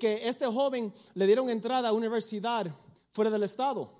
que 0.00 0.28
este 0.28 0.46
joven 0.46 0.92
le 1.14 1.26
dieron 1.26 1.48
entrada 1.48 1.90
a 1.90 1.92
universidad 1.92 2.66
fuera 3.12 3.30
del 3.30 3.44
estado. 3.44 3.92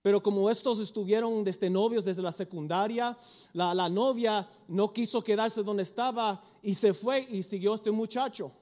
Pero 0.00 0.22
como 0.22 0.48
estos 0.48 0.78
estuvieron 0.80 1.44
desde 1.44 1.68
novios 1.68 2.04
desde 2.04 2.22
la 2.22 2.32
secundaria, 2.32 3.16
la, 3.52 3.74
la 3.74 3.90
novia 3.90 4.48
no 4.68 4.92
quiso 4.92 5.22
quedarse 5.22 5.62
donde 5.62 5.82
estaba 5.82 6.42
y 6.62 6.74
se 6.74 6.94
fue 6.94 7.26
y 7.30 7.42
siguió 7.42 7.74
este 7.74 7.90
muchacho. 7.90 8.52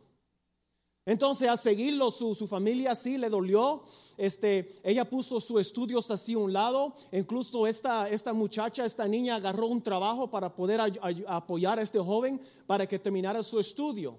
Entonces, 1.04 1.48
a 1.48 1.56
seguirlo, 1.56 2.12
su, 2.12 2.34
su, 2.36 2.46
familia 2.46 2.94
sí 2.94 3.18
le 3.18 3.28
dolió. 3.28 3.82
Este, 4.16 4.68
ella 4.84 5.08
puso 5.08 5.40
sus 5.40 5.60
estudios 5.60 6.08
así 6.12 6.34
a 6.34 6.38
un 6.38 6.52
lado. 6.52 6.94
Incluso 7.10 7.66
esta, 7.66 8.08
esta 8.08 8.32
muchacha, 8.32 8.84
esta 8.84 9.08
niña, 9.08 9.34
agarró 9.34 9.66
un 9.66 9.82
trabajo 9.82 10.30
para 10.30 10.54
poder 10.54 10.80
apoyar 11.26 11.80
a 11.80 11.82
este 11.82 11.98
joven 11.98 12.40
para 12.66 12.86
que 12.86 13.00
terminara 13.00 13.42
su 13.42 13.58
estudio. 13.58 14.16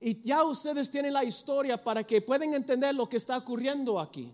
Y 0.00 0.22
ya 0.22 0.44
ustedes 0.44 0.90
tienen 0.90 1.12
la 1.12 1.24
historia 1.24 1.82
para 1.82 2.04
que 2.04 2.22
puedan 2.22 2.54
entender 2.54 2.94
lo 2.94 3.08
que 3.08 3.16
está 3.16 3.36
ocurriendo 3.36 3.98
aquí. 3.98 4.32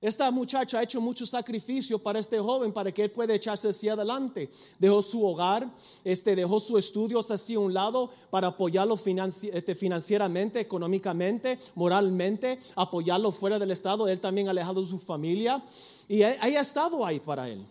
Esta 0.00 0.30
muchacha 0.30 0.78
ha 0.78 0.82
hecho 0.82 0.98
mucho 0.98 1.26
sacrificio 1.26 1.98
para 1.98 2.20
este 2.20 2.38
joven 2.38 2.72
para 2.72 2.90
que 2.90 3.04
él 3.04 3.10
pueda 3.10 3.34
echarse 3.34 3.68
hacia 3.68 3.92
adelante. 3.92 4.50
Dejó 4.78 5.02
su 5.02 5.22
hogar, 5.22 5.70
este, 6.04 6.34
dejó 6.34 6.58
sus 6.58 6.78
estudios 6.78 7.30
así 7.30 7.54
a 7.54 7.60
un 7.60 7.74
lado 7.74 8.10
para 8.30 8.46
apoyarlo 8.48 8.98
este, 9.04 9.74
financieramente, 9.74 10.58
económicamente, 10.58 11.58
moralmente, 11.74 12.58
apoyarlo 12.76 13.30
fuera 13.30 13.58
del 13.58 13.72
estado. 13.72 14.08
Él 14.08 14.20
también 14.20 14.48
alejado 14.48 14.80
de 14.80 14.86
su 14.86 14.98
familia 14.98 15.62
y 16.08 16.22
ha 16.22 16.60
estado 16.60 17.04
ahí 17.04 17.20
para 17.20 17.46
él. 17.48 17.66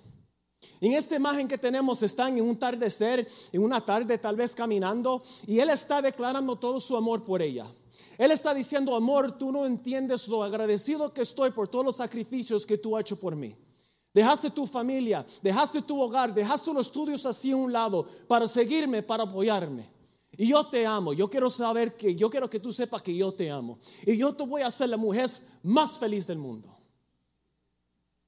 En 0.81 0.93
esta 0.93 1.15
imagen 1.15 1.47
que 1.47 1.57
tenemos 1.57 2.01
están 2.03 2.37
en 2.37 2.43
un 2.43 2.55
atardecer, 2.55 3.27
en 3.51 3.63
una 3.63 3.81
tarde 3.81 4.17
tal 4.17 4.35
vez 4.35 4.55
caminando 4.55 5.21
y 5.45 5.59
él 5.59 5.69
está 5.69 6.01
declarando 6.01 6.55
todo 6.57 6.79
su 6.79 6.95
amor 6.95 7.23
por 7.23 7.41
ella. 7.41 7.65
Él 8.17 8.31
está 8.31 8.53
diciendo, 8.53 8.95
amor, 8.95 9.37
tú 9.37 9.51
no 9.51 9.65
entiendes 9.65 10.27
lo 10.27 10.43
agradecido 10.43 11.13
que 11.13 11.21
estoy 11.21 11.51
por 11.51 11.67
todos 11.67 11.85
los 11.85 11.95
sacrificios 11.95 12.65
que 12.65 12.77
tú 12.77 12.95
has 12.95 13.01
hecho 13.01 13.19
por 13.19 13.35
mí. 13.35 13.55
Dejaste 14.13 14.49
tu 14.49 14.65
familia, 14.65 15.25
dejaste 15.41 15.81
tu 15.81 16.01
hogar, 16.01 16.33
dejaste 16.33 16.73
los 16.73 16.87
estudios 16.87 17.25
así 17.25 17.51
a 17.51 17.55
un 17.55 17.71
lado 17.71 18.05
para 18.27 18.47
seguirme, 18.47 19.03
para 19.03 19.23
apoyarme. 19.23 19.89
Y 20.31 20.47
yo 20.47 20.67
te 20.67 20.85
amo. 20.85 21.13
Yo 21.13 21.29
quiero 21.29 21.49
saber 21.49 21.95
que, 21.95 22.15
yo 22.15 22.29
quiero 22.29 22.49
que 22.49 22.59
tú 22.59 22.71
sepas 22.73 23.01
que 23.01 23.15
yo 23.15 23.33
te 23.33 23.49
amo. 23.51 23.79
Y 24.05 24.17
yo 24.17 24.33
te 24.33 24.45
voy 24.45 24.61
a 24.61 24.67
hacer 24.67 24.89
la 24.89 24.97
mujer 24.97 25.29
más 25.63 25.97
feliz 25.97 26.27
del 26.27 26.37
mundo. 26.37 26.75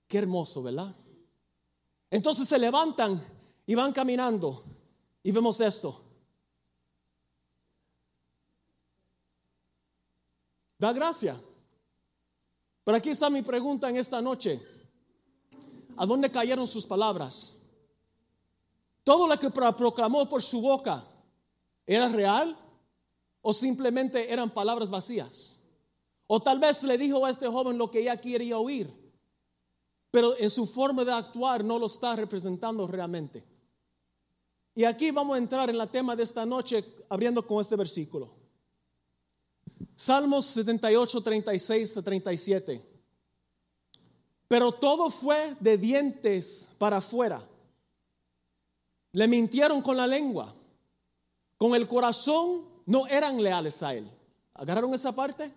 Qué 0.08 0.18
hermoso, 0.18 0.62
¿verdad? 0.62 0.96
Entonces 2.12 2.48
se 2.48 2.60
levantan 2.60 3.26
y 3.66 3.74
van 3.74 3.94
caminando. 3.94 4.64
Y 5.24 5.32
vemos 5.32 5.60
esto. 5.62 6.00
Da 10.78 10.92
gracia. 10.92 11.42
Pero 12.84 12.98
aquí 12.98 13.10
está 13.10 13.30
mi 13.30 13.42
pregunta 13.42 13.90
en 13.90 13.98
esta 13.98 14.22
noche. 14.22 14.62
¿A 15.96 16.06
dónde 16.06 16.30
cayeron 16.30 16.68
sus 16.68 16.86
palabras? 16.86 17.54
¿Todo 19.04 19.28
lo 19.28 19.40
que 19.40 19.50
proclamó 19.50 20.28
por 20.28 20.44
su 20.44 20.62
boca 20.62 21.06
era 21.86 22.10
real 22.10 22.58
o 23.42 23.54
simplemente 23.54 24.32
eran 24.32 24.50
palabras 24.50 24.90
vacías? 24.90 25.60
O 26.28 26.42
tal 26.42 26.60
vez 26.60 26.84
le 26.84 26.98
dijo 26.98 27.26
a 27.26 27.30
este 27.30 27.48
joven 27.48 27.78
lo 27.78 27.90
que 27.92 28.00
ella 28.00 28.20
quería 28.20 28.58
oír, 28.58 28.92
pero 30.12 30.38
en 30.38 30.50
su 30.50 30.66
forma 30.66 31.06
de 31.06 31.14
actuar 31.14 31.64
no 31.64 31.80
lo 31.80 31.88
está 31.88 32.16
representando 32.16 32.86
realmente. 32.86 33.44
Y 34.76 34.84
aquí 34.84 35.12
vamos 35.12 35.36
a 35.36 35.38
entrar 35.38 35.70
en 35.70 35.78
la 35.78 35.88
tema 35.88 36.16
de 36.16 36.24
esta 36.24 36.46
noche 36.46 36.86
abriendo 37.10 37.46
con 37.46 37.62
este 37.62 37.76
versículo. 37.76 38.30
Salmos 39.96 40.46
78, 40.48 41.22
36 41.22 41.98
a 41.98 42.02
37. 42.02 42.86
Pero 44.48 44.72
todo 44.72 45.10
fue 45.10 45.56
de 45.60 45.78
dientes 45.78 46.70
para 46.78 46.98
afuera. 46.98 47.48
Le 49.14 49.28
mintieron 49.28 49.82
con 49.82 49.96
la 49.96 50.08
lengua. 50.08 50.54
Con 51.58 51.76
el 51.76 51.88
corazón 51.88 52.66
no 52.86 53.08
eran 53.08 53.42
leales 53.42 53.82
a 53.84 53.94
él. 53.94 54.10
¿Agarraron 54.54 54.94
esa 54.94 55.14
parte? 55.14 55.54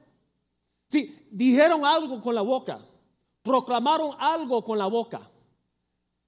Sí, 0.87 1.27
dijeron 1.31 1.85
algo 1.85 2.21
con 2.21 2.35
la 2.35 2.43
boca. 2.43 2.79
Proclamaron 3.45 4.17
algo 4.19 4.65
con 4.65 4.79
la 4.79 4.87
boca. 4.87 5.21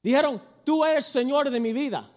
Dijeron, 0.02 0.40
tú 0.64 0.84
eres 0.84 1.06
Señor 1.06 1.48
de 1.50 1.58
mi 1.58 1.72
vida. 1.72 2.08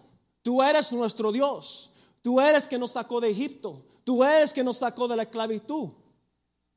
Tú 0.42 0.62
eres 0.62 0.92
nuestro 0.92 1.32
Dios. 1.32 1.90
Tú 2.20 2.38
eres 2.38 2.68
que 2.68 2.78
nos 2.78 2.92
sacó 2.92 3.18
de 3.18 3.30
Egipto. 3.30 3.82
Tú 4.04 4.22
eres 4.22 4.52
que 4.52 4.62
nos 4.62 4.76
sacó 4.76 5.08
de 5.08 5.16
la 5.16 5.22
esclavitud. 5.22 5.88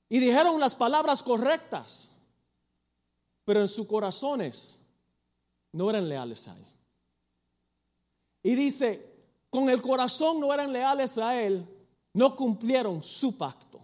Y 0.08 0.20
dijeron 0.20 0.58
las 0.58 0.74
palabras 0.74 1.22
correctas, 1.22 2.14
pero 3.44 3.60
en 3.60 3.68
sus 3.68 3.88
corazones 3.88 4.80
no 5.74 5.90
eran 5.90 6.08
leales 6.08 6.48
a 6.48 6.56
Él. 6.56 6.66
Y 8.44 8.56
dice, 8.56 9.06
con 9.50 9.70
el 9.70 9.82
corazón 9.82 10.40
no 10.40 10.54
eran 10.54 10.72
leales 10.72 11.18
a 11.18 11.42
Él, 11.42 11.68
no 12.14 12.36
cumplieron 12.38 13.04
su 13.04 13.38
pacto. 13.38 13.82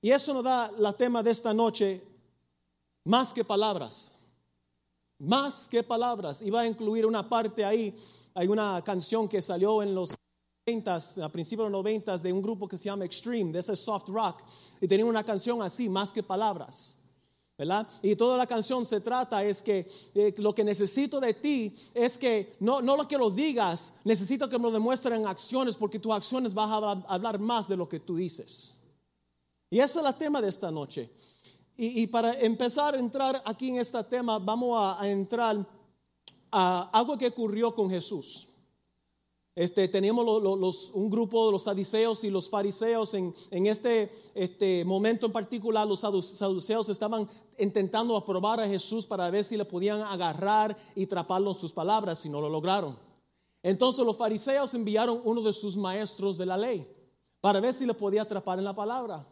Y 0.00 0.12
eso 0.12 0.32
nos 0.32 0.44
da 0.44 0.70
la 0.78 0.92
tema 0.92 1.22
de 1.22 1.32
esta 1.32 1.52
noche, 1.52 2.06
más 3.06 3.32
que 3.32 3.44
palabras. 3.44 4.14
Más 5.18 5.68
que 5.68 5.82
palabras. 5.82 6.42
Iba 6.42 6.60
a 6.60 6.66
incluir 6.66 7.06
una 7.06 7.26
parte 7.26 7.64
ahí. 7.64 7.94
Hay 8.34 8.48
una 8.48 8.82
canción 8.84 9.28
que 9.28 9.40
salió 9.40 9.82
en 9.82 9.94
los 9.94 10.10
a 11.22 11.28
principios 11.28 11.68
de 11.68 11.70
los 11.70 11.84
90 11.84 12.18
de 12.18 12.32
un 12.32 12.42
grupo 12.42 12.66
que 12.66 12.76
se 12.76 12.86
llama 12.86 13.04
Extreme, 13.04 13.52
de 13.52 13.60
ese 13.60 13.76
soft 13.76 14.08
rock, 14.08 14.42
y 14.80 14.88
tenía 14.88 15.06
una 15.06 15.22
canción 15.22 15.62
así, 15.62 15.88
más 15.88 16.12
que 16.12 16.24
palabras. 16.24 16.98
¿verdad? 17.56 17.86
Y 18.02 18.16
toda 18.16 18.36
la 18.36 18.48
canción 18.48 18.84
se 18.84 19.00
trata 19.00 19.44
es 19.44 19.62
que 19.62 19.88
eh, 20.12 20.34
lo 20.38 20.52
que 20.54 20.64
necesito 20.64 21.20
de 21.20 21.34
ti 21.34 21.72
es 21.94 22.18
que 22.18 22.56
no, 22.58 22.82
no 22.82 22.96
lo 22.96 23.06
que 23.06 23.16
lo 23.16 23.30
digas, 23.30 23.94
necesito 24.02 24.48
que 24.48 24.58
me 24.58 24.64
lo 24.64 24.72
demuestren 24.72 25.20
en 25.20 25.28
acciones, 25.28 25.76
porque 25.76 26.00
tus 26.00 26.12
acciones 26.12 26.52
van 26.52 26.68
a 26.68 26.90
hablar 27.06 27.38
más 27.38 27.68
de 27.68 27.76
lo 27.76 27.88
que 27.88 28.00
tú 28.00 28.16
dices. 28.16 28.76
Y 29.70 29.78
ese 29.78 30.00
es 30.00 30.04
el 30.04 30.14
tema 30.16 30.42
de 30.42 30.48
esta 30.48 30.72
noche. 30.72 31.12
Y, 31.78 32.06
para 32.06 32.32
empezar 32.40 32.94
a 32.94 32.98
entrar 32.98 33.42
aquí 33.44 33.68
en 33.68 33.76
este 33.76 34.02
tema, 34.04 34.38
vamos 34.38 34.78
a, 34.80 35.06
entrar 35.10 35.66
a 36.50 36.90
algo 36.90 37.18
que 37.18 37.26
ocurrió 37.26 37.74
con 37.74 37.90
Jesús. 37.90 38.48
Este, 39.54 39.86
teníamos 39.88 40.24
los, 40.24 40.90
un 40.90 41.10
grupo 41.10 41.46
de 41.46 41.52
los 41.52 41.64
saduceos 41.64 42.24
y 42.24 42.30
los 42.30 42.48
fariseos. 42.48 43.12
En, 43.12 43.34
en 43.50 43.66
este, 43.66 44.10
este, 44.34 44.86
momento 44.86 45.26
en 45.26 45.32
particular, 45.32 45.86
los 45.86 46.00
saduceos 46.00 46.88
estaban 46.88 47.28
intentando 47.58 48.16
aprobar 48.16 48.60
a 48.60 48.68
Jesús 48.68 49.06
para 49.06 49.28
ver 49.28 49.44
si 49.44 49.58
le 49.58 49.66
podían 49.66 50.00
agarrar 50.00 50.76
y 50.94 51.06
traparlo 51.06 51.50
en 51.50 51.56
sus 51.56 51.72
palabras, 51.72 52.24
y 52.24 52.30
no 52.30 52.40
lo 52.40 52.48
lograron. 52.48 52.98
Entonces 53.62 54.04
los 54.06 54.16
fariseos 54.16 54.72
enviaron 54.74 55.20
uno 55.24 55.42
de 55.42 55.52
sus 55.52 55.76
maestros 55.76 56.38
de 56.38 56.46
la 56.46 56.56
ley 56.56 56.88
para 57.40 57.60
ver 57.60 57.74
si 57.74 57.84
le 57.84 57.94
podía 57.94 58.22
atrapar 58.22 58.58
en 58.58 58.64
la 58.64 58.74
palabra. 58.74 59.26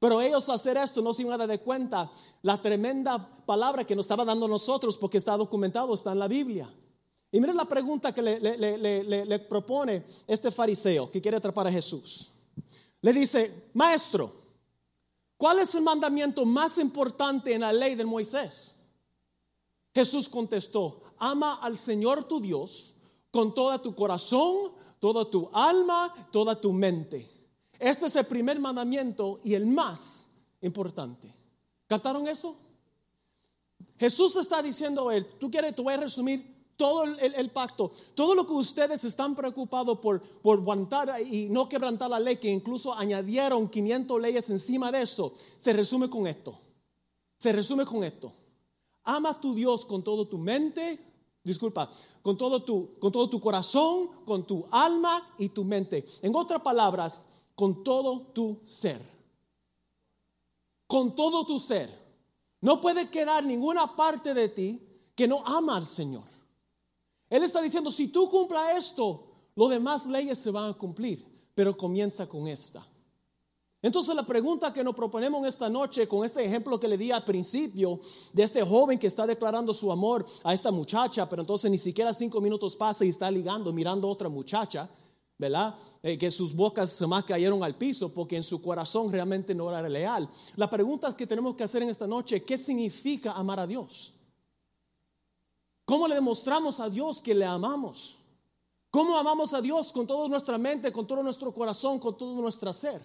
Pero 0.00 0.20
ellos 0.22 0.48
hacer 0.48 0.78
esto 0.78 1.02
no 1.02 1.12
se 1.12 1.22
iban 1.22 1.38
a 1.38 1.46
dar 1.46 1.60
cuenta 1.60 2.10
la 2.40 2.60
tremenda 2.60 3.44
palabra 3.44 3.84
que 3.84 3.94
nos 3.94 4.06
estaba 4.06 4.24
dando 4.24 4.48
nosotros 4.48 4.96
porque 4.96 5.18
está 5.18 5.36
documentado, 5.36 5.94
está 5.94 6.12
en 6.12 6.18
la 6.18 6.26
Biblia. 6.26 6.72
Y 7.30 7.38
miren 7.38 7.54
la 7.54 7.66
pregunta 7.66 8.12
que 8.12 8.22
le, 8.22 9.38
propone 9.40 10.04
este 10.26 10.50
fariseo 10.50 11.10
que 11.10 11.20
quiere 11.20 11.36
atrapar 11.36 11.66
a 11.66 11.70
Jesús. 11.70 12.32
Le 13.02 13.12
dice, 13.12 13.68
maestro, 13.74 14.32
¿cuál 15.36 15.58
es 15.58 15.74
el 15.74 15.82
mandamiento 15.82 16.46
más 16.46 16.78
importante 16.78 17.52
en 17.52 17.60
la 17.60 17.72
ley 17.72 17.94
de 17.94 18.06
Moisés? 18.06 18.74
Jesús 19.94 20.30
contestó, 20.30 21.02
ama 21.18 21.56
al 21.56 21.76
Señor 21.76 22.24
tu 22.24 22.40
Dios 22.40 22.94
con 23.30 23.54
toda 23.54 23.82
tu 23.82 23.94
corazón, 23.94 24.72
toda 24.98 25.28
tu 25.28 25.50
alma, 25.52 26.28
toda 26.32 26.58
tu 26.58 26.72
mente. 26.72 27.39
Este 27.80 28.06
es 28.06 28.16
el 28.16 28.26
primer 28.26 28.60
mandamiento 28.60 29.40
y 29.42 29.54
el 29.54 29.64
más 29.66 30.28
importante. 30.60 31.34
¿Captaron 31.86 32.28
eso? 32.28 32.54
Jesús 33.98 34.36
está 34.36 34.62
diciendo, 34.62 35.08
a 35.08 35.16
él, 35.16 35.26
tú 35.38 35.50
quieres, 35.50 35.74
tú 35.74 35.84
voy 35.84 35.94
a 35.94 35.96
resumir 35.96 36.60
todo 36.76 37.04
el, 37.04 37.50
pacto, 37.50 37.90
todo 38.14 38.34
lo 38.34 38.46
que 38.46 38.52
ustedes 38.52 39.04
están 39.04 39.34
preocupados 39.34 39.98
por, 39.98 40.20
por 40.20 40.58
aguantar 40.58 41.20
y 41.20 41.48
no 41.48 41.68
quebrantar 41.68 42.10
la 42.10 42.20
ley, 42.20 42.36
que 42.36 42.48
incluso 42.48 42.94
añadieron 42.94 43.68
500 43.68 44.20
leyes 44.20 44.50
encima 44.50 44.92
de 44.92 45.02
eso, 45.02 45.34
se 45.56 45.72
resume 45.72 46.08
con 46.08 46.26
esto. 46.26 46.58
Se 47.38 47.52
resume 47.52 47.86
con 47.86 48.04
esto. 48.04 48.32
Ama 49.04 49.30
a 49.30 49.40
tu 49.40 49.54
Dios 49.54 49.86
con 49.86 50.02
todo 50.02 50.28
tu 50.28 50.36
mente, 50.36 50.98
disculpa, 51.42 51.90
con 52.22 52.36
todo 52.36 52.62
tu, 52.62 52.98
con 52.98 53.10
todo 53.10 53.28
tu 53.28 53.40
corazón, 53.40 54.24
con 54.24 54.46
tu 54.46 54.66
alma 54.70 55.34
y 55.38 55.48
tu 55.48 55.64
mente. 55.64 56.04
En 56.22 56.34
otras 56.36 56.60
palabras, 56.60 57.24
con 57.60 57.84
todo 57.84 58.32
tu 58.32 58.58
ser. 58.62 59.02
Con 60.86 61.14
todo 61.14 61.44
tu 61.44 61.60
ser. 61.60 61.90
No 62.62 62.80
puede 62.80 63.10
quedar 63.10 63.44
ninguna 63.44 63.94
parte 63.94 64.32
de 64.32 64.48
ti 64.48 64.80
que 65.14 65.28
no 65.28 65.46
ama 65.46 65.76
al 65.76 65.84
Señor. 65.84 66.24
Él 67.28 67.42
está 67.42 67.60
diciendo, 67.60 67.90
si 67.92 68.08
tú 68.08 68.30
cumplas 68.30 68.78
esto, 68.78 69.26
los 69.54 69.68
demás 69.68 70.06
leyes 70.06 70.38
se 70.38 70.50
van 70.50 70.70
a 70.70 70.72
cumplir, 70.72 71.22
pero 71.54 71.76
comienza 71.76 72.26
con 72.26 72.48
esta. 72.48 72.86
Entonces 73.82 74.14
la 74.14 74.24
pregunta 74.24 74.72
que 74.72 74.82
nos 74.82 74.94
proponemos 74.94 75.46
esta 75.46 75.68
noche 75.68 76.08
con 76.08 76.24
este 76.24 76.42
ejemplo 76.42 76.80
que 76.80 76.88
le 76.88 76.96
di 76.96 77.10
al 77.10 77.24
principio 77.24 78.00
de 78.32 78.42
este 78.42 78.64
joven 78.64 78.98
que 78.98 79.06
está 79.06 79.26
declarando 79.26 79.74
su 79.74 79.92
amor 79.92 80.24
a 80.44 80.54
esta 80.54 80.70
muchacha, 80.70 81.28
pero 81.28 81.42
entonces 81.42 81.70
ni 81.70 81.76
siquiera 81.76 82.14
cinco 82.14 82.40
minutos 82.40 82.74
pasa 82.74 83.04
y 83.04 83.10
está 83.10 83.30
ligando, 83.30 83.70
mirando 83.70 84.08
a 84.08 84.12
otra 84.12 84.30
muchacha, 84.30 84.88
¿verdad? 85.40 85.74
Eh, 86.02 86.18
que 86.18 86.30
sus 86.30 86.54
bocas 86.54 87.00
más 87.02 87.24
cayeron 87.24 87.64
al 87.64 87.76
piso 87.76 88.12
porque 88.12 88.36
en 88.36 88.44
su 88.44 88.60
corazón 88.60 89.10
realmente 89.10 89.54
no 89.54 89.70
era 89.70 89.88
leal. 89.88 90.28
La 90.54 90.68
pregunta 90.68 91.16
que 91.16 91.26
tenemos 91.26 91.56
que 91.56 91.64
hacer 91.64 91.82
en 91.82 91.88
esta 91.88 92.06
noche, 92.06 92.44
¿qué 92.44 92.58
significa 92.58 93.32
amar 93.32 93.58
a 93.58 93.66
Dios? 93.66 94.12
¿Cómo 95.86 96.06
le 96.06 96.14
demostramos 96.14 96.78
a 96.78 96.88
Dios 96.88 97.22
que 97.22 97.34
le 97.34 97.44
amamos? 97.44 98.18
¿Cómo 98.90 99.16
amamos 99.16 99.54
a 99.54 99.60
Dios 99.60 99.92
con 99.92 100.06
toda 100.06 100.28
nuestra 100.28 100.58
mente, 100.58 100.92
con 100.92 101.06
todo 101.06 101.22
nuestro 101.22 101.52
corazón, 101.54 101.98
con 101.98 102.16
todo 102.16 102.40
nuestro 102.40 102.72
ser? 102.72 103.04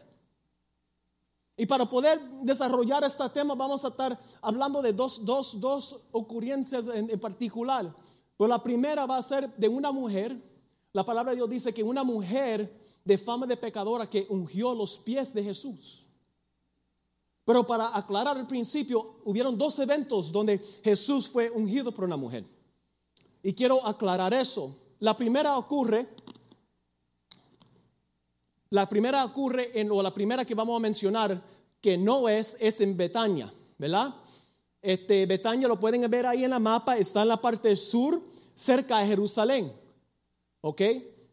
Y 1.57 1.65
para 1.65 1.87
poder 1.87 2.21
desarrollar 2.41 3.03
este 3.05 3.27
tema 3.29 3.55
vamos 3.55 3.85
a 3.85 3.87
estar 3.87 4.19
hablando 4.41 4.81
de 4.81 4.91
dos, 4.91 5.23
dos, 5.23 5.59
dos 5.59 6.01
ocurrencias 6.11 6.87
en, 6.87 7.17
particular. 7.19 7.95
Pero 8.37 8.47
la 8.49 8.61
primera 8.61 9.05
va 9.05 9.17
a 9.17 9.23
ser 9.23 9.55
de 9.55 9.69
una 9.69 9.91
mujer. 9.91 10.37
La 10.95 11.03
palabra 11.05 11.31
de 11.31 11.35
Dios 11.35 11.49
dice 11.49 11.73
que 11.73 11.83
una 11.83 12.05
mujer 12.05 12.73
de 13.03 13.17
fama 13.17 13.45
de 13.45 13.57
pecadora 13.57 14.09
que 14.09 14.25
ungió 14.29 14.73
los 14.73 14.97
pies 14.97 15.33
de 15.33 15.43
Jesús. 15.43 16.07
Pero 17.43 17.67
para 17.67 17.97
aclarar 17.97 18.37
el 18.37 18.47
principio, 18.47 19.17
hubieron 19.25 19.57
dos 19.57 19.77
eventos 19.79 20.31
donde 20.31 20.57
Jesús 20.85 21.29
fue 21.29 21.49
ungido 21.49 21.91
por 21.91 22.05
una 22.05 22.15
mujer. 22.15 22.45
Y 23.43 23.51
quiero 23.53 23.85
aclarar 23.85 24.33
eso. 24.33 24.73
La 24.99 25.17
primera 25.17 25.57
ocurre 25.57 26.07
la 28.69 28.87
primera 28.87 29.25
ocurre 29.25 29.77
en, 29.77 29.91
o 29.91 30.01
la 30.01 30.13
primera 30.13 30.45
que 30.45 30.55
vamos 30.55 30.77
a 30.77 30.79
mencionar, 30.79 31.43
que 31.81 31.97
no 31.97 32.29
es, 32.29 32.55
es 32.61 32.79
en 32.79 32.95
Betania, 32.95 33.53
¿verdad? 33.77 34.15
Este, 34.81 35.25
Betania 35.25 35.67
lo 35.67 35.77
pueden 35.77 36.09
ver 36.09 36.25
ahí 36.25 36.45
en 36.45 36.51
la 36.51 36.59
mapa, 36.59 36.97
está 36.97 37.23
en 37.23 37.27
la 37.27 37.41
parte 37.41 37.75
sur, 37.75 38.21
cerca 38.55 38.99
de 38.99 39.07
Jerusalén. 39.07 39.84
¿Ok? 40.67 40.81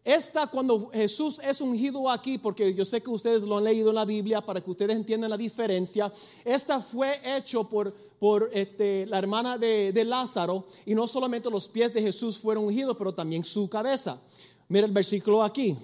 Esta 0.05 0.47
cuando 0.47 0.91
Jesús 0.91 1.41
es 1.43 1.63
ungido 1.63 2.11
aquí, 2.11 2.37
porque 2.37 2.75
yo 2.75 2.85
sé 2.85 3.03
que 3.03 3.09
ustedes 3.09 3.45
lo 3.45 3.57
han 3.57 3.65
leído 3.65 3.89
en 3.89 3.95
la 3.95 4.05
Biblia 4.05 4.45
para 4.45 4.61
que 4.61 4.71
ustedes 4.71 4.95
entiendan 4.95 5.31
la 5.31 5.39
diferencia, 5.39 6.13
esta 6.45 6.83
fue 6.83 7.19
hecho 7.25 7.67
por, 7.67 7.95
por 8.19 8.51
este, 8.53 9.07
la 9.07 9.19
hermana 9.19 9.57
de, 9.57 9.91
de, 9.91 10.05
Lázaro 10.05 10.67
y 10.85 10.95
no 10.95 11.09
solamente 11.09 11.49
los 11.49 11.67
pies 11.67 11.95
de 11.95 12.03
Jesús 12.03 12.37
fueron 12.37 12.65
ungidos, 12.65 12.95
pero 12.99 13.15
también 13.15 13.43
su 13.43 13.71
cabeza. 13.71 14.21
Mira 14.69 14.85
el 14.85 14.93
versículo 14.93 15.43
aquí, 15.43 15.79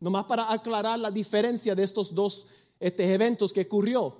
Nomás 0.00 0.24
para 0.24 0.52
aclarar 0.52 0.98
la 0.98 1.12
diferencia 1.12 1.76
de 1.76 1.84
estos 1.84 2.12
dos 2.12 2.46
este, 2.80 3.14
eventos 3.14 3.52
que 3.52 3.60
ocurrió. 3.60 4.16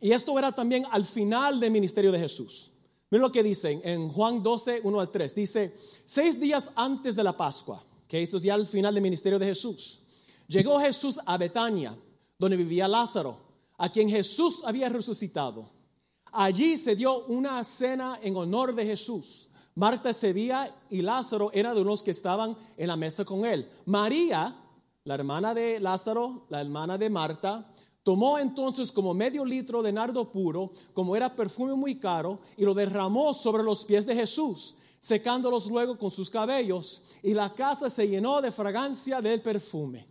Y 0.00 0.12
esto 0.12 0.38
era 0.38 0.52
también 0.52 0.84
al 0.90 1.04
final 1.04 1.60
del 1.60 1.70
ministerio 1.70 2.12
de 2.12 2.20
Jesús. 2.20 2.70
Miren 3.10 3.22
lo 3.22 3.32
que 3.32 3.42
dicen 3.42 3.80
en 3.84 4.08
Juan 4.10 4.42
12, 4.42 4.80
1 4.84 5.00
al 5.00 5.10
3. 5.10 5.34
Dice, 5.34 5.74
seis 6.04 6.38
días 6.38 6.70
antes 6.74 7.16
de 7.16 7.24
la 7.24 7.36
Pascua, 7.36 7.82
que 8.06 8.22
eso 8.22 8.36
es 8.36 8.42
ya 8.42 8.54
al 8.54 8.66
final 8.66 8.94
del 8.94 9.02
ministerio 9.02 9.38
de 9.38 9.46
Jesús, 9.46 10.00
llegó 10.46 10.78
Jesús 10.78 11.18
a 11.24 11.38
Betania, 11.38 11.96
donde 12.38 12.56
vivía 12.56 12.86
Lázaro, 12.86 13.38
a 13.78 13.90
quien 13.90 14.08
Jesús 14.10 14.62
había 14.64 14.88
resucitado. 14.88 15.68
Allí 16.32 16.76
se 16.76 16.94
dio 16.94 17.24
una 17.26 17.64
cena 17.64 18.18
en 18.22 18.36
honor 18.36 18.74
de 18.74 18.84
Jesús. 18.84 19.48
Marta 19.74 20.12
se 20.12 20.32
veía 20.32 20.74
y 20.90 21.02
Lázaro 21.02 21.50
era 21.54 21.72
de 21.72 21.80
unos 21.80 22.02
que 22.02 22.10
estaban 22.10 22.56
en 22.76 22.88
la 22.88 22.96
mesa 22.96 23.24
con 23.24 23.44
él. 23.44 23.70
María, 23.86 24.54
la 25.04 25.14
hermana 25.14 25.54
de 25.54 25.80
Lázaro, 25.80 26.46
la 26.48 26.60
hermana 26.60 26.98
de 26.98 27.08
Marta, 27.08 27.72
tomó 28.08 28.38
entonces 28.38 28.90
como 28.90 29.12
medio 29.12 29.44
litro 29.44 29.82
de 29.82 29.92
nardo 29.92 30.32
puro, 30.32 30.72
como 30.94 31.14
era 31.14 31.36
perfume 31.36 31.74
muy 31.74 31.96
caro, 31.96 32.40
y 32.56 32.64
lo 32.64 32.72
derramó 32.72 33.34
sobre 33.34 33.62
los 33.62 33.84
pies 33.84 34.06
de 34.06 34.14
Jesús, 34.14 34.76
secándolos 34.98 35.66
luego 35.66 35.98
con 35.98 36.10
sus 36.10 36.30
cabellos, 36.30 37.02
y 37.22 37.34
la 37.34 37.52
casa 37.52 37.90
se 37.90 38.08
llenó 38.08 38.40
de 38.40 38.50
fragancia 38.50 39.20
del 39.20 39.42
perfume. 39.42 40.08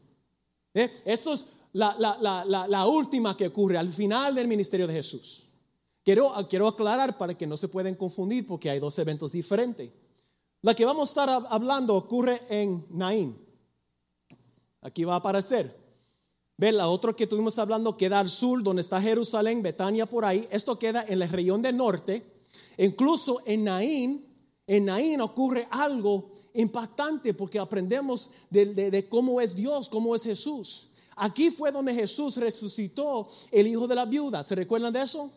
¿Eh? 0.76 0.92
Eso 1.06 1.34
es 1.34 1.48
la, 1.74 2.86
última 2.86 3.36
que 3.36 3.48
ocurre 3.48 3.80
al 3.80 3.90
final 3.90 4.36
del 4.36 4.48
ministerio 4.48 4.86
de 4.86 4.94
Jesús. 4.94 5.50
Quiero, 6.04 6.36
aclarar 6.36 7.18
para 7.18 7.36
que 7.36 7.48
no 7.48 7.58
se 7.58 7.68
pueden 7.68 7.96
confundir 7.96 8.46
porque 8.46 8.70
hay 8.70 8.78
dos 8.78 9.00
eventos 9.00 9.32
diferentes. 9.32 9.90
La 10.62 10.76
que 10.76 10.86
vamos 10.86 11.10
a 11.10 11.24
estar 11.24 11.48
hablando 11.50 11.96
ocurre 11.96 12.42
en 12.48 12.86
Naín. 12.92 13.44
Aquí 14.82 15.04
va 15.04 15.16
a 15.16 15.18
aparecer. 15.18 15.87
Ve, 16.60 16.72
la 16.72 16.90
otra 16.90 17.14
que 17.14 17.26
estuvimos 17.26 17.60
hablando 17.60 17.96
queda 17.96 18.20
al 18.20 18.30
sur, 18.30 18.64
donde 18.64 18.82
está 18.82 19.00
Jerusalén, 19.00 19.62
Betania 19.62 20.08
por 20.08 20.26
ahí. 20.26 20.48
Esto 20.50 20.80
queda 20.80 21.06
en 21.08 21.20
la 21.20 21.28
región 21.28 21.62
del 21.62 21.78
norte. 21.78 22.26
Incluso 22.80 23.42
en 23.46 23.66
Naín, 23.66 24.26
en 24.66 24.86
Naín 24.86 25.22
ocurre 25.22 25.68
algo 25.70 26.32
impactante 26.56 27.36
porque 27.36 27.60
aprendemos 27.60 28.32
de, 28.50 29.08
cómo 29.08 29.40
es 29.40 29.56
Dios, 29.56 29.88
cómo 29.88 30.16
es 30.16 30.24
Jesús. 30.24 30.90
Aquí 31.16 31.52
fue 31.52 31.72
donde 31.72 31.94
Jesús 31.94 32.38
resucitó 32.38 33.28
el 33.52 33.68
hijo 33.68 33.88
de 33.88 33.94
la 33.96 34.06
viuda. 34.06 34.44
¿Se 34.44 34.56
recuerdan 34.56 34.94
de 34.94 35.04
eso? 35.04 35.32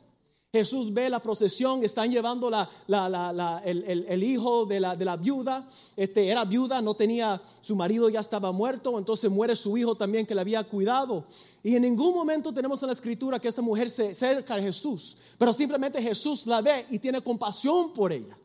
Jesús 0.52 0.92
ve 0.92 1.08
la 1.08 1.22
procesión, 1.22 1.84
están 1.84 2.10
llevando 2.10 2.48
el, 2.48 4.22
hijo 4.24 4.66
de 4.66 4.80
la, 4.80 5.16
viuda. 5.16 5.68
Este, 5.96 6.28
era 6.28 6.44
viuda, 6.44 6.82
no 6.82 6.94
tenía, 6.94 7.40
su 7.60 7.76
marido 7.76 8.08
ya 8.08 8.18
estaba 8.18 8.50
muerto, 8.50 8.98
entonces 8.98 9.30
muere 9.30 9.54
su 9.54 9.76
hijo 9.76 9.94
también 9.94 10.26
que 10.26 10.34
le 10.34 10.40
había 10.40 10.64
cuidado. 10.64 11.24
Y 11.62 11.76
en 11.76 11.82
ningún 11.82 12.14
momento 12.14 12.52
tenemos 12.52 12.82
en 12.82 12.88
la 12.88 12.94
escritura 12.94 13.38
que 13.38 13.46
esta 13.46 13.62
mujer 13.62 13.90
se 13.90 14.08
acerca 14.08 14.56
a 14.56 14.62
Jesús, 14.62 15.16
pero 15.38 15.52
simplemente 15.52 16.02
Jesús 16.02 16.44
la 16.46 16.60
ve 16.60 16.84
y 16.90 16.98
tiene 16.98 17.20
compasión 17.20 17.92
por 17.92 18.12
ella 18.12 18.36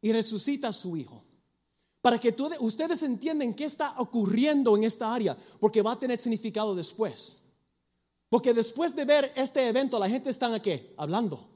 y 0.00 0.12
resucita 0.12 0.68
a 0.68 0.72
su 0.72 0.96
hijo. 0.96 1.22
Para 2.00 2.18
que 2.18 2.34
ustedes 2.60 3.02
entiendan 3.02 3.52
qué 3.52 3.66
está 3.66 3.94
ocurriendo 3.98 4.74
en 4.74 4.84
esta 4.84 5.12
área, 5.12 5.36
porque 5.58 5.82
va 5.82 5.92
a 5.92 5.98
tener 5.98 6.16
significado 6.16 6.74
después. 6.74 7.42
Porque 8.30 8.54
después 8.54 8.94
de 8.94 9.04
ver 9.04 9.32
este 9.36 9.68
evento, 9.68 9.98
la 9.98 10.08
gente 10.08 10.30
está 10.30 10.54
aquí 10.54 10.80
hablando. 10.96 11.48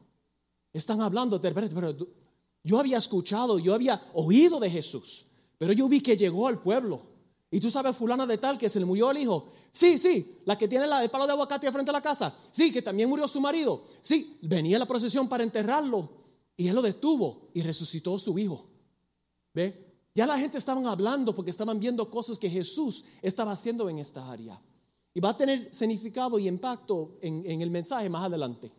Están 0.72 1.00
hablando, 1.00 1.40
pero 1.40 1.96
yo 2.64 2.80
había 2.80 2.98
escuchado, 2.98 3.60
yo 3.60 3.74
había 3.74 4.02
oído 4.12 4.58
de 4.58 4.68
Jesús, 4.68 5.26
pero 5.56 5.72
yo 5.72 5.88
vi 5.88 6.00
que 6.00 6.16
llegó 6.16 6.48
al 6.48 6.60
pueblo. 6.60 7.14
Y 7.48 7.60
tú 7.60 7.70
sabes, 7.70 7.94
fulana 7.94 8.26
de 8.26 8.38
tal, 8.38 8.58
que 8.58 8.68
se 8.68 8.80
le 8.80 8.84
murió 8.84 9.12
el 9.12 9.18
hijo. 9.18 9.52
Sí, 9.70 9.96
sí, 9.96 10.40
la 10.44 10.58
que 10.58 10.66
tiene 10.66 10.88
la, 10.88 11.04
el 11.04 11.10
palo 11.10 11.26
de 11.26 11.32
aguacate 11.32 11.70
frente 11.70 11.90
a 11.90 11.92
la 11.92 12.02
casa. 12.02 12.36
Sí, 12.50 12.72
que 12.72 12.82
también 12.82 13.08
murió 13.08 13.28
su 13.28 13.40
marido. 13.40 13.84
Sí, 14.00 14.40
venía 14.42 14.76
la 14.76 14.86
procesión 14.86 15.28
para 15.28 15.44
enterrarlo. 15.44 16.10
Y 16.56 16.66
él 16.66 16.74
lo 16.74 16.82
detuvo 16.82 17.50
y 17.54 17.62
resucitó 17.62 18.18
su 18.18 18.36
hijo. 18.36 18.66
¿Ve? 19.52 19.84
Ya 20.12 20.26
la 20.26 20.36
gente 20.36 20.58
estaban 20.58 20.86
hablando 20.86 21.36
porque 21.36 21.52
estaban 21.52 21.78
viendo 21.78 22.10
cosas 22.10 22.40
que 22.40 22.50
Jesús 22.50 23.04
estaba 23.22 23.52
haciendo 23.52 23.88
en 23.88 24.00
esta 24.00 24.28
área. 24.28 24.60
Y 25.14 25.20
va 25.20 25.30
a 25.30 25.36
tener 25.36 25.72
significado 25.72 26.38
y 26.38 26.48
impacto 26.48 27.16
en, 27.22 27.62
el 27.62 27.70
mensaje 27.70 28.10
más 28.10 28.26
adelante. 28.26 28.72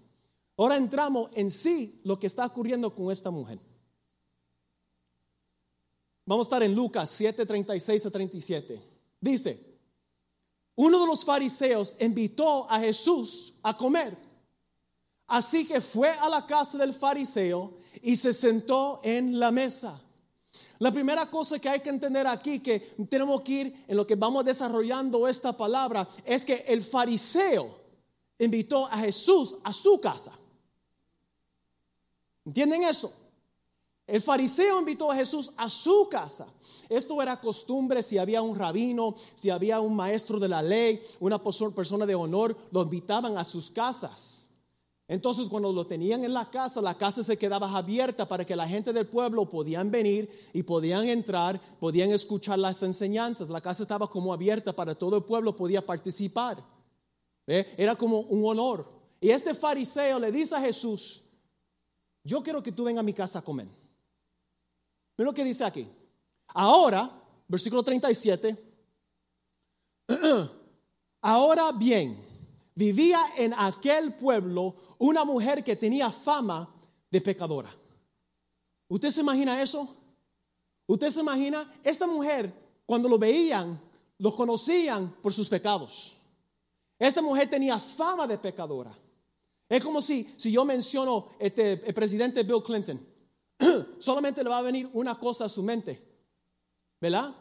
Ahora 0.58 0.76
entramos 0.76 1.30
en 1.34 1.50
sí 1.50 2.02
lo 2.04 2.20
que 2.20 2.28
está 2.28 2.46
ocurriendo 2.46 2.94
con 2.94 3.10
esta 3.12 3.32
mujer. 3.32 3.60
Vamos 6.26 6.48
a 6.48 6.50
estar 6.50 6.64
en 6.64 6.76
Lucas 6.76 7.10
7, 7.10 7.46
36 7.46 8.06
a 8.06 8.12
37. 8.12 8.82
Dice, 9.22 9.80
uno 10.76 11.00
de 11.00 11.08
los 11.08 11.24
fariseos 11.24 11.96
invitó 12.00 12.70
a 12.70 12.80
Jesús 12.80 13.54
a 13.64 13.78
comer. 13.78 14.18
Así 15.28 15.66
que 15.66 15.82
fue 15.82 16.10
a 16.10 16.30
la 16.30 16.46
casa 16.46 16.78
del 16.78 16.94
fariseo 16.94 17.74
y 18.02 18.16
se 18.16 18.34
sentó 18.34 19.00
en 19.04 19.40
la 19.40 19.52
mesa. 19.52 20.02
La 20.80 20.92
primera 20.92 21.30
cosa 21.30 21.60
que 21.60 21.70
hay 21.70 21.80
que 21.80 21.90
entender 21.90 22.28
aquí, 22.28 22.60
que 22.60 22.80
tenemos 23.10 23.42
que 23.42 23.52
ir 23.52 23.86
en 23.88 23.98
lo 23.98 24.06
que 24.06 24.16
vamos 24.16 24.44
desarrollando 24.44 25.28
esta 25.28 25.56
palabra, 25.56 26.08
es 26.26 26.44
que 26.44 26.66
el 26.68 26.84
fariseo 26.84 27.70
invitó 28.40 28.86
a 28.86 28.98
Jesús 28.98 29.58
a 29.64 29.72
su 29.72 30.00
casa. 30.00 30.38
¿Entienden 32.46 32.84
eso? 32.84 33.14
El 34.08 34.22
fariseo 34.22 34.80
invitó 34.80 35.12
a 35.12 35.16
Jesús 35.16 35.52
a 35.58 35.70
su 35.70 36.08
casa. 36.10 36.48
Esto 36.90 37.20
era 37.22 37.40
costumbre 37.40 38.04
si 38.04 38.20
había 38.20 38.42
un 38.42 38.56
rabino, 38.56 39.16
si 39.34 39.50
había 39.50 39.80
un 39.80 39.96
maestro 39.96 40.40
de 40.40 40.48
la 40.48 40.62
ley, 40.62 41.02
una 41.20 41.42
persona 41.42 42.06
de 42.06 42.14
honor, 42.14 42.56
lo 42.72 42.84
invitaban 42.84 43.38
a 43.38 43.44
sus 43.44 43.72
casas. 43.72 44.45
Entonces 45.08 45.50
cuando 45.50 45.72
lo 45.72 45.86
tenían 45.86 46.24
en 46.24 46.34
la 46.34 46.50
casa, 46.50 46.82
la 46.82 46.98
casa 46.98 47.22
se 47.22 47.38
quedaba 47.38 47.70
abierta 47.76 48.28
para 48.28 48.44
que 48.44 48.56
la 48.56 48.68
gente 48.68 48.92
del 48.92 49.06
pueblo 49.06 49.48
podían 49.48 49.92
venir 49.92 50.30
y 50.52 50.64
podían 50.64 51.08
entrar, 51.08 51.62
podían 51.80 52.12
escuchar 52.12 52.58
las 52.58 52.82
enseñanzas. 52.82 53.50
La 53.50 53.62
casa 53.62 53.84
estaba 53.84 54.10
como 54.10 54.34
abierta 54.34 54.74
para 54.74 54.96
todo 54.96 55.18
el 55.18 55.24
pueblo, 55.24 55.56
podía 55.56 55.86
participar. 55.86 56.64
Era 57.46 57.96
como 57.96 58.22
un 58.22 58.50
honor. 58.50 58.90
Y 59.22 59.30
este 59.30 59.54
fariseo 59.54 60.20
le 60.20 60.32
dice 60.32 60.56
a 60.56 60.62
Jesús, 60.62 61.24
yo 62.24 62.42
quiero 62.42 62.64
que 62.64 62.72
tú 62.72 62.84
vengas 62.84 63.02
a 63.02 63.06
mi 63.06 63.14
casa 63.14 63.40
a 63.40 63.44
comer. 63.44 63.68
Mira 65.18 65.30
lo 65.30 65.34
que 65.34 65.44
dice 65.44 65.64
aquí. 65.64 65.88
Ahora, 66.48 67.12
versículo 67.48 67.84
37. 67.84 68.58
Ahora 71.22 71.72
bien, 71.72 72.25
vivía 72.76 73.20
en 73.38 73.54
aquel 73.58 74.14
pueblo 74.14 74.76
una 75.00 75.24
mujer 75.24 75.64
que 75.64 75.76
tenía 75.76 76.12
fama 76.12 76.70
de 77.10 77.22
pecadora. 77.22 77.74
¿Usted 78.88 79.10
se 79.10 79.22
imagina 79.22 79.62
eso? 79.62 79.96
¿Usted 80.86 81.10
se 81.10 81.22
imagina? 81.22 81.74
Esta 81.84 82.06
mujer, 82.06 82.54
cuando 82.86 83.10
lo 83.10 83.18
veían, 83.18 83.82
lo 84.20 84.32
conocían 84.32 85.16
por 85.22 85.34
sus 85.34 85.50
pecados. 85.50 86.18
Esta 87.00 87.22
mujer 87.22 87.50
tenía 87.50 87.80
fama 87.80 88.28
de 88.28 88.38
pecadora. 88.38 88.96
Es 89.68 89.84
como 89.84 90.02
si, 90.02 90.34
si 90.38 90.52
yo 90.52 90.64
menciono 90.64 91.30
este, 91.40 91.88
el 91.88 91.94
presidente 91.94 92.44
Bill 92.44 92.62
Clinton, 92.62 93.04
solamente 94.00 94.44
le 94.44 94.50
va 94.50 94.60
a 94.60 94.62
venir 94.62 94.90
una 94.94 95.18
cosa 95.18 95.46
a 95.46 95.50
su 95.50 95.64
mente, 95.64 96.02
¿verdad? 97.02 97.36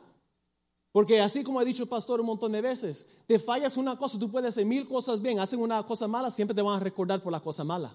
Porque 0.94 1.20
así 1.20 1.42
como 1.42 1.58
ha 1.58 1.64
dicho 1.64 1.82
el 1.82 1.88
pastor 1.88 2.20
un 2.20 2.26
montón 2.26 2.52
de 2.52 2.60
veces, 2.60 3.04
te 3.26 3.40
fallas 3.40 3.76
una 3.76 3.98
cosa, 3.98 4.16
tú 4.16 4.30
puedes 4.30 4.50
hacer 4.50 4.64
mil 4.64 4.86
cosas 4.86 5.20
bien, 5.20 5.40
hacen 5.40 5.58
una 5.58 5.82
cosa 5.82 6.06
mala, 6.06 6.30
siempre 6.30 6.54
te 6.54 6.62
van 6.62 6.76
a 6.76 6.84
recordar 6.84 7.20
por 7.20 7.32
la 7.32 7.40
cosa 7.40 7.64
mala. 7.64 7.92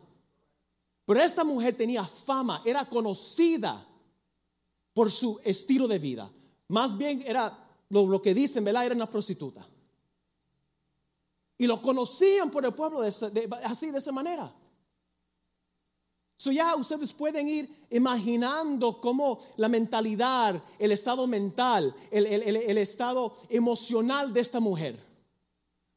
Pero 1.05 1.21
esta 1.21 1.45
mujer 1.45 1.77
tenía 1.77 2.03
fama, 2.03 2.61
era 2.65 2.83
conocida 2.83 3.87
por 4.93 5.09
su 5.09 5.39
estilo 5.45 5.87
de 5.87 5.97
vida. 5.97 6.29
Más 6.67 6.97
bien 6.97 7.23
era 7.25 7.57
lo, 7.87 8.21
que 8.21 8.33
dicen, 8.33 8.65
¿verdad? 8.65 8.87
Era 8.87 8.95
una 8.95 9.09
prostituta. 9.09 9.65
Y 11.57 11.67
lo 11.67 11.81
conocían 11.81 12.51
por 12.51 12.65
el 12.65 12.73
pueblo 12.73 13.01
así, 13.01 13.91
de 13.91 13.97
esa 13.97 14.11
manera. 14.11 14.53
So 16.39 16.53
ya 16.53 16.73
ustedes 16.77 17.11
pueden 17.11 17.49
ir 17.49 17.69
imaginando 17.89 19.01
cómo 19.01 19.39
la 19.57 19.67
mentalidad, 19.67 20.63
el 20.79 20.93
estado 20.93 21.27
mental, 21.27 21.93
el, 22.09 22.77
estado 22.77 23.35
emocional 23.49 24.31
de 24.31 24.39
esta 24.39 24.61
mujer. 24.61 24.97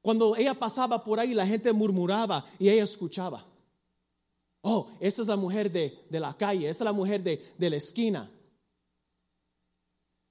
Cuando 0.01 0.35
ella 0.35 0.55
pasaba 0.55 1.05
por 1.05 1.21
ahí, 1.21 1.33
la 1.33 1.47
gente 1.47 1.73
murmuraba 1.73 2.45
y 2.59 2.69
ella 2.69 2.83
escuchaba. 2.83 3.47
Oh, 4.63 4.89
esa 4.99 5.23
es 5.23 5.29
la 5.29 5.37
mujer 5.37 5.71
de, 5.71 5.97
la 6.11 6.37
calle, 6.37 6.69
esa 6.69 6.83
es 6.83 6.87
la 6.87 6.93
mujer 6.93 7.23
de, 7.23 7.71
la 7.71 7.77
esquina. 7.77 8.29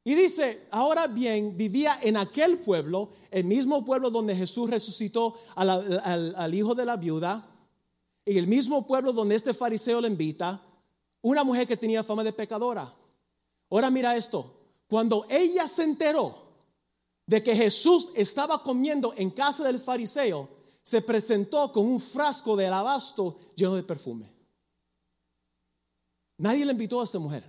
Y 0.04 0.14
dice, 0.14 0.68
ahora 0.72 1.08
bien, 1.08 1.56
vivía 1.56 2.00
en 2.02 2.18
aquel 2.18 2.60
pueblo, 2.60 3.12
el 3.30 3.46
mismo 3.46 3.86
pueblo 3.86 4.10
donde 4.10 4.36
Jesús 4.36 4.70
resucitó 4.70 5.36
al 5.56 6.54
hijo 6.54 6.76
de 6.76 6.86
la 6.86 6.98
viuda, 6.98 7.51
en 8.26 8.38
el 8.38 8.48
mismo 8.48 8.86
pueblo 8.86 9.14
donde 9.14 9.36
este 9.36 9.54
fariseo 9.54 10.02
le 10.02 10.08
invita, 10.08 10.62
una 11.22 11.44
mujer 11.44 11.68
que 11.68 11.78
tenía 11.78 12.04
fama 12.04 12.24
de 12.24 12.34
pecadora. 12.34 12.94
Ahora 13.70 13.90
mira 13.90 14.16
esto, 14.16 14.60
cuando 14.88 15.26
ella 15.30 15.68
se 15.68 15.84
enteró 15.84 16.52
de 17.26 17.42
que 17.42 17.56
Jesús 17.56 18.12
estaba 18.16 18.62
comiendo 18.62 19.14
en 19.16 19.30
casa 19.30 19.64
del 19.64 19.80
fariseo, 19.80 20.50
se 20.84 21.02
presentó 21.02 21.72
con 21.72 21.86
un 21.86 22.00
frasco 22.00 22.56
de 22.56 22.68
alabastro 22.68 23.38
lleno 23.56 23.76
de 23.76 23.84
perfume. 23.84 24.32
Nadie 26.38 26.66
le 26.66 26.72
invitó 26.72 27.00
a 27.00 27.04
esta 27.04 27.20
mujer. 27.20 27.44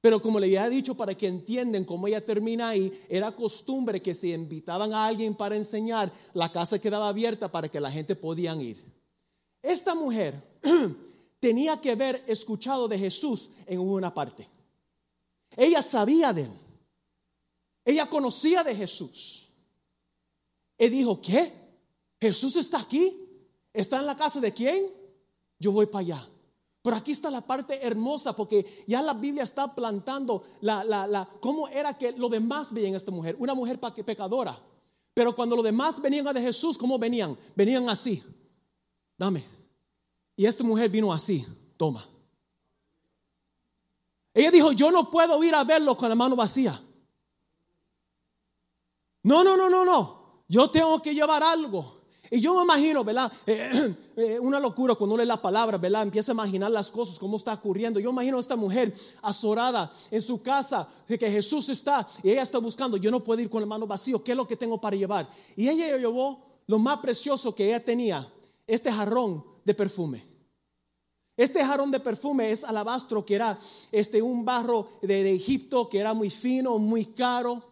Pero 0.00 0.20
como 0.20 0.40
le 0.40 0.46
había 0.46 0.68
dicho, 0.68 0.96
para 0.96 1.14
que 1.14 1.28
entiendan 1.28 1.84
cómo 1.84 2.08
ella 2.08 2.24
termina 2.24 2.70
ahí, 2.70 2.92
era 3.08 3.30
costumbre 3.30 4.02
que 4.02 4.14
si 4.14 4.32
invitaban 4.32 4.92
a 4.92 5.06
alguien 5.06 5.36
para 5.36 5.56
enseñar, 5.56 6.12
la 6.34 6.50
casa 6.50 6.80
quedaba 6.80 7.08
abierta 7.08 7.52
para 7.52 7.68
que 7.68 7.80
la 7.80 7.90
gente 7.90 8.16
podían 8.16 8.60
ir. 8.60 8.91
Esta 9.62 9.94
mujer 9.94 10.42
tenía 11.40 11.80
que 11.80 11.92
haber 11.92 12.24
escuchado 12.26 12.88
de 12.88 12.98
Jesús 12.98 13.50
en 13.66 13.78
una 13.78 14.12
parte. 14.12 14.48
Ella 15.56 15.80
sabía 15.82 16.32
de 16.32 16.42
él. 16.42 16.52
Ella 17.84 18.08
conocía 18.08 18.64
de 18.64 18.74
Jesús. 18.74 19.48
Y 20.78 20.88
dijo, 20.88 21.20
¿qué? 21.20 21.52
¿Jesús 22.20 22.56
está 22.56 22.80
aquí? 22.80 23.18
¿Está 23.72 24.00
en 24.00 24.06
la 24.06 24.16
casa 24.16 24.40
de 24.40 24.52
quién? 24.52 24.90
Yo 25.58 25.72
voy 25.72 25.86
para 25.86 26.00
allá. 26.00 26.28
Pero 26.82 26.96
aquí 26.96 27.12
está 27.12 27.30
la 27.30 27.46
parte 27.46 27.86
hermosa 27.86 28.34
porque 28.34 28.84
ya 28.88 29.02
la 29.02 29.14
Biblia 29.14 29.44
está 29.44 29.72
plantando 29.72 30.42
la, 30.60 30.82
la, 30.82 31.06
la, 31.06 31.28
cómo 31.40 31.68
era 31.68 31.96
que 31.96 32.10
lo 32.12 32.28
demás 32.28 32.72
veían 32.72 32.96
esta 32.96 33.12
mujer. 33.12 33.36
Una 33.38 33.54
mujer 33.54 33.78
pecadora. 33.78 34.58
Pero 35.14 35.36
cuando 35.36 35.54
los 35.54 35.64
demás 35.64 36.00
venían 36.00 36.26
a 36.26 36.32
de 36.32 36.40
Jesús, 36.40 36.76
¿cómo 36.76 36.98
venían? 36.98 37.38
Venían 37.54 37.88
así 37.88 38.22
dame. 39.22 39.44
Y 40.42 40.46
esta 40.46 40.64
mujer 40.64 40.90
vino 40.90 41.12
así, 41.12 41.46
toma. 41.76 42.04
Ella 44.34 44.50
dijo, 44.50 44.72
yo 44.72 44.90
no 44.90 45.08
puedo 45.08 45.40
ir 45.44 45.54
a 45.54 45.62
verlo 45.62 45.96
con 45.96 46.08
la 46.08 46.16
mano 46.16 46.34
vacía. 46.34 46.82
No, 49.22 49.44
no, 49.44 49.56
no, 49.56 49.70
no, 49.70 49.84
no. 49.84 50.42
Yo 50.48 50.68
tengo 50.68 51.00
que 51.00 51.14
llevar 51.14 51.44
algo. 51.44 51.96
Y 52.28 52.40
yo 52.40 52.56
me 52.56 52.64
imagino, 52.64 53.04
¿verdad? 53.04 53.32
Eh, 53.46 53.94
eh, 54.16 54.40
una 54.40 54.58
locura 54.58 54.96
cuando 54.96 55.16
lee 55.16 55.26
la 55.26 55.40
palabra, 55.40 55.78
¿verdad? 55.78 56.02
Empieza 56.02 56.32
a 56.32 56.34
imaginar 56.34 56.72
las 56.72 56.90
cosas, 56.90 57.20
cómo 57.20 57.36
está 57.36 57.52
ocurriendo. 57.52 58.00
Yo 58.00 58.10
imagino 58.10 58.36
a 58.36 58.40
esta 58.40 58.56
mujer 58.56 58.92
azorada 59.22 59.92
en 60.10 60.20
su 60.20 60.42
casa, 60.42 60.88
de 61.06 61.16
que 61.16 61.30
Jesús 61.30 61.68
está 61.68 62.04
y 62.20 62.30
ella 62.30 62.42
está 62.42 62.58
buscando. 62.58 62.96
Yo 62.96 63.12
no 63.12 63.22
puedo 63.22 63.40
ir 63.40 63.48
con 63.48 63.60
la 63.60 63.66
mano 63.68 63.86
vacía. 63.86 64.16
¿Qué 64.24 64.32
es 64.32 64.36
lo 64.36 64.48
que 64.48 64.56
tengo 64.56 64.80
para 64.80 64.96
llevar? 64.96 65.30
Y 65.54 65.68
ella 65.68 65.96
llevó 65.96 66.42
lo 66.66 66.80
más 66.80 66.98
precioso 66.98 67.54
que 67.54 67.68
ella 67.68 67.84
tenía, 67.84 68.28
este 68.66 68.90
jarrón 68.90 69.44
de 69.64 69.72
perfume. 69.72 70.31
Este 71.36 71.64
jarrón 71.64 71.90
de 71.90 72.00
perfume 72.00 72.50
es 72.50 72.62
alabastro, 72.62 73.24
que 73.24 73.34
era 73.34 73.58
este, 73.90 74.20
un 74.20 74.44
barro 74.44 74.98
de, 75.00 75.22
de, 75.22 75.32
Egipto, 75.32 75.88
que 75.88 75.98
era 75.98 76.12
muy 76.12 76.30
fino, 76.30 76.78
muy 76.78 77.06
caro. 77.06 77.62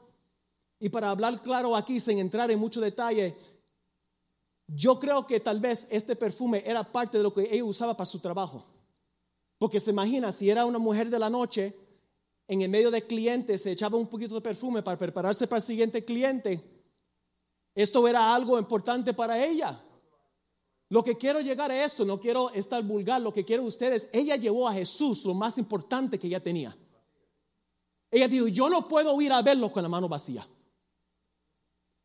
Y 0.79 0.89
para 0.89 1.11
hablar 1.11 1.43
claro 1.43 1.77
aquí, 1.77 2.01
sin 2.01 2.19
entrar 2.19 2.51
en 2.51 2.59
mucho 2.59 2.81
detalle, 2.81 3.37
yo 4.67 4.99
creo 4.99 5.27
que 5.27 5.41
tal 5.41 5.61
vez 5.61 5.87
este 5.91 6.17
perfume 6.17 6.63
era 6.65 6.85
parte 6.85 7.19
de 7.19 7.25
lo 7.25 7.35
que 7.35 7.49
ella 7.51 7.65
usaba 7.65 7.97
para 7.97 8.07
su 8.07 8.19
trabajo. 8.19 8.65
Porque 9.59 9.79
se 9.79 9.91
imagina, 9.91 10.33
si 10.33 10.49
era 10.49 10.65
una 10.65 10.79
mujer 10.79 11.11
de 11.11 11.19
la 11.19 11.29
noche, 11.29 11.77
en 12.49 12.63
el 12.63 12.71
medio 12.71 12.91
de 12.91 13.07
clientes 13.07 13.63
se 13.63 13.73
echaba 13.73 13.99
un 13.99 14.07
poquito 14.07 14.35
de 14.35 14.41
perfume 14.41 14.83
para 14.83 14.97
prepararse 14.97 15.47
para 15.47 15.59
el 15.59 15.63
siguiente 15.63 16.05
cliente. 16.05 16.61
Esto 17.75 18.09
era 18.09 18.35
algo 18.35 18.59
importante 18.59 19.13
para 19.13 19.45
ella. 19.45 19.81
Lo 20.91 21.05
que 21.05 21.17
quiero 21.17 21.41
llegar 21.41 21.71
a 21.71 21.85
esto, 21.85 22.05
no 22.05 22.19
quiero 22.19 22.51
estar 22.51 22.83
vulgar, 22.83 23.23
lo 23.23 23.33
que 23.33 23.45
quiero 23.45 23.63
ustedes, 23.63 24.09
ella 24.13 24.35
llevó 24.35 24.69
a 24.69 24.73
Jesús 24.73 25.25
lo 25.25 25.35
más 25.35 25.57
importante 25.57 26.19
que 26.19 26.27
ella 26.27 26.43
tenía. 26.43 26.77
Ella 28.11 28.27
dijo, 28.27 28.49
yo 28.49 28.69
no 28.69 28.89
puedo 28.89 29.19
ir 29.21 29.33
a 29.33 29.41
verlo 29.41 29.71
con 29.71 29.85
la 29.85 29.89
mano 29.89 30.09
vacía. 30.09 30.45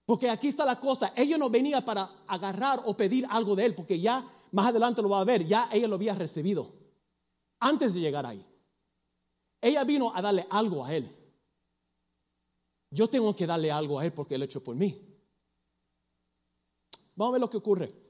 Porque 0.06 0.30
aquí 0.30 0.50
está 0.50 0.65
la 0.65 0.80
cosa, 0.80 1.13
ella 1.15 1.36
no 1.36 1.50
venía 1.50 1.84
para 1.84 2.12
agarrar 2.27 2.84
o 2.86 2.96
pedir 2.96 3.25
algo 3.27 3.56
de 3.56 3.65
él, 3.65 3.74
porque 3.74 4.00
ya 4.00 4.24
más 4.51 4.68
adelante 4.68 5.01
lo 5.01 5.10
va 5.10 5.22
a 5.22 5.25
ver, 5.25 5.48
ya 5.48 5.68
ella 5.74 5.88
lo 5.88 5.96
había 5.96 6.13
recibido 6.13 6.72
antes 7.60 7.96
de 7.96 8.01
llegar 8.01 8.27
ahí. 8.27 8.46
Ella 9.62 9.84
vino 9.84 10.15
a 10.15 10.22
darle 10.22 10.46
algo 10.51 10.86
a 10.86 10.94
él. 10.94 11.10
Yo 12.92 13.10
tengo 13.10 13.36
que 13.36 13.48
darle 13.48 13.72
algo 13.72 13.98
a 13.98 14.06
él 14.06 14.13
porque 14.13 14.36
él 14.36 14.42
lo 14.42 14.46
hecho 14.46 14.63
por 14.63 14.75
mí. 14.75 14.96
Vamos 17.15 17.32
a 17.32 17.34
ver 17.34 17.42
lo 17.42 17.50
que 17.50 17.58
ocurre. 17.58 18.04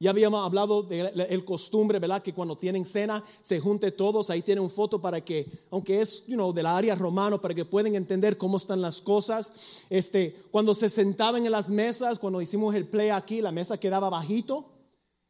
Ya 0.00 0.10
habíamos 0.10 0.46
hablado 0.46 0.84
del 0.84 1.44
costumbre, 1.44 1.98
¿verdad? 1.98 2.22
Que 2.22 2.32
cuando 2.32 2.56
tienen 2.56 2.86
cena 2.86 3.24
se 3.42 3.58
junte 3.58 3.90
todos. 3.90 4.30
Ahí 4.30 4.42
tienen 4.42 4.62
una 4.62 4.72
foto 4.72 5.00
para 5.00 5.20
que, 5.24 5.44
aunque 5.70 6.00
es, 6.00 6.24
you 6.26 6.34
know, 6.34 6.52
de 6.52 6.62
la 6.62 6.76
área 6.76 6.94
romano, 6.94 7.40
para 7.40 7.52
que 7.52 7.64
puedan 7.64 7.96
entender 7.96 8.38
cómo 8.38 8.58
están 8.58 8.80
las 8.80 9.00
cosas. 9.00 9.84
Este, 9.90 10.34
cuando 10.52 10.72
se 10.72 10.88
sentaban 10.88 11.44
en 11.46 11.50
las 11.50 11.68
mesas, 11.68 12.20
cuando 12.20 12.40
hicimos 12.40 12.76
el 12.76 12.86
play 12.86 13.08
aquí, 13.08 13.40
la 13.40 13.50
mesa 13.50 13.80
quedaba 13.80 14.08
bajito. 14.08 14.66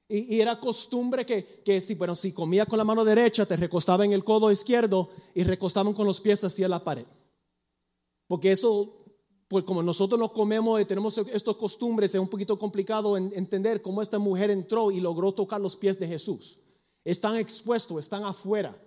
Y, 0.07 0.39
era 0.39 0.61
costumbre 0.61 1.25
que, 1.25 1.63
que, 1.65 1.81
si, 1.81 1.95
bueno, 1.95 2.15
si 2.15 2.33
comía 2.33 2.67
con 2.67 2.77
la 2.77 2.85
mano 2.85 3.07
derecha, 3.07 3.47
te 3.47 3.57
recostaba 3.57 4.05
en 4.05 4.13
el 4.13 4.23
codo 4.23 4.53
izquierdo 4.53 5.09
y 5.35 5.45
recostaban 5.45 5.95
con 5.95 6.07
los 6.07 6.21
pies 6.21 6.45
hacia 6.45 6.69
la 6.69 6.85
pared. 6.85 7.07
Porque 8.27 8.53
eso 8.53 8.99
pues 9.49 9.65
como 9.65 9.83
nosotros 9.83 10.21
nos 10.21 10.33
comemos 10.33 10.79
y 10.81 10.85
tenemos 10.85 11.17
estos 11.17 11.57
costumbres, 11.57 12.15
es 12.15 12.21
un 12.21 12.29
poquito 12.29 12.59
complicado 12.59 13.17
entender 13.17 13.81
cómo 13.81 14.03
esta 14.03 14.19
mujer 14.19 14.51
entró 14.51 14.91
y 14.91 15.01
logró 15.01 15.33
tocar 15.33 15.59
los 15.59 15.75
pies 15.75 15.99
de 15.99 16.07
Jesús. 16.07 16.59
Están 17.03 17.37
expuestos, 17.37 17.99
están 17.99 18.25
afuera. 18.25 18.79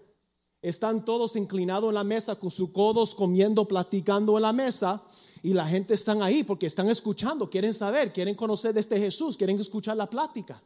Están 0.61 1.03
todos 1.03 1.35
inclinados 1.35 1.89
en 1.89 1.95
la 1.95 2.03
mesa 2.03 2.35
con 2.35 2.51
sus 2.51 2.69
codos 2.69 3.15
comiendo, 3.15 3.67
platicando 3.67 4.37
en 4.37 4.43
la 4.43 4.53
mesa 4.53 5.03
y 5.41 5.53
la 5.53 5.67
gente 5.67 5.95
están 5.95 6.21
ahí 6.21 6.43
porque 6.43 6.67
están 6.67 6.87
escuchando, 6.87 7.49
quieren 7.49 7.73
saber, 7.73 8.13
quieren 8.13 8.35
conocer 8.35 8.71
de 8.71 8.81
este 8.81 8.99
Jesús, 8.99 9.35
quieren 9.35 9.59
escuchar 9.59 9.97
la 9.97 10.07
plática. 10.07 10.61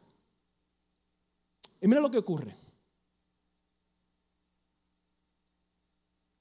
Y 1.80 1.88
mira 1.88 2.02
lo 2.02 2.10
que 2.10 2.18
ocurre. 2.18 2.54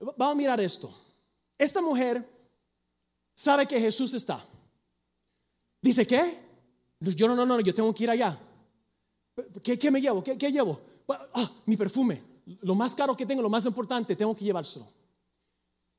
Vamos 0.02 0.34
a 0.34 0.36
mirar 0.36 0.60
esto. 0.60 0.94
Esta 1.58 1.82
mujer 1.82 2.35
sabe 3.36 3.68
que 3.68 3.80
Jesús 3.80 4.16
está. 4.16 4.44
Dice, 5.82 6.08
¿qué? 6.08 6.40
Yo 7.00 7.28
no, 7.28 7.36
no, 7.36 7.46
no, 7.46 7.60
yo 7.60 7.76
tengo 7.76 7.94
que 7.94 8.06
ir 8.06 8.10
allá. 8.10 8.40
¿Qué, 9.62 9.92
me 9.92 10.02
llevo? 10.02 10.24
¿Qué, 10.24 10.52
llevo? 10.52 10.80
Ah, 11.08 11.52
mi 11.66 11.78
perfume. 11.78 12.24
Lo 12.62 12.74
más 12.74 12.96
caro 12.96 13.16
que 13.16 13.26
tengo, 13.26 13.42
lo 13.42 13.50
más 13.50 13.66
importante, 13.66 14.16
tengo 14.16 14.36
que 14.36 14.46
llevárselo. 14.46 14.88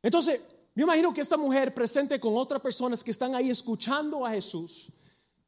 Entonces, 0.02 0.40
Me 0.74 0.82
imagino 0.82 1.14
que 1.14 1.22
esta 1.22 1.38
mujer 1.38 1.72
presente 1.72 2.20
con 2.20 2.36
otras 2.36 2.60
personas 2.60 3.02
que 3.02 3.10
están 3.10 3.34
ahí 3.34 3.48
escuchando 3.48 4.26
a 4.26 4.30
Jesús. 4.32 4.92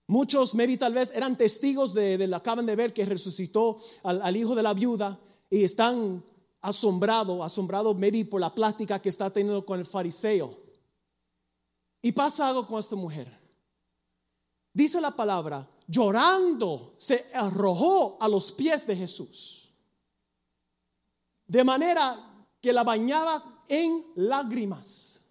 Muchos, 0.07 0.55
maybe 0.55 0.79
tal 0.79 0.95
vez, 0.95 1.13
eran 1.15 1.37
testigos 1.37 1.93
de, 1.93 2.17
de 2.17 2.35
acaban 2.35 2.65
de 2.65 2.75
ver 2.75 2.95
que 2.95 3.05
resucitó 3.05 3.77
al, 4.05 4.23
al, 4.23 4.37
hijo 4.39 4.55
de 4.55 4.63
la 4.63 4.73
viuda 4.73 5.21
y 5.51 5.65
están 5.65 6.25
asombrados, 6.63 7.45
asombrados 7.45 7.95
maybe 7.95 8.25
por 8.25 8.41
la 8.41 8.55
plática 8.55 9.03
que 9.03 9.11
está 9.11 9.31
teniendo 9.31 9.67
con 9.67 9.79
el 9.79 9.85
fariseo. 9.85 10.68
Y 12.01 12.13
pasa 12.13 12.49
algo 12.49 12.67
con 12.67 12.79
esta 12.79 12.97
mujer. 12.97 13.37
Dice 14.73 15.01
la 15.01 15.15
palabra, 15.15 15.69
llorando, 15.87 16.95
se 16.99 17.27
arrojó 17.35 18.17
a 18.21 18.29
los 18.29 18.53
pies 18.53 18.87
de 18.87 18.97
Jesús. 18.97 19.73
De 21.47 21.65
manera 21.65 22.47
que 22.61 22.73
la 22.73 22.85
bañaba 22.85 23.65
en 23.69 24.05
lágrimas. 24.17 25.23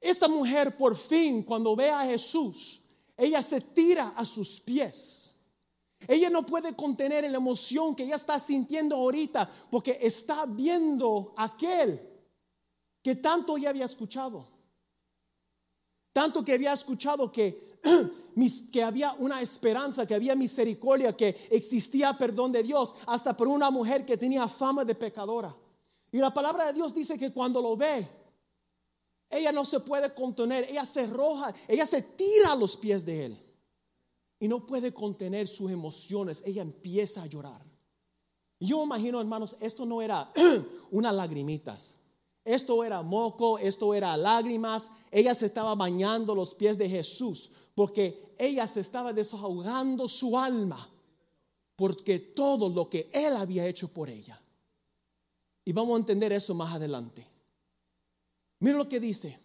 Esta 0.00 0.28
mujer 0.28 0.76
por 0.76 0.96
fin, 0.96 1.42
cuando 1.42 1.74
ve 1.74 1.90
a 1.90 2.04
Jesús, 2.04 2.82
ella 3.16 3.40
se 3.40 3.60
tira 3.60 4.08
a 4.16 4.24
sus 4.24 4.60
pies. 4.60 5.34
Ella 6.06 6.28
no 6.28 6.44
puede 6.44 6.74
contener 6.76 7.28
la 7.30 7.38
emoción 7.38 7.94
que 7.94 8.04
ella 8.04 8.16
está 8.16 8.38
sintiendo 8.38 8.96
ahorita 8.96 9.48
porque 9.70 9.98
está 10.00 10.44
viendo 10.44 11.32
aquel 11.36 12.00
que 13.02 13.16
tanto 13.16 13.56
ella 13.56 13.70
había 13.70 13.86
escuchado. 13.86 14.55
Tanto 16.16 16.42
que 16.42 16.54
había 16.54 16.72
escuchado 16.72 17.30
que, 17.30 17.78
que 18.72 18.82
había 18.82 19.12
una 19.18 19.42
esperanza, 19.42 20.06
que 20.06 20.14
había 20.14 20.34
misericordia, 20.34 21.14
que 21.14 21.36
existía 21.50 22.16
perdón 22.16 22.52
de 22.52 22.62
Dios, 22.62 22.94
hasta 23.06 23.36
por 23.36 23.48
una 23.48 23.70
mujer 23.70 24.06
que 24.06 24.16
tenía 24.16 24.48
fama 24.48 24.82
de 24.82 24.94
pecadora. 24.94 25.54
Y 26.10 26.16
la 26.16 26.32
palabra 26.32 26.68
de 26.68 26.72
Dios 26.72 26.94
dice 26.94 27.18
que 27.18 27.34
cuando 27.34 27.60
lo 27.60 27.76
ve, 27.76 28.08
ella 29.28 29.52
no 29.52 29.66
se 29.66 29.80
puede 29.80 30.14
contener, 30.14 30.66
ella 30.70 30.86
se 30.86 31.06
roja, 31.06 31.54
ella 31.68 31.84
se 31.84 32.00
tira 32.00 32.52
a 32.52 32.56
los 32.56 32.78
pies 32.78 33.04
de 33.04 33.26
él. 33.26 33.38
Y 34.40 34.48
no 34.48 34.64
puede 34.64 34.94
contener 34.94 35.46
sus 35.46 35.70
emociones, 35.70 36.42
ella 36.46 36.62
empieza 36.62 37.24
a 37.24 37.26
llorar. 37.26 37.62
Yo 38.58 38.82
imagino, 38.82 39.20
hermanos, 39.20 39.54
esto 39.60 39.84
no 39.84 40.00
era 40.00 40.32
unas 40.90 41.14
lagrimitas. 41.14 41.98
Esto 42.46 42.84
era 42.84 43.02
moco, 43.02 43.58
esto 43.58 43.92
era 43.92 44.16
lágrimas. 44.16 44.92
Ella 45.10 45.34
se 45.34 45.46
estaba 45.46 45.74
bañando 45.74 46.32
los 46.32 46.54
pies 46.54 46.78
de 46.78 46.88
Jesús 46.88 47.50
porque 47.74 48.32
ella 48.38 48.66
se 48.68 48.80
estaba 48.80 49.12
desahogando 49.12 50.08
su 50.08 50.38
alma 50.38 50.88
porque 51.76 52.18
todo 52.18 52.68
lo 52.68 52.88
que 52.88 53.10
él 53.12 53.36
había 53.36 53.66
hecho 53.66 53.88
por 53.88 54.08
ella. 54.08 54.40
Y 55.64 55.72
vamos 55.72 55.96
a 55.96 55.98
entender 55.98 56.32
eso 56.32 56.54
más 56.54 56.74
adelante. 56.74 57.26
Mira 58.60 58.78
lo 58.78 58.88
que 58.88 58.98
dice. 58.98 59.38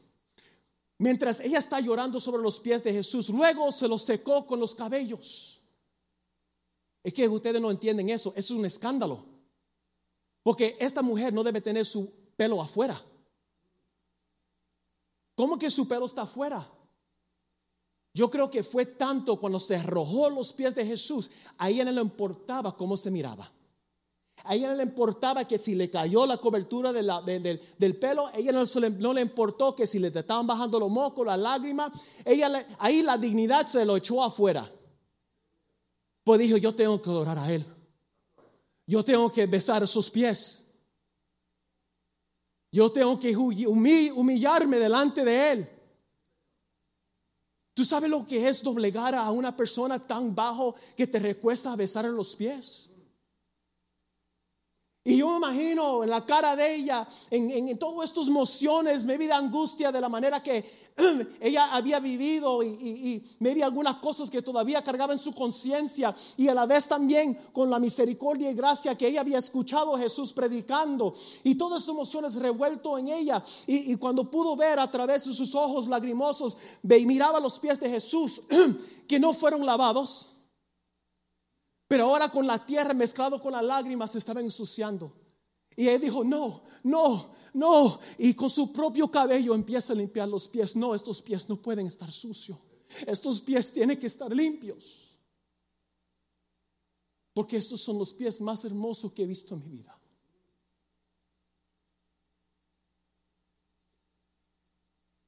Mientras 0.97 1.39
ella 1.39 1.57
está 1.57 1.79
llorando 1.79 2.19
sobre 2.19 2.43
los 2.43 2.59
pies 2.59 2.83
de 2.83 2.93
Jesús, 2.93 3.29
luego 3.29 3.71
se 3.71 3.87
los 3.87 4.03
secó 4.03 4.45
con 4.45 4.59
los 4.59 4.75
cabellos. 4.75 5.59
Es 7.03 7.13
que 7.13 7.27
ustedes 7.27 7.59
no 7.59 7.71
entienden 7.71 8.09
eso, 8.09 8.31
es 8.35 8.51
un 8.51 8.63
escándalo. 8.65 9.25
Porque 10.43 10.77
esta 10.79 11.01
mujer 11.01 11.33
no 11.33 11.43
debe 11.43 11.59
tener 11.59 11.85
su 11.85 12.20
pelo 12.41 12.59
afuera. 12.59 12.99
¿Cómo 15.35 15.59
que 15.59 15.69
su 15.69 15.87
pelo 15.87 16.07
está 16.07 16.23
afuera? 16.23 16.67
Yo 18.15 18.31
creo 18.31 18.49
que 18.49 18.63
fue 18.63 18.87
tanto 18.87 19.39
cuando 19.39 19.59
se 19.59 19.75
arrojó 19.75 20.27
los 20.27 20.51
pies 20.51 20.73
de 20.73 20.83
Jesús, 20.83 21.29
a 21.59 21.69
ella 21.69 21.85
no 21.85 21.91
le 21.91 22.01
importaba 22.01 22.75
cómo 22.75 22.97
se 22.97 23.11
miraba. 23.11 23.51
A 24.43 24.55
ella 24.55 24.69
no 24.69 24.73
le 24.73 24.81
importaba 24.81 25.47
que 25.47 25.59
si 25.59 25.75
le 25.75 25.91
cayó 25.91 26.25
la 26.25 26.37
cobertura 26.37 26.91
del 26.91 27.99
pelo, 27.99 28.25
a 28.25 28.35
ella 28.35 28.51
no, 28.53 29.13
le 29.13 29.21
importó 29.21 29.75
que 29.75 29.85
si 29.85 29.99
le 29.99 30.07
estaban 30.07 30.47
bajando 30.47 30.79
los 30.79 30.89
mocos, 30.89 31.27
las 31.27 31.37
lágrimas, 31.37 31.91
ella 32.25 32.65
ahí 32.79 33.03
la 33.03 33.19
dignidad 33.19 33.67
se 33.67 33.85
lo 33.85 33.97
echó 33.97 34.23
afuera. 34.23 34.67
Pues 36.23 36.39
dijo, 36.39 36.57
yo 36.57 36.73
tengo 36.73 36.99
que 36.99 37.11
adorar 37.11 37.37
a 37.37 37.53
Él. 37.53 37.63
Yo 38.87 39.05
tengo 39.05 39.31
que 39.31 39.45
besar 39.45 39.87
sus 39.87 40.09
pies. 40.09 40.65
Yo 42.71 42.91
tengo 42.91 43.19
que 43.19 43.35
humillarme 43.35 44.77
delante 44.77 45.25
de 45.25 45.51
Él. 45.51 45.69
¿Tú 47.73 47.83
sabes 47.85 48.09
lo 48.09 48.25
que 48.25 48.47
es 48.47 48.61
doblegar 48.61 49.15
a 49.15 49.29
una 49.31 49.55
persona 49.55 49.99
tan 49.99 50.33
bajo 50.35 50.75
que 50.95 51.07
te 51.07 51.19
recuesta 51.19 51.73
a 51.73 51.75
besar 51.75 52.05
en 52.05 52.15
los 52.15 52.35
pies? 52.35 52.90
Y 55.03 55.17
yo 55.17 55.29
me 55.31 55.37
imagino 55.37 56.03
en 56.03 56.11
la 56.11 56.23
cara 56.23 56.55
de 56.55 56.75
ella, 56.75 57.07
en, 57.31 57.49
en, 57.49 57.79
todas 57.79 58.11
estas 58.11 58.27
emociones, 58.27 59.03
me 59.07 59.17
vi 59.17 59.25
de 59.25 59.33
angustia 59.33 59.91
de 59.91 59.99
la 59.99 60.09
manera 60.09 60.43
que 60.43 60.63
ella 61.41 61.73
había 61.73 61.99
vivido 61.99 62.61
y, 62.61 62.67
y, 62.67 63.23
me 63.39 63.55
vi 63.55 63.63
algunas 63.63 63.95
cosas 63.95 64.29
que 64.29 64.43
todavía 64.43 64.83
cargaba 64.83 65.13
en 65.13 65.17
su 65.17 65.33
conciencia. 65.33 66.13
Y 66.37 66.49
a 66.49 66.53
la 66.53 66.67
vez 66.67 66.87
también 66.87 67.33
con 67.51 67.71
la 67.71 67.79
misericordia 67.79 68.51
y 68.51 68.53
gracia 68.53 68.95
que 68.95 69.07
ella 69.07 69.21
había 69.21 69.39
escuchado 69.39 69.95
a 69.95 69.99
Jesús 69.99 70.33
predicando. 70.33 71.15
Y 71.43 71.55
todas 71.55 71.81
esas 71.81 71.95
emociones 71.95 72.35
revuelto 72.35 72.95
en 72.99 73.07
ella. 73.07 73.43
Y, 73.65 73.91
y 73.91 73.95
cuando 73.95 74.29
pudo 74.29 74.55
ver 74.55 74.77
a 74.77 74.91
través 74.91 75.25
de 75.25 75.33
sus 75.33 75.55
ojos 75.55 75.87
lagrimosos, 75.87 76.59
ve 76.83 76.99
y 76.99 77.07
miraba 77.07 77.39
los 77.39 77.57
pies 77.57 77.79
de 77.79 77.89
Jesús 77.89 78.39
que 79.07 79.19
no 79.19 79.33
fueron 79.33 79.65
lavados 79.65 80.29
pero 81.91 82.05
ahora 82.05 82.29
con 82.29 82.47
la 82.47 82.65
tierra 82.65 82.93
mezclado 82.93 83.41
con 83.41 83.51
las 83.51 83.65
lágrimas 83.65 84.13
se 84.13 84.19
estaba 84.19 84.39
ensuciando. 84.39 85.13
Y 85.75 85.89
él 85.89 85.99
dijo, 85.99 86.23
no, 86.23 86.63
no, 86.83 87.33
no. 87.53 87.99
Y 88.17 88.33
con 88.33 88.49
su 88.49 88.71
propio 88.71 89.11
cabello 89.11 89.53
empieza 89.53 89.91
a 89.91 89.97
limpiar 89.97 90.29
los 90.29 90.47
pies. 90.47 90.73
No, 90.73 90.95
estos 90.95 91.21
pies 91.21 91.49
no 91.49 91.61
pueden 91.61 91.87
estar 91.87 92.09
sucios. 92.09 92.57
Estos 93.05 93.41
pies 93.41 93.73
tienen 93.73 93.99
que 93.99 94.07
estar 94.07 94.33
limpios. 94.33 95.13
Porque 97.33 97.57
estos 97.57 97.81
son 97.81 97.97
los 97.97 98.13
pies 98.13 98.39
más 98.39 98.63
hermosos 98.63 99.11
que 99.11 99.23
he 99.23 99.27
visto 99.27 99.53
en 99.53 99.59
mi 99.59 99.67
vida. 99.67 99.99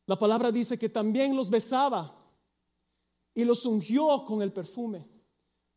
La 0.05 0.17
palabra 0.17 0.49
dice 0.49 0.79
que 0.79 0.87
también 0.87 1.35
los 1.35 1.49
besaba 1.49 2.25
y 3.33 3.43
los 3.43 3.65
ungió 3.65 4.23
con 4.23 4.41
el 4.41 4.53
perfume. 4.53 5.12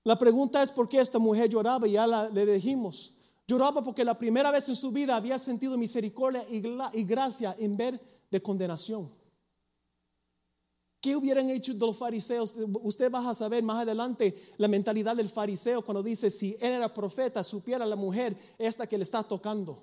La 0.07 0.17
pregunta 0.17 0.63
es 0.63 0.71
por 0.71 0.89
qué 0.89 1.01
esta 1.01 1.19
mujer 1.19 1.49
lloraba 1.49 1.89
y 1.89 1.93
ya 1.93 2.07
le 2.07 2.47
dijimos. 2.47 3.13
Lloraba 3.45 3.83
porque 3.83 4.05
la 4.05 4.17
primera 4.17 4.53
vez 4.53 4.69
en 4.69 4.77
su 4.77 4.93
vida 4.93 5.17
había 5.17 5.37
sentido 5.37 5.77
misericordia 5.77 6.47
y, 6.49 6.61
gracia 7.03 7.57
en 7.59 7.77
ver 7.77 8.01
de 8.31 8.41
condenación. 8.41 9.11
¿Qué 11.01 11.17
hubieran 11.17 11.51
hecho 11.51 11.73
los 11.73 11.97
fariseos? 11.97 12.55
Usted 12.83 13.11
va 13.11 13.29
a 13.29 13.35
saber 13.35 13.65
más 13.65 13.83
adelante 13.83 14.55
la 14.59 14.69
mentalidad 14.69 15.17
del 15.17 15.29
fariseo 15.29 15.85
cuando 15.85 16.05
dice, 16.05 16.31
si 16.31 16.57
él 16.61 16.75
era 16.75 16.95
profeta, 16.95 17.43
supiera 17.43 17.85
la 17.85 17.97
mujer 17.97 18.37
esta 18.59 18.87
que 18.87 18.99
le 18.99 19.03
está 19.03 19.25
tocando. 19.25 19.83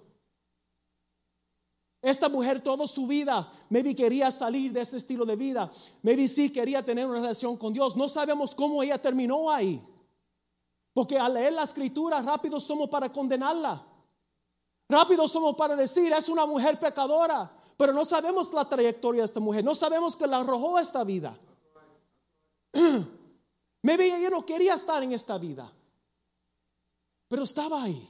Esta 2.01 2.29
mujer 2.29 2.61
toda 2.61 2.87
su 2.87 3.07
vida, 3.07 3.51
maybe 3.69 3.93
quería 3.93 4.31
salir 4.31 4.71
de 4.71 4.79
ese 4.79 4.95
estilo 4.95 5.25
de 5.25 5.35
vida, 5.35 5.69
maybe 6.01 6.29
sí 6.29 6.49
quería 6.49 6.81
tener 6.81 7.07
una 7.07 7.19
relación 7.19 7.57
con 7.57 7.73
Dios. 7.73 7.97
No 7.97 8.07
sabemos 8.07 8.55
cómo 8.55 8.81
ella 8.81 9.01
terminó 9.01 9.51
ahí. 9.51 9.85
Porque 10.93 11.17
al 11.17 11.33
leer 11.33 11.53
la 11.53 11.63
escritura 11.63 12.21
rápido 12.21 12.59
somos 12.59 12.89
para 12.89 13.11
condenarla. 13.11 13.83
Rápido 14.87 15.27
somos 15.27 15.55
para 15.55 15.75
decir, 15.75 16.13
es 16.13 16.29
una 16.29 16.45
mujer 16.45 16.79
pecadora. 16.79 17.51
Pero 17.75 17.93
no 17.93 18.05
sabemos 18.05 18.53
la 18.53 18.67
trayectoria 18.67 19.21
de 19.21 19.25
esta 19.25 19.39
mujer. 19.39 19.63
No 19.63 19.73
sabemos 19.73 20.15
que 20.15 20.27
la 20.27 20.37
arrojó 20.37 20.77
esta 20.77 21.03
vida. 21.03 21.37
Maybe 23.81 24.15
ella 24.15 24.29
no 24.29 24.45
quería 24.45 24.75
estar 24.75 25.01
en 25.01 25.13
esta 25.13 25.37
vida. 25.37 25.71
Pero 27.27 27.43
estaba 27.43 27.83
ahí. 27.83 28.07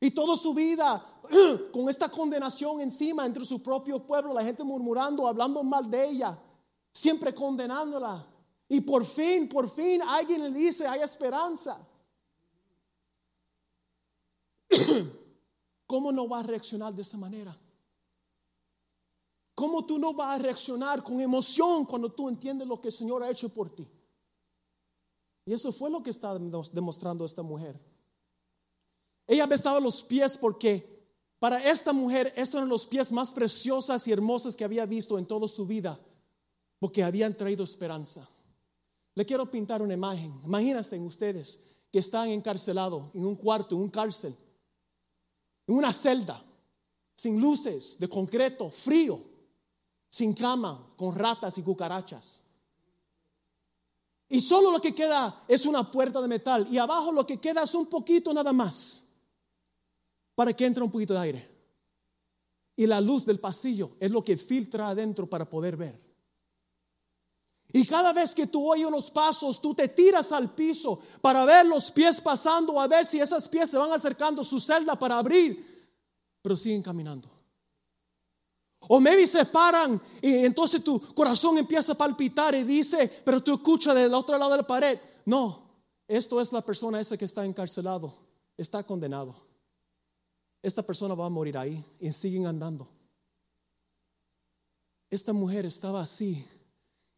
Y 0.00 0.10
toda 0.10 0.36
su 0.36 0.54
vida 0.54 1.04
con 1.72 1.88
esta 1.88 2.10
condenación 2.10 2.80
encima 2.80 3.26
entre 3.26 3.44
su 3.44 3.62
propio 3.62 4.04
pueblo, 4.04 4.32
la 4.32 4.42
gente 4.42 4.64
murmurando, 4.64 5.28
hablando 5.28 5.62
mal 5.62 5.90
de 5.90 6.08
ella, 6.08 6.38
siempre 6.92 7.34
condenándola. 7.34 8.24
Y 8.68 8.80
por 8.80 9.04
fin, 9.04 9.48
por 9.48 9.70
fin 9.70 10.02
alguien 10.02 10.42
le 10.42 10.50
dice, 10.50 10.86
hay 10.86 11.00
esperanza. 11.00 11.86
¿Cómo 15.86 16.10
no 16.10 16.28
va 16.28 16.40
a 16.40 16.42
reaccionar 16.42 16.92
de 16.94 17.02
esa 17.02 17.16
manera? 17.16 17.56
¿Cómo 19.54 19.86
tú 19.86 19.98
no 19.98 20.12
vas 20.12 20.38
a 20.38 20.42
reaccionar 20.42 21.02
con 21.02 21.20
emoción 21.20 21.84
cuando 21.86 22.12
tú 22.12 22.28
entiendes 22.28 22.68
lo 22.68 22.80
que 22.80 22.88
el 22.88 22.92
Señor 22.92 23.22
ha 23.22 23.30
hecho 23.30 23.48
por 23.48 23.70
ti? 23.70 23.88
Y 25.46 25.52
eso 25.52 25.72
fue 25.72 25.88
lo 25.90 26.02
que 26.02 26.10
está 26.10 26.36
demostrando 26.72 27.24
esta 27.24 27.42
mujer. 27.42 27.80
Ella 29.26 29.46
besaba 29.46 29.80
los 29.80 30.02
pies 30.02 30.36
porque 30.36 30.96
para 31.38 31.64
esta 31.64 31.92
mujer 31.92 32.32
estos 32.36 32.58
eran 32.58 32.68
los 32.68 32.86
pies 32.86 33.12
más 33.12 33.32
preciosos 33.32 34.06
y 34.06 34.12
hermosos 34.12 34.56
que 34.56 34.64
había 34.64 34.84
visto 34.86 35.18
en 35.18 35.26
toda 35.26 35.48
su 35.48 35.64
vida, 35.64 35.98
porque 36.78 37.02
habían 37.02 37.36
traído 37.36 37.62
esperanza. 37.62 38.28
Le 39.16 39.24
quiero 39.24 39.50
pintar 39.50 39.80
una 39.82 39.94
imagen. 39.94 40.40
Imagínense 40.44 40.98
ustedes 40.98 41.58
que 41.90 41.98
están 41.98 42.28
encarcelados 42.28 43.04
en 43.14 43.24
un 43.24 43.34
cuarto, 43.34 43.74
en 43.74 43.80
un 43.80 43.88
cárcel, 43.88 44.36
en 45.66 45.74
una 45.74 45.92
celda. 45.92 46.42
sin 47.18 47.40
luces, 47.40 47.98
de 47.98 48.10
concreto, 48.10 48.70
frío, 48.70 49.18
sin 50.10 50.34
cama, 50.34 50.92
con 50.98 51.14
ratas 51.14 51.56
y 51.56 51.62
cucarachas. 51.62 52.44
Y 54.28 54.38
solo 54.42 54.70
lo 54.70 54.80
que 54.82 54.94
queda 54.94 55.44
es 55.48 55.64
una 55.64 55.90
puerta 55.90 56.20
de 56.20 56.28
metal 56.28 56.68
y 56.70 56.76
abajo 56.76 57.10
lo 57.12 57.26
que 57.26 57.40
queda 57.40 57.62
es 57.62 57.74
un 57.74 57.86
poquito 57.86 58.34
nada 58.34 58.52
más 58.52 59.06
para 60.34 60.52
que 60.52 60.66
entre 60.66 60.84
un 60.84 60.90
poquito 60.90 61.14
de 61.14 61.20
aire. 61.20 61.50
Y 62.76 62.86
la 62.86 63.00
luz 63.00 63.24
del 63.24 63.40
pasillo 63.40 63.96
es 63.98 64.10
lo 64.10 64.22
que 64.22 64.36
filtra 64.36 64.90
adentro 64.90 65.26
para 65.26 65.48
poder 65.48 65.78
ver. 65.78 66.05
Y 67.76 67.84
cada 67.84 68.14
vez 68.14 68.34
que 68.34 68.46
tú 68.46 68.66
oyes 68.72 68.86
unos 68.86 69.10
pasos, 69.10 69.60
tú 69.60 69.74
te 69.74 69.88
tiras 69.88 70.32
al 70.32 70.54
piso 70.54 70.98
para 71.20 71.44
ver 71.44 71.66
los 71.66 71.90
pies 71.92 72.22
pasando, 72.22 72.80
a 72.80 72.88
ver 72.88 73.04
si 73.04 73.20
esas 73.20 73.46
pies 73.50 73.68
se 73.68 73.76
van 73.76 73.92
acercando 73.92 74.40
a 74.40 74.44
su 74.46 74.58
celda 74.58 74.98
para 74.98 75.18
abrir, 75.18 75.92
pero 76.40 76.56
siguen 76.56 76.80
caminando. 76.80 77.30
O 78.88 78.98
maybe 78.98 79.26
se 79.26 79.44
paran 79.44 80.00
y 80.22 80.46
entonces 80.46 80.82
tu 80.82 80.98
corazón 81.14 81.58
empieza 81.58 81.92
a 81.92 81.98
palpitar 81.98 82.54
y 82.54 82.64
dice, 82.64 83.12
pero 83.22 83.42
tú 83.42 83.56
escuchas 83.56 83.94
del 83.94 84.14
otro 84.14 84.38
lado 84.38 84.52
de 84.52 84.56
la 84.56 84.66
pared. 84.66 84.98
No, 85.26 85.68
esto 86.08 86.40
es 86.40 86.50
la 86.54 86.62
persona 86.62 86.98
esa 86.98 87.18
que 87.18 87.26
está 87.26 87.44
encarcelado, 87.44 88.14
está 88.56 88.84
condenado. 88.84 89.36
Esta 90.62 90.82
persona 90.82 91.14
va 91.14 91.26
a 91.26 91.28
morir 91.28 91.58
ahí 91.58 91.84
y 92.00 92.10
siguen 92.10 92.46
andando. 92.46 92.88
Esta 95.10 95.34
mujer 95.34 95.66
estaba 95.66 96.00
así 96.00 96.42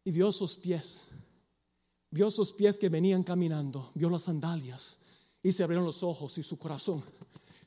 y 0.09 0.11
vio 0.11 0.31
sus 0.31 0.55
pies. 0.55 1.05
Vio 2.09 2.31
sus 2.31 2.51
pies 2.51 2.79
que 2.79 2.89
venían 2.89 3.21
caminando, 3.21 3.91
vio 3.93 4.09
las 4.09 4.23
sandalias 4.23 4.97
y 5.43 5.51
se 5.51 5.61
abrieron 5.61 5.85
los 5.85 6.01
ojos 6.01 6.35
y 6.39 6.41
su 6.41 6.57
corazón. 6.57 7.03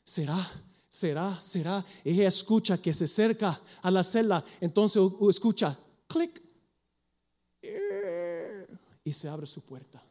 ¿Será? 0.02 0.44
¿Será? 0.90 1.40
¿Será? 1.40 1.86
Ella 2.02 2.26
escucha 2.26 2.82
que 2.82 2.92
se 2.92 3.04
acerca 3.04 3.62
a 3.80 3.90
la 3.92 4.02
celda, 4.02 4.44
entonces 4.60 5.00
escucha, 5.30 5.78
clic, 6.08 6.42
y 9.04 9.12
se 9.12 9.28
abre 9.28 9.46
su 9.46 9.60
puerta. 9.60 10.02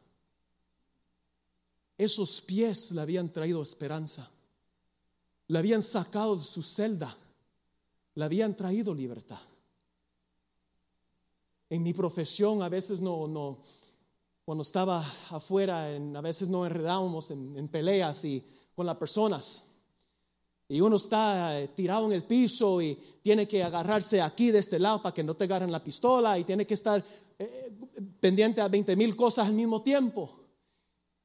Esos 1.98 2.40
pies 2.40 2.92
le 2.92 3.02
habían 3.02 3.30
traído 3.30 3.62
esperanza, 3.62 4.30
le 5.48 5.58
habían 5.58 5.82
sacado 5.82 6.36
de 6.36 6.44
su 6.44 6.62
celda, 6.62 7.14
le 8.14 8.24
habían 8.24 8.56
traído 8.56 8.94
libertad 8.94 9.51
en 11.72 11.82
mi 11.82 11.94
profesión 11.94 12.60
a 12.62 12.68
veces 12.68 13.00
no, 13.00 13.26
no 13.26 13.60
cuando 14.44 14.60
estaba 14.60 15.02
afuera, 15.30 15.86
a 15.86 16.20
veces 16.20 16.50
no 16.50 16.66
enredábamos 16.66 17.30
en, 17.30 17.66
peleas 17.68 18.26
y 18.26 18.44
con 18.74 18.84
las 18.84 18.98
personas. 18.98 19.64
Y 20.68 20.82
uno 20.82 20.96
está 20.96 21.58
eh, 21.58 21.68
tirado 21.68 22.04
en 22.06 22.12
el 22.12 22.24
piso 22.24 22.82
y 22.82 22.94
tiene 23.22 23.48
que 23.48 23.62
agarrarse 23.64 24.20
aquí 24.20 24.50
de 24.50 24.58
este 24.58 24.78
lado 24.78 25.00
para 25.00 25.14
que 25.14 25.24
no 25.24 25.34
te 25.34 25.44
agarren 25.44 25.72
la 25.72 25.82
pistola 25.82 26.38
y 26.38 26.44
tiene 26.44 26.66
que 26.66 26.74
estar 26.74 27.02
eh, 27.38 27.72
pendiente 28.20 28.60
a 28.60 28.68
20 28.68 28.94
mil 28.94 29.16
cosas 29.16 29.48
al 29.48 29.54
mismo 29.54 29.80
tiempo. 29.80 30.40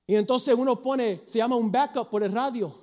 Y 0.05 0.15
entonces 0.15 0.55
uno 0.57 0.81
pone, 0.81 1.23
se 1.25 1.39
llama 1.39 1.57
un 1.57 1.69
backup 1.69 2.09
por 2.09 2.23
el 2.23 2.31
radio, 2.31 2.73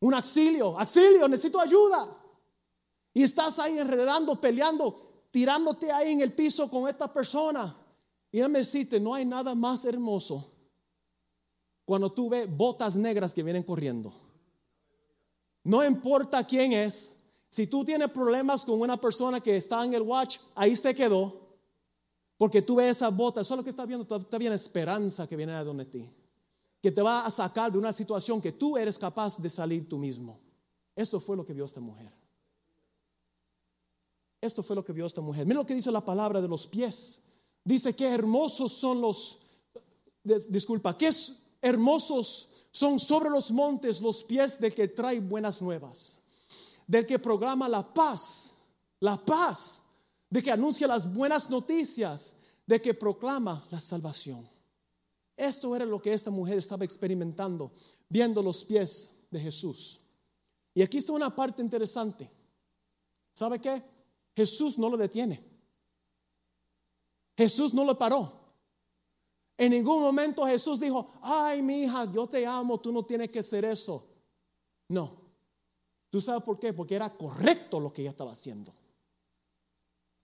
un 0.00 0.12
auxilio, 0.12 0.78
auxilio, 0.78 1.26
necesito 1.26 1.58
ayuda. 1.58 2.14
Y 3.14 3.22
estás 3.22 3.58
ahí 3.60 3.78
enredando, 3.78 4.38
peleando 4.38 5.05
tirándote 5.30 5.90
ahí 5.92 6.12
en 6.12 6.20
el 6.20 6.32
piso 6.32 6.68
con 6.70 6.88
esta 6.88 7.12
persona. 7.12 7.76
Y 8.32 8.40
me 8.42 8.58
decirte, 8.58 9.00
no 9.00 9.14
hay 9.14 9.24
nada 9.24 9.54
más 9.54 9.84
hermoso 9.84 10.52
cuando 11.84 12.10
tú 12.12 12.28
ves 12.28 12.48
botas 12.54 12.96
negras 12.96 13.32
que 13.32 13.42
vienen 13.42 13.62
corriendo. 13.62 14.12
No 15.62 15.84
importa 15.84 16.44
quién 16.44 16.72
es, 16.72 17.16
si 17.48 17.66
tú 17.66 17.84
tienes 17.84 18.10
problemas 18.10 18.64
con 18.64 18.80
una 18.80 19.00
persona 19.00 19.40
que 19.40 19.56
está 19.56 19.84
en 19.84 19.94
el 19.94 20.02
watch, 20.02 20.38
ahí 20.54 20.76
se 20.76 20.94
quedó. 20.94 21.46
Porque 22.36 22.60
tú 22.60 22.76
ves 22.76 22.98
esas 22.98 23.14
botas, 23.14 23.46
solo 23.46 23.64
que 23.64 23.70
está 23.70 23.86
viendo, 23.86 24.06
todavía 24.06 24.38
viene 24.38 24.56
esperanza 24.56 25.26
que 25.26 25.36
viene 25.36 25.56
de 25.56 25.64
donde 25.64 25.86
ti. 25.86 26.10
Que 26.82 26.92
te 26.92 27.00
va 27.00 27.24
a 27.24 27.30
sacar 27.30 27.72
de 27.72 27.78
una 27.78 27.92
situación 27.92 28.40
que 28.40 28.52
tú 28.52 28.76
eres 28.76 28.98
capaz 28.98 29.38
de 29.38 29.48
salir 29.48 29.88
tú 29.88 29.96
mismo. 29.96 30.38
Eso 30.94 31.18
fue 31.18 31.36
lo 31.36 31.46
que 31.46 31.54
vio 31.54 31.64
esta 31.64 31.80
mujer. 31.80 32.12
Esto 34.40 34.62
fue 34.62 34.76
lo 34.76 34.84
que 34.84 34.92
vio 34.92 35.06
esta 35.06 35.20
mujer. 35.20 35.46
Mira 35.46 35.60
lo 35.60 35.66
que 35.66 35.74
dice 35.74 35.90
la 35.90 36.04
palabra 36.04 36.40
de 36.40 36.48
los 36.48 36.66
pies. 36.66 37.22
Dice 37.64 37.96
que 37.96 38.06
hermosos 38.06 38.72
son 38.72 39.00
los, 39.00 39.40
disculpa, 40.22 40.96
que 40.96 41.10
hermosos 41.60 42.48
son 42.70 43.00
sobre 43.00 43.30
los 43.30 43.50
montes 43.50 44.00
los 44.00 44.22
pies 44.24 44.60
del 44.60 44.74
que 44.74 44.88
trae 44.88 45.18
buenas 45.18 45.60
nuevas, 45.60 46.20
del 46.86 47.06
que 47.06 47.18
programa 47.18 47.68
la 47.68 47.82
paz, 47.82 48.54
la 49.00 49.16
paz, 49.16 49.82
de 50.30 50.42
que 50.42 50.52
anuncia 50.52 50.86
las 50.86 51.12
buenas 51.12 51.50
noticias, 51.50 52.34
de 52.66 52.80
que 52.80 52.94
proclama 52.94 53.66
la 53.70 53.80
salvación. 53.80 54.48
Esto 55.36 55.74
era 55.74 55.84
lo 55.84 56.00
que 56.00 56.12
esta 56.12 56.30
mujer 56.30 56.58
estaba 56.58 56.84
experimentando, 56.84 57.72
viendo 58.08 58.42
los 58.42 58.64
pies 58.64 59.10
de 59.30 59.40
Jesús. 59.40 60.00
Y 60.74 60.82
aquí 60.82 60.98
está 60.98 61.12
una 61.12 61.34
parte 61.34 61.62
interesante. 61.62 62.30
¿Sabe 63.32 63.60
qué? 63.60 63.82
Jesús 64.36 64.78
no 64.78 64.90
lo 64.90 64.98
detiene. 64.98 65.42
Jesús 67.36 67.72
no 67.72 67.84
lo 67.84 67.96
paró. 67.96 68.32
En 69.56 69.70
ningún 69.70 70.02
momento 70.02 70.46
Jesús 70.46 70.78
dijo, 70.78 71.12
ay, 71.22 71.62
mi 71.62 71.84
hija, 71.84 72.10
yo 72.12 72.26
te 72.26 72.46
amo, 72.46 72.78
tú 72.78 72.92
no 72.92 73.04
tienes 73.04 73.30
que 73.30 73.38
hacer 73.38 73.64
eso. 73.64 74.06
No. 74.88 75.22
¿Tú 76.10 76.20
sabes 76.20 76.42
por 76.42 76.58
qué? 76.58 76.74
Porque 76.74 76.94
era 76.94 77.16
correcto 77.16 77.80
lo 77.80 77.90
que 77.90 78.02
ella 78.02 78.10
estaba 78.10 78.32
haciendo. 78.32 78.74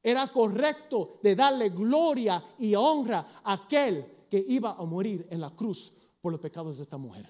Era 0.03 0.27
correcto 0.29 1.19
de 1.23 1.35
darle 1.35 1.71
gloria 1.71 2.45
y 2.59 2.75
honra 2.75 3.41
a 3.43 3.55
aquel 3.55 4.27
que 4.29 4.45
iba 4.47 4.73
a 4.73 4.85
morir 4.85 5.27
en 5.31 5.41
la 5.41 5.51
cruz 5.51 5.93
por 6.21 6.33
los 6.33 6.41
pecados 6.41 6.77
de 6.77 6.83
esta 6.83 6.99
mujer. 6.99 7.27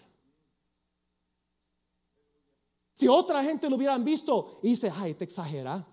Si 2.95 3.07
otra 3.07 3.43
gente 3.45 3.71
lo 3.71 3.77
hubieran 3.77 4.05
visto 4.05 4.59
y 4.63 4.71
dice, 4.71 4.91
ay, 4.93 5.15
te 5.15 5.25
exagera. 5.25 5.87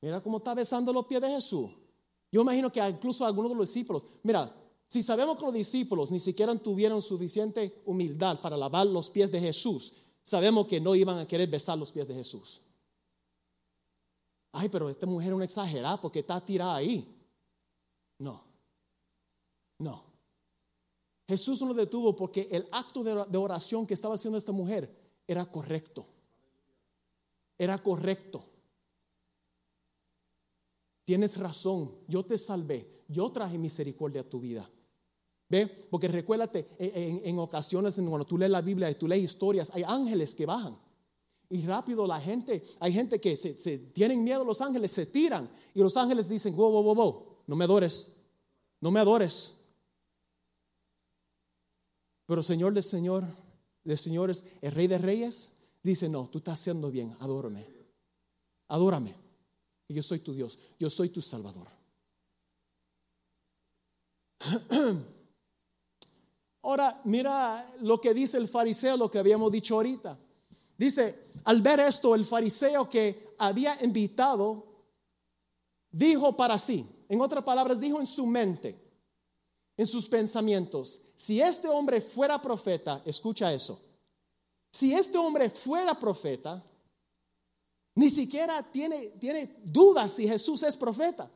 Mira 0.00 0.22
cómo 0.22 0.38
está 0.38 0.54
besando 0.54 0.92
los 0.92 1.06
pies 1.06 1.20
de 1.20 1.28
Jesús. 1.28 1.70
Yo 2.32 2.42
imagino 2.42 2.70
que 2.70 2.80
incluso 2.88 3.24
algunos 3.24 3.50
de 3.50 3.56
los 3.56 3.68
discípulos, 3.68 4.06
mira, 4.22 4.54
si 4.86 5.02
sabemos 5.02 5.36
que 5.36 5.44
los 5.44 5.54
discípulos 5.54 6.10
ni 6.10 6.20
siquiera 6.20 6.54
tuvieron 6.56 7.02
suficiente 7.02 7.82
humildad 7.84 8.40
para 8.40 8.56
lavar 8.56 8.86
los 8.86 9.10
pies 9.10 9.30
de 9.30 9.40
Jesús, 9.40 9.92
sabemos 10.24 10.66
que 10.66 10.80
no 10.80 10.94
iban 10.94 11.18
a 11.18 11.26
querer 11.26 11.48
besar 11.48 11.78
los 11.78 11.92
pies 11.92 12.08
de 12.08 12.14
Jesús. 12.14 12.60
Ay, 14.52 14.68
pero 14.68 14.88
esta 14.88 15.06
mujer 15.06 15.28
es 15.28 15.34
una 15.34 15.44
exagerada 15.44 16.00
porque 16.00 16.20
está 16.20 16.40
tirada 16.44 16.74
ahí. 16.74 17.16
No, 18.18 18.42
no. 19.78 20.04
Jesús 21.28 21.60
no 21.60 21.68
lo 21.68 21.74
detuvo 21.74 22.16
porque 22.16 22.48
el 22.50 22.66
acto 22.72 23.04
de 23.04 23.38
oración 23.38 23.86
que 23.86 23.94
estaba 23.94 24.16
haciendo 24.16 24.36
esta 24.36 24.50
mujer 24.50 24.92
era 25.28 25.46
correcto. 25.46 26.04
Era 27.56 27.78
correcto. 27.78 28.49
Tienes 31.10 31.36
razón, 31.38 31.92
yo 32.06 32.24
te 32.24 32.38
salvé, 32.38 32.88
yo 33.08 33.32
traje 33.32 33.58
misericordia 33.58 34.20
a 34.20 34.24
tu 34.30 34.38
vida. 34.38 34.70
¿Ve? 35.48 35.66
Porque 35.66 36.06
recuérdate, 36.06 36.68
en, 36.78 37.36
ocasiones 37.40 37.96
cuando 37.96 38.24
tú 38.24 38.38
lees 38.38 38.52
la 38.52 38.60
Biblia 38.60 38.88
y 38.88 38.94
tú 38.94 39.08
lees 39.08 39.24
historias, 39.24 39.72
hay 39.74 39.82
ángeles 39.82 40.36
que 40.36 40.46
bajan. 40.46 40.78
Y 41.48 41.66
rápido 41.66 42.06
la 42.06 42.20
gente, 42.20 42.62
hay 42.78 42.92
gente 42.92 43.20
que 43.20 43.36
se, 43.36 43.78
tienen 43.92 44.22
miedo 44.22 44.44
los 44.44 44.60
ángeles, 44.60 44.92
se 44.92 45.04
tiran. 45.06 45.50
Y 45.74 45.80
los 45.80 45.96
ángeles 45.96 46.28
dicen, 46.28 46.54
wow, 46.54 46.70
wow, 46.70 46.82
wow, 46.84 46.94
wow, 46.94 47.26
no 47.44 47.56
me 47.56 47.64
adores, 47.64 48.12
no 48.80 48.92
me 48.92 49.00
adores. 49.00 49.56
Pero 52.24 52.40
Señor 52.40 52.72
de 52.72 52.82
Señor, 52.82 53.24
de 53.82 53.96
señores, 53.96 54.44
el 54.60 54.70
Rey 54.70 54.86
de 54.86 54.98
Reyes, 54.98 55.54
dice, 55.82 56.08
no, 56.08 56.28
tú 56.28 56.38
estás 56.38 56.60
haciendo 56.60 56.88
bien, 56.88 57.16
adórame, 57.18 57.66
adórame 58.68 59.29
yo 59.94 60.02
soy 60.02 60.20
tu 60.20 60.32
Dios, 60.32 60.58
yo 60.78 60.88
soy 60.90 61.08
tu 61.08 61.20
Salvador. 61.20 61.68
Ahora, 66.62 67.00
mira 67.04 67.74
lo 67.80 68.00
que 68.00 68.14
dice 68.14 68.36
el 68.38 68.48
fariseo, 68.48 68.96
lo 68.96 69.10
que 69.10 69.18
habíamos 69.18 69.50
dicho 69.50 69.74
ahorita. 69.74 70.18
Dice, 70.76 71.30
al 71.44 71.60
ver 71.62 71.80
esto, 71.80 72.14
el 72.14 72.24
fariseo 72.24 72.88
que 72.88 73.34
había 73.38 73.82
invitado, 73.82 74.66
dijo 75.90 76.36
para 76.36 76.58
sí, 76.58 76.86
en 77.08 77.20
otras 77.20 77.44
palabras, 77.44 77.80
dijo 77.80 78.00
en 78.00 78.06
su 78.06 78.26
mente, 78.26 78.78
en 79.76 79.86
sus 79.86 80.08
pensamientos, 80.08 81.00
si 81.16 81.40
este 81.40 81.68
hombre 81.68 82.00
fuera 82.00 82.40
profeta, 82.40 83.02
escucha 83.04 83.52
eso, 83.52 83.82
si 84.72 84.94
este 84.94 85.18
hombre 85.18 85.50
fuera 85.50 85.98
profeta, 85.98 86.64
ni 88.00 88.08
siquiera 88.08 88.62
tiene, 88.62 89.10
tiene 89.18 89.56
dudas 89.62 90.12
si 90.12 90.26
Jesús 90.26 90.62
es 90.62 90.74
profeta. 90.74 91.30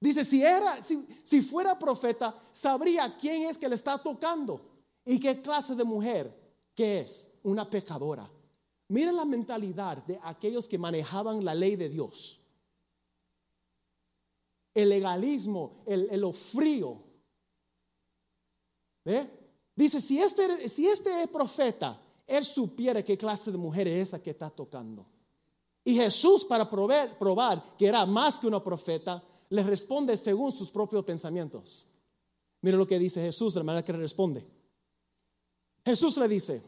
Dice, 0.00 0.24
si, 0.24 0.42
era, 0.42 0.80
si, 0.80 1.06
si 1.22 1.42
fuera 1.42 1.78
profeta, 1.78 2.34
sabría 2.50 3.14
quién 3.14 3.42
es 3.42 3.58
que 3.58 3.68
le 3.68 3.74
está 3.74 4.02
tocando 4.02 4.70
y 5.04 5.20
qué 5.20 5.42
clase 5.42 5.74
de 5.74 5.84
mujer 5.84 6.34
que 6.74 7.00
es, 7.00 7.28
una 7.42 7.68
pecadora. 7.68 8.26
Mira 8.88 9.12
la 9.12 9.26
mentalidad 9.26 10.02
de 10.06 10.18
aquellos 10.22 10.66
que 10.66 10.78
manejaban 10.78 11.44
la 11.44 11.54
ley 11.54 11.76
de 11.76 11.90
Dios. 11.90 12.40
El 14.72 14.88
legalismo, 14.88 15.84
el, 15.86 16.08
el 16.10 16.22
lo 16.22 16.32
frío. 16.32 17.02
Dice, 19.76 20.00
si 20.00 20.22
este, 20.22 20.70
si 20.70 20.86
este 20.86 21.20
es 21.20 21.28
profeta, 21.28 22.00
él 22.26 22.44
supiera 22.44 23.04
qué 23.04 23.18
clase 23.18 23.52
de 23.52 23.58
mujer 23.58 23.86
es 23.88 24.08
esa 24.08 24.22
que 24.22 24.30
está 24.30 24.48
tocando. 24.48 25.11
Y 25.84 25.94
Jesús, 25.94 26.44
para 26.44 26.68
probar, 26.68 27.18
probar 27.18 27.76
que 27.76 27.86
era 27.86 28.06
más 28.06 28.38
que 28.38 28.46
una 28.46 28.62
profeta, 28.62 29.22
le 29.48 29.62
responde 29.62 30.16
según 30.16 30.52
sus 30.52 30.70
propios 30.70 31.04
pensamientos. 31.04 31.88
Mira 32.60 32.76
lo 32.76 32.86
que 32.86 32.98
dice 32.98 33.20
Jesús, 33.20 33.54
de 33.54 33.60
la 33.60 33.64
manera 33.64 33.84
que 33.84 33.92
le 33.92 33.98
responde. 33.98 34.46
Jesús 35.84 36.16
le 36.16 36.28
dice, 36.28 36.62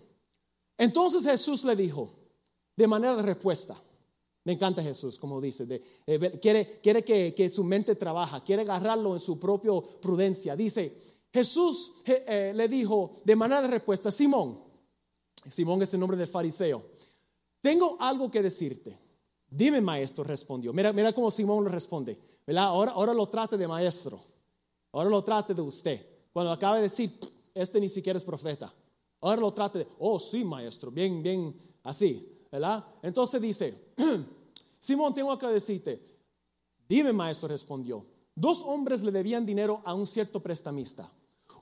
entonces 0.77 1.25
Jesús 1.25 1.65
le 1.65 1.77
dijo, 1.77 2.13
de 2.77 2.87
manera 2.89 3.15
de 3.15 3.23
respuesta, 3.23 3.81
me 4.43 4.53
encanta 4.53 4.83
Jesús, 4.83 5.19
como 5.19 5.41
dice, 5.41 5.65
de, 5.65 5.83
eh, 6.07 6.39
quiere, 6.43 7.05
que, 7.05 7.51
su 7.51 7.63
mente 7.63 7.95
trabaja, 7.95 8.43
quiere 8.43 8.63
agarrarlo 8.63 9.15
en 9.15 9.21
su 9.21 9.39
propia 9.39 9.73
prudencia. 10.03 10.57
Dice, 10.57 11.01
Jesús 11.33 11.93
eh, 12.05 12.53
le 12.55 12.69
dijo 12.69 13.13
de 13.25 13.37
manera 13.37 13.63
de 13.63 13.69
respuesta, 13.69 14.11
Simón, 14.11 14.63
Simón 15.49 15.81
es 15.83 15.95
el 15.95 16.01
nombre 16.01 16.19
del 16.19 16.29
fariseo, 16.29 16.85
tengo 17.61 17.97
algo 18.01 18.31
que 18.31 18.43
decirte. 18.43 19.04
Dime, 19.57 19.81
maestro, 19.81 20.25
respondió. 20.25 20.73
Mira, 20.73 20.93
mira 20.93 21.13
cómo 21.13 21.31
Simón 21.31 21.63
le 21.63 21.71
responde. 21.71 22.19
Ahora, 22.57 22.91
ahora 22.91 23.15
lo 23.15 23.29
trate 23.29 23.57
de 23.57 23.69
maestro. 23.69 24.21
Ahora 24.91 25.09
lo 25.09 25.23
trate 25.23 25.55
de 25.55 25.63
usted. 25.63 26.05
Cuando 26.33 26.51
acaba 26.51 26.77
de 26.77 26.83
decir, 26.83 27.17
este 27.55 27.81
ni 27.81 27.89
siquiera 27.89 28.17
es 28.17 28.25
profeta. 28.25 28.75
Ahora 29.21 29.41
lo 29.41 29.55
trate 29.55 29.79
de, 29.79 29.89
oh, 30.01 30.19
sí, 30.19 30.45
maestro, 30.45 30.91
bien, 30.91 31.23
bien, 31.23 31.55
así, 31.85 32.29
¿verdad? 32.51 32.85
Entonces 33.01 33.41
dice, 33.41 33.93
Simón, 34.81 35.15
tengo 35.15 35.39
que 35.39 35.47
decirte. 35.47 36.05
Dime, 36.89 37.13
maestro, 37.13 37.47
respondió. 37.47 38.05
Dos 38.35 38.65
hombres 38.65 39.05
le 39.05 39.13
debían 39.13 39.47
dinero 39.47 39.83
a 39.85 39.95
un 39.95 40.09
cierto 40.09 40.43
prestamista. 40.43 41.13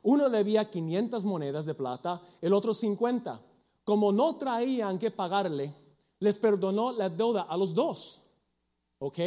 Uno 0.00 0.30
debía 0.30 0.70
500 0.70 1.26
monedas 1.26 1.66
de 1.66 1.74
plata, 1.74 2.22
el 2.40 2.54
otro 2.54 2.72
50. 2.72 3.38
Como 3.84 4.12
no 4.12 4.36
traían 4.36 4.98
que 4.98 5.10
pagarle, 5.10 5.74
les 6.22 6.38
perdonó 6.38 6.92
la 6.92 7.08
deuda 7.08 7.42
a 7.42 7.56
los 7.56 7.74
dos. 7.74 8.20
¿Ok? 9.00 9.18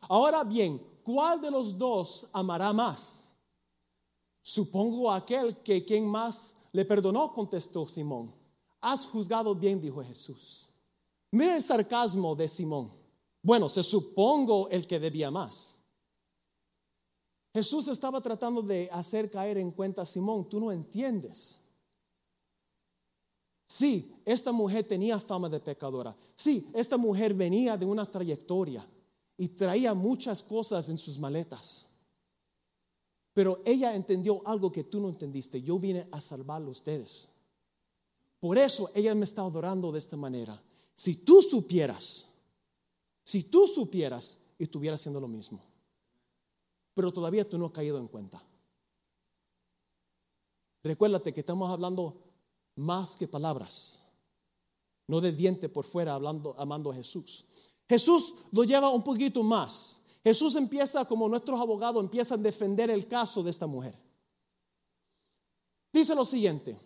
Ahora 0.00 0.42
bien, 0.42 0.84
¿cuál 1.04 1.40
de 1.40 1.52
los 1.52 1.78
dos 1.78 2.26
amará 2.32 2.72
más? 2.72 3.32
Supongo 4.42 5.08
aquel 5.12 5.56
que 5.62 5.84
quien 5.84 6.04
más 6.04 6.56
le 6.72 6.84
perdonó, 6.84 7.32
contestó 7.32 7.86
Simón. 7.86 8.34
Has 8.80 9.06
juzgado 9.06 9.54
bien, 9.54 9.80
dijo 9.80 10.02
Jesús. 10.02 10.68
Mira 11.30 11.54
el 11.54 11.62
sarcasmo 11.62 12.34
de 12.34 12.48
Simón. 12.48 12.92
Bueno, 13.40 13.68
se 13.68 13.84
supongo 13.84 14.68
el 14.68 14.84
que 14.88 14.98
debía 14.98 15.30
más. 15.30 15.78
Jesús 17.54 17.86
estaba 17.86 18.20
tratando 18.20 18.62
de 18.62 18.88
hacer 18.90 19.30
caer 19.30 19.58
en 19.58 19.70
cuenta 19.70 20.02
a 20.02 20.06
Simón, 20.06 20.48
tú 20.48 20.58
no 20.58 20.72
entiendes. 20.72 21.61
Sí, 23.72 24.14
esta 24.26 24.52
mujer 24.52 24.84
tenía 24.84 25.18
fama 25.18 25.48
de 25.48 25.58
pecadora. 25.58 26.14
Sí, 26.36 26.68
esta 26.74 26.98
mujer 26.98 27.32
venía 27.32 27.74
de 27.74 27.86
una 27.86 28.04
trayectoria 28.04 28.86
y 29.38 29.48
traía 29.48 29.94
muchas 29.94 30.42
cosas 30.42 30.90
en 30.90 30.98
sus 30.98 31.18
maletas. 31.18 31.88
Pero 33.32 33.62
ella 33.64 33.94
entendió 33.94 34.46
algo 34.46 34.70
que 34.70 34.84
tú 34.84 35.00
no 35.00 35.08
entendiste. 35.08 35.62
Yo 35.62 35.78
vine 35.78 36.06
a 36.12 36.20
salvarlo 36.20 36.68
a 36.68 36.72
ustedes. 36.72 37.30
Por 38.40 38.58
eso 38.58 38.90
ella 38.94 39.14
me 39.14 39.24
está 39.24 39.40
adorando 39.40 39.90
de 39.90 40.00
esta 40.00 40.18
manera. 40.18 40.62
Si 40.94 41.14
tú 41.14 41.40
supieras, 41.40 42.26
si 43.24 43.44
tú 43.44 43.66
supieras, 43.66 44.36
estuviera 44.58 44.96
haciendo 44.96 45.18
lo 45.18 45.28
mismo. 45.28 45.62
Pero 46.92 47.10
todavía 47.10 47.48
tú 47.48 47.56
no 47.56 47.64
has 47.64 47.72
caído 47.72 47.96
en 47.96 48.08
cuenta. 48.08 48.44
Recuérdate 50.82 51.32
que 51.32 51.40
estamos 51.40 51.70
hablando 51.70 52.31
más 52.76 53.16
que 53.16 53.28
palabras. 53.28 54.00
No 55.06 55.20
de 55.20 55.32
diente 55.32 55.68
por 55.68 55.84
fuera 55.84 56.14
hablando, 56.14 56.54
amando 56.58 56.90
a 56.90 56.94
Jesús. 56.94 57.44
Jesús 57.88 58.34
lo 58.50 58.64
lleva 58.64 58.90
un 58.90 59.02
poquito 59.02 59.42
más. 59.42 60.00
Jesús 60.24 60.54
empieza, 60.54 61.04
como 61.04 61.28
nuestros 61.28 61.60
abogados 61.60 62.02
empiezan 62.02 62.40
a 62.40 62.44
defender 62.44 62.90
el 62.90 63.08
caso 63.08 63.42
de 63.42 63.50
esta 63.50 63.66
mujer. 63.66 63.94
Dice 65.92 66.14
lo 66.14 66.24
siguiente. 66.24 66.78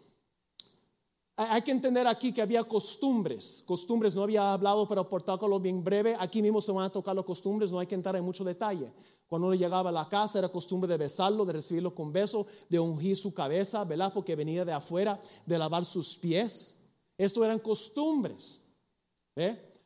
Hay 1.39 1.61
que 1.61 1.71
entender 1.71 2.07
aquí 2.07 2.33
que 2.33 2.41
había 2.41 2.65
costumbres. 2.65 3.63
Costumbres, 3.67 4.17
no 4.17 4.23
había 4.23 4.55
hablado, 4.55 4.89
pero 4.89 5.07
por 5.07 5.23
tocarlo 5.23 5.61
bien 5.61 5.85
breve. 5.85 6.17
Aquí 6.19 6.41
mismo 6.41 6.63
se 6.63 6.73
van 6.73 6.85
a 6.85 6.91
tocar 6.91 7.15
las 7.15 7.27
costumbres, 7.27 7.71
no 7.71 7.79
hay 7.79 7.87
que 7.87 7.95
entrar 7.95 8.17
en 8.17 8.25
mucho 8.25 8.43
detalle. 8.43 8.91
Cuando 9.27 9.49
uno 9.49 9.55
llegaba 9.55 9.91
a 9.91 9.93
la 9.93 10.09
casa 10.09 10.39
era 10.39 10.49
costumbre 10.49 10.89
de 10.89 10.97
besarlo, 10.97 11.45
de 11.45 11.53
recibirlo 11.53 11.95
con 11.95 12.11
beso, 12.11 12.47
de 12.71 12.79
ungir 12.79 13.19
su 13.19 13.35
cabeza, 13.35 13.85
¿verdad? 13.85 14.15
Porque 14.15 14.35
venía 14.35 14.65
de 14.65 14.73
afuera, 14.73 15.21
de 15.45 15.59
lavar 15.59 15.85
sus 15.85 16.17
pies. 16.17 16.79
Esto 17.19 17.45
eran 17.45 17.59
costumbres. 17.59 18.63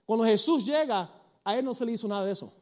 Cuando 0.05 0.25
Jesús 0.25 0.65
llega, 0.65 1.13
a 1.43 1.59
él 1.59 1.65
no 1.65 1.75
se 1.75 1.85
le 1.85 1.93
hizo 1.93 2.07
nada 2.07 2.25
de 2.27 2.33
eso. 2.33 2.53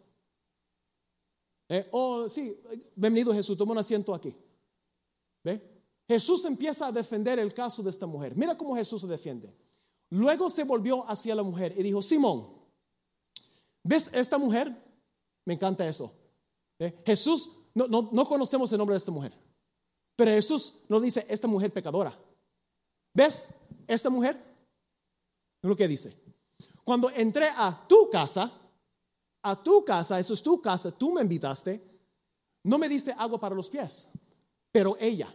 Oh, 1.90 2.26
sí, 2.26 2.58
bienvenido 2.94 3.34
Jesús, 3.34 3.58
toma 3.58 3.72
un 3.72 3.78
asiento 3.78 4.14
aquí. 4.14 4.34
¿Ve? 5.44 5.77
Jesús 6.08 6.46
empieza 6.46 6.86
a 6.86 6.92
defender 6.92 7.38
el 7.38 7.52
caso 7.52 7.82
de 7.82 7.90
esta 7.90 8.06
mujer. 8.06 8.34
Mira 8.34 8.56
cómo 8.56 8.74
Jesús 8.74 9.02
se 9.02 9.06
defiende. 9.06 9.54
Luego 10.08 10.48
se 10.48 10.64
volvió 10.64 11.08
hacia 11.08 11.34
la 11.34 11.42
mujer 11.42 11.74
y 11.76 11.82
dijo, 11.82 12.00
Simón, 12.00 12.48
¿ves 13.82 14.10
esta 14.14 14.38
mujer? 14.38 14.74
Me 15.44 15.52
encanta 15.52 15.86
eso. 15.86 16.10
¿Eh? 16.78 16.98
Jesús, 17.04 17.50
no, 17.74 17.86
no, 17.86 18.24
conocemos 18.24 18.72
el 18.72 18.78
nombre 18.78 18.94
de 18.94 18.98
esta 18.98 19.12
mujer, 19.12 19.34
pero 20.16 20.30
Jesús 20.30 20.76
nos 20.88 21.02
dice, 21.02 21.26
esta 21.28 21.46
mujer 21.46 21.72
pecadora. 21.72 22.18
¿Ves 23.12 23.50
esta 23.86 24.08
mujer? 24.08 24.42
Es 25.62 25.68
lo 25.68 25.76
que 25.76 25.86
dice. 25.86 26.16
Cuando 26.84 27.10
entré 27.10 27.50
a 27.54 27.86
tu 27.86 28.08
casa, 28.08 28.50
a 29.42 29.62
tu 29.62 29.84
casa, 29.84 30.18
eso 30.18 30.32
es 30.32 30.42
tu 30.42 30.62
casa, 30.62 30.90
tú 30.90 31.12
me 31.12 31.20
invitaste, 31.20 31.84
no 32.64 32.78
me 32.78 32.88
diste 32.88 33.12
agua 33.12 33.38
para 33.38 33.54
los 33.54 33.68
pies, 33.68 34.08
pero 34.72 34.96
ella 34.98 35.34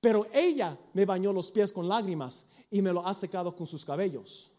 pero 0.00 0.26
ella 0.32 0.78
me 0.92 1.04
bañó 1.04 1.32
los 1.32 1.50
pies 1.50 1.72
con 1.72 1.88
lágrimas 1.88 2.46
y 2.70 2.82
me 2.82 2.92
lo 2.92 3.04
ha 3.06 3.14
secado 3.14 3.54
con 3.54 3.66
sus 3.66 3.84
cabellos. 3.84 4.52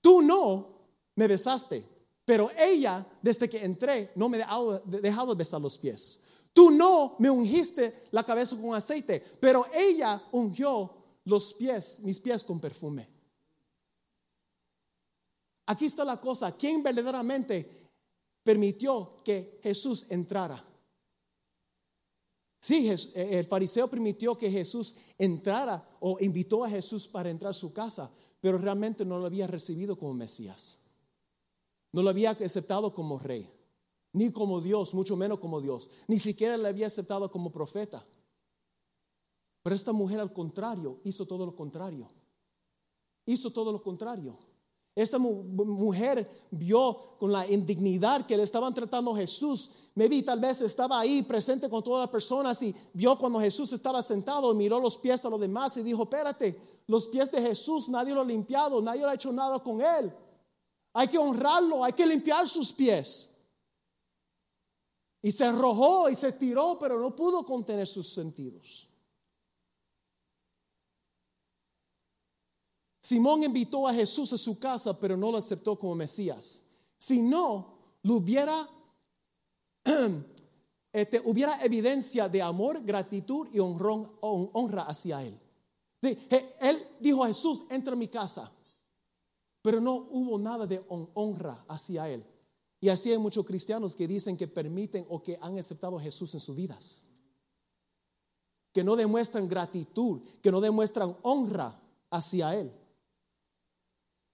Tú 0.00 0.22
no 0.22 0.78
me 1.14 1.28
besaste, 1.28 1.86
pero 2.24 2.50
ella, 2.56 3.06
desde 3.20 3.48
que 3.48 3.64
entré, 3.64 4.12
no 4.14 4.28
me 4.28 4.42
ha 4.42 4.58
dejado 4.84 5.36
besar 5.36 5.60
los 5.60 5.78
pies. 5.78 6.20
Tú 6.52 6.70
no 6.70 7.16
me 7.18 7.30
ungiste 7.30 8.04
la 8.10 8.24
cabeza 8.24 8.56
con 8.56 8.74
aceite, 8.74 9.20
pero 9.40 9.66
ella 9.72 10.22
ungió 10.32 10.94
los 11.24 11.54
pies, 11.54 12.00
mis 12.00 12.20
pies 12.20 12.44
con 12.44 12.60
perfume. 12.60 13.08
Aquí 15.66 15.86
está 15.86 16.04
la 16.04 16.20
cosa, 16.20 16.56
¿quién 16.56 16.82
verdaderamente 16.82 17.90
permitió 18.42 19.22
que 19.24 19.60
Jesús 19.62 20.06
entrara? 20.08 20.62
Sí, 22.62 22.88
eh, 22.88 23.38
el 23.40 23.46
fariseo 23.46 23.90
permitió 23.90 24.38
que 24.38 24.48
Jesús 24.48 24.94
entrara 25.18 25.84
o 25.98 26.16
invitó 26.20 26.62
a 26.62 26.70
Jesús 26.70 27.08
para 27.08 27.28
entrar 27.28 27.50
a 27.50 27.54
su 27.54 27.72
casa, 27.72 28.08
pero 28.40 28.56
realmente 28.56 29.04
no 29.04 29.18
lo 29.18 29.26
había 29.26 29.48
recibido 29.48 29.96
como 29.96 30.14
Mesías. 30.14 30.78
No 31.90 32.04
lo 32.04 32.10
había 32.10 32.30
aceptado 32.30 32.94
como 32.94 33.18
rey, 33.18 33.50
ni 34.12 34.30
como 34.30 34.60
Dios, 34.60 34.94
mucho 34.94 35.16
menos 35.16 35.40
como 35.40 35.60
Dios. 35.60 35.90
Ni 36.06 36.20
siquiera 36.20 36.56
le 36.56 36.68
había 36.68 36.86
aceptado 36.86 37.28
como 37.32 37.50
profeta. 37.50 38.06
Pero 39.64 39.74
esta 39.74 39.92
mujer 39.92 40.20
al 40.20 40.32
contrario 40.32 41.00
hizo 41.02 41.26
todo 41.26 41.44
lo 41.44 41.56
contrario. 41.56 42.08
Hizo 43.26 43.52
todo 43.52 43.72
lo 43.72 43.82
contrario. 43.82 44.38
Esta 44.94 45.18
mujer 45.18 46.28
vio 46.50 47.16
con 47.18 47.32
la 47.32 47.46
indignidad 47.46 48.26
que 48.26 48.36
le 48.36 48.42
estaban 48.42 48.74
tratando 48.74 49.12
a 49.12 49.16
Jesús. 49.16 49.70
Me 49.94 50.06
vi, 50.06 50.22
tal 50.22 50.38
vez 50.38 50.60
estaba 50.60 51.00
ahí 51.00 51.22
presente 51.22 51.70
con 51.70 51.82
todas 51.82 52.02
las 52.02 52.10
personas 52.10 52.62
y 52.62 52.74
vio 52.92 53.16
cuando 53.16 53.40
Jesús 53.40 53.72
estaba 53.72 54.02
sentado, 54.02 54.54
miró 54.54 54.80
los 54.80 54.98
pies 54.98 55.24
a 55.24 55.30
los 55.30 55.40
demás 55.40 55.76
y 55.78 55.82
dijo, 55.82 56.02
espérate, 56.02 56.60
los 56.86 57.06
pies 57.06 57.30
de 57.30 57.40
Jesús 57.40 57.88
nadie 57.88 58.14
lo 58.14 58.20
ha 58.20 58.24
limpiado, 58.24 58.82
nadie 58.82 59.00
lo 59.00 59.08
ha 59.08 59.14
hecho 59.14 59.32
nada 59.32 59.62
con 59.62 59.80
él. 59.80 60.12
Hay 60.92 61.08
que 61.08 61.16
honrarlo, 61.16 61.82
hay 61.82 61.94
que 61.94 62.06
limpiar 62.06 62.46
sus 62.46 62.70
pies. 62.70 63.30
Y 65.22 65.32
se 65.32 65.44
arrojó 65.44 66.10
y 66.10 66.16
se 66.16 66.32
tiró, 66.32 66.78
pero 66.78 67.00
no 67.00 67.16
pudo 67.16 67.46
contener 67.46 67.86
sus 67.86 68.12
sentidos. 68.12 68.91
Simón 73.12 73.42
invitó 73.42 73.86
a 73.86 73.92
Jesús 73.92 74.32
a 74.32 74.38
su 74.38 74.58
casa, 74.58 74.98
pero 74.98 75.18
no 75.18 75.30
lo 75.30 75.36
aceptó 75.36 75.76
como 75.76 75.94
Mesías. 75.94 76.62
Si 76.96 77.20
no, 77.20 77.98
lo 78.04 78.14
hubiera, 78.14 78.66
este, 80.94 81.20
hubiera 81.22 81.62
evidencia 81.62 82.26
de 82.30 82.40
amor, 82.40 82.82
gratitud 82.82 83.48
y 83.52 83.58
honra 83.58 84.84
hacia 84.84 85.22
él. 85.22 85.38
él 86.00 86.88
dijo 87.00 87.22
a 87.22 87.26
Jesús, 87.26 87.66
entra 87.68 87.92
a 87.92 87.96
mi 87.96 88.08
casa. 88.08 88.50
pero 89.60 89.78
no 89.78 90.08
hubo 90.10 90.38
nada 90.38 90.66
de 90.66 90.82
honra 90.88 91.66
hacia 91.68 92.08
él. 92.08 92.24
Y 92.80 92.88
así 92.88 93.12
hay 93.12 93.18
muchos 93.18 93.44
cristianos 93.44 93.94
que 93.94 94.08
dicen 94.08 94.38
que 94.38 94.48
permiten 94.48 95.04
o 95.10 95.22
que 95.22 95.38
han 95.38 95.58
aceptado 95.58 95.98
a 95.98 96.02
Jesús 96.02 96.32
en 96.32 96.40
sus 96.40 96.56
vidas. 96.56 97.04
Que 98.72 98.82
no 98.82 98.96
demuestran 98.96 99.46
gratitud, 99.46 100.22
que 100.40 100.50
no 100.50 100.62
demuestran 100.62 101.14
honra 101.20 101.78
hacia 102.10 102.54
Él. 102.58 102.72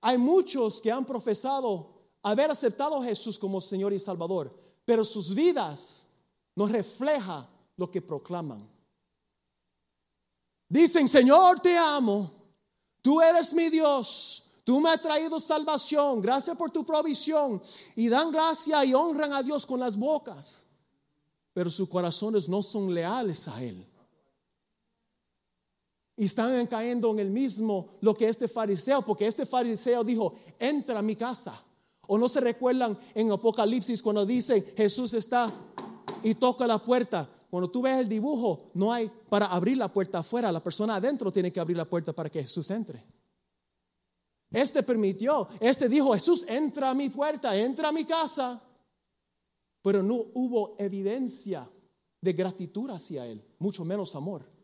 Hay 0.01 0.19
muchos 0.19 0.81
que 0.81 0.91
han 0.91 1.05
profesado 1.05 1.91
haber 2.23 2.51
aceptado 2.51 3.01
a 3.01 3.05
Jesús 3.05 3.39
como 3.39 3.61
Señor 3.61 3.93
y 3.93 3.99
Salvador, 3.99 4.55
pero 4.85 5.05
sus 5.05 5.35
vidas 5.35 6.07
no 6.55 6.67
reflejan 6.67 7.47
lo 7.77 7.91
que 7.91 8.03
proclaman. 8.03 8.67
Dicen, 10.69 11.09
Señor, 11.09 11.61
te 11.61 11.77
amo, 11.77 12.31
tú 13.01 13.21
eres 13.21 13.55
mi 13.55 13.71
Dios, 13.71 14.45
Tú 14.69 14.83
me 14.83 14.91
has 14.91 15.01
traído 15.01 15.41
salvación, 15.41 16.21
gracias 16.21 16.55
por 16.55 16.71
tu 16.71 16.85
provisión. 16.85 17.63
Y 17.97 18.11
dan 18.11 18.31
gracia 18.31 18.85
y 18.85 18.93
honran 18.93 19.33
a 19.33 19.43
Dios 19.43 19.65
con 19.65 19.81
las 19.81 19.97
bocas, 19.97 20.63
pero 21.55 21.71
sus 21.71 21.89
corazones 21.89 22.51
no 22.51 22.63
son 22.63 22.93
leales 22.93 23.49
a 23.49 23.63
Él. 23.63 23.87
Y 26.19 26.25
están 26.25 26.67
cayendo 26.67 27.13
en 27.13 27.21
el 27.21 27.31
mismo 27.31 27.91
lo 28.01 28.13
que 28.13 28.29
este 28.29 28.49
fariseo, 28.49 29.03
porque 29.03 29.25
este 29.25 29.47
fariseo 29.47 30.03
dijo, 30.03 30.35
entra 30.59 30.99
a 30.99 31.03
mi 31.03 31.15
casa. 31.15 31.65
O 32.09 32.19
no 32.19 32.29
se 32.29 32.41
recuerdan 32.41 32.99
en 33.15 33.31
Apocalipsis 33.31 34.03
cuando 34.03 34.27
dice 34.27 34.75
Jesús 34.77 35.15
está 35.15 35.55
y 36.25 36.35
toca 36.35 36.67
la 36.67 36.83
puerta. 36.83 37.31
Cuando 37.49 37.71
tú 37.71 37.83
ves 37.83 38.01
el 38.01 38.09
dibujo, 38.09 38.67
no 38.75 38.93
hay 38.93 39.09
para 39.29 39.47
abrir 39.47 39.77
la 39.77 39.93
puerta 39.93 40.19
afuera, 40.19 40.51
la 40.51 40.63
persona 40.63 40.97
adentro 40.97 41.31
tiene 41.31 41.53
que 41.53 41.61
abrir 41.61 41.77
la 41.77 41.89
puerta 41.89 42.13
para 42.13 42.29
que 42.29 42.43
Jesús 42.43 42.69
entre. 42.73 43.05
Este 44.51 44.83
permitió, 44.83 45.47
este 45.61 45.89
dijo, 45.89 46.15
Jesús, 46.15 46.45
entra 46.49 46.91
a 46.91 46.95
mi 46.95 47.11
puerta, 47.11 47.57
entra 47.57 47.91
a 47.91 47.93
mi 47.93 48.05
casa. 48.05 48.61
Pero 49.83 50.03
no 50.03 50.15
hubo 50.35 50.75
evidencia 50.79 51.71
de 52.21 52.33
gratitud 52.33 52.91
hacia 52.91 53.25
él, 53.25 53.41
mucho 53.61 53.85
menos 53.85 54.17
amor. 54.17 54.58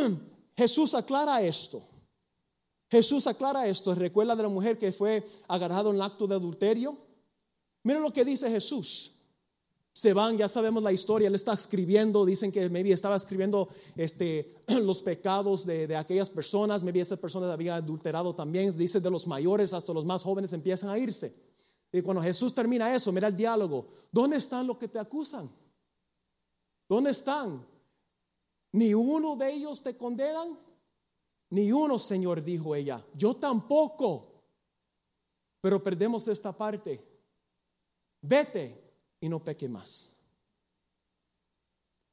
Jesús 0.56 0.94
aclara 0.94 1.42
esto. 1.42 1.82
Jesús 2.90 3.26
aclara 3.26 3.66
esto. 3.66 3.94
Recuerda 3.94 4.36
de 4.36 4.42
la 4.42 4.48
mujer 4.48 4.78
que 4.78 4.92
fue 4.92 5.26
agarrada 5.48 5.90
en 5.90 5.96
el 5.96 6.02
acto 6.02 6.26
de 6.26 6.34
adulterio. 6.34 6.96
Mira 7.82 7.98
lo 7.98 8.12
que 8.12 8.24
dice 8.24 8.50
Jesús 8.50 9.14
se 9.94 10.12
van, 10.12 10.36
ya 10.36 10.48
sabemos 10.48 10.82
la 10.82 10.90
historia, 10.90 11.28
él 11.28 11.36
está 11.36 11.52
escribiendo, 11.52 12.24
dicen 12.26 12.50
que 12.50 12.68
maybe 12.68 12.90
estaba 12.90 13.14
escribiendo 13.14 13.68
este, 13.94 14.56
los 14.66 15.00
pecados 15.00 15.64
de, 15.64 15.96
aquellas 15.96 16.28
personas, 16.28 16.82
maybe 16.82 17.00
esas 17.00 17.20
personas 17.20 17.48
habían 17.48 17.76
adulterado 17.76 18.34
también, 18.34 18.76
dice 18.76 19.00
de 19.00 19.08
los 19.08 19.24
mayores 19.28 19.72
hasta 19.72 19.92
los 19.92 20.04
más 20.04 20.24
jóvenes 20.24 20.52
empiezan 20.52 20.90
a 20.90 20.98
irse. 20.98 21.32
Y 21.92 22.02
cuando 22.02 22.20
Jesús 22.20 22.52
termina 22.52 22.92
eso, 22.92 23.12
mira 23.12 23.28
el 23.28 23.36
diálogo, 23.36 23.86
¿dónde 24.10 24.36
están 24.36 24.66
los 24.66 24.78
que 24.78 24.88
te 24.88 24.98
acusan? 24.98 25.48
¿Dónde 26.88 27.12
están? 27.12 27.64
¿Ni 28.74 28.92
uno 28.92 29.36
de 29.36 29.52
ellos 29.52 29.80
te 29.84 29.96
condenan? 29.96 30.58
Ni 31.50 31.70
uno, 31.70 31.96
Señor, 31.96 32.42
dijo 32.42 32.74
ella, 32.74 33.06
yo 33.14 33.36
tampoco. 33.36 34.42
Pero 35.60 35.80
perdemos 35.80 36.26
esta 36.26 36.50
parte. 36.50 37.00
Vete, 38.20 39.16
y 39.20 39.28
no 39.28 39.44
peque 39.44 39.68
más. 39.68 40.16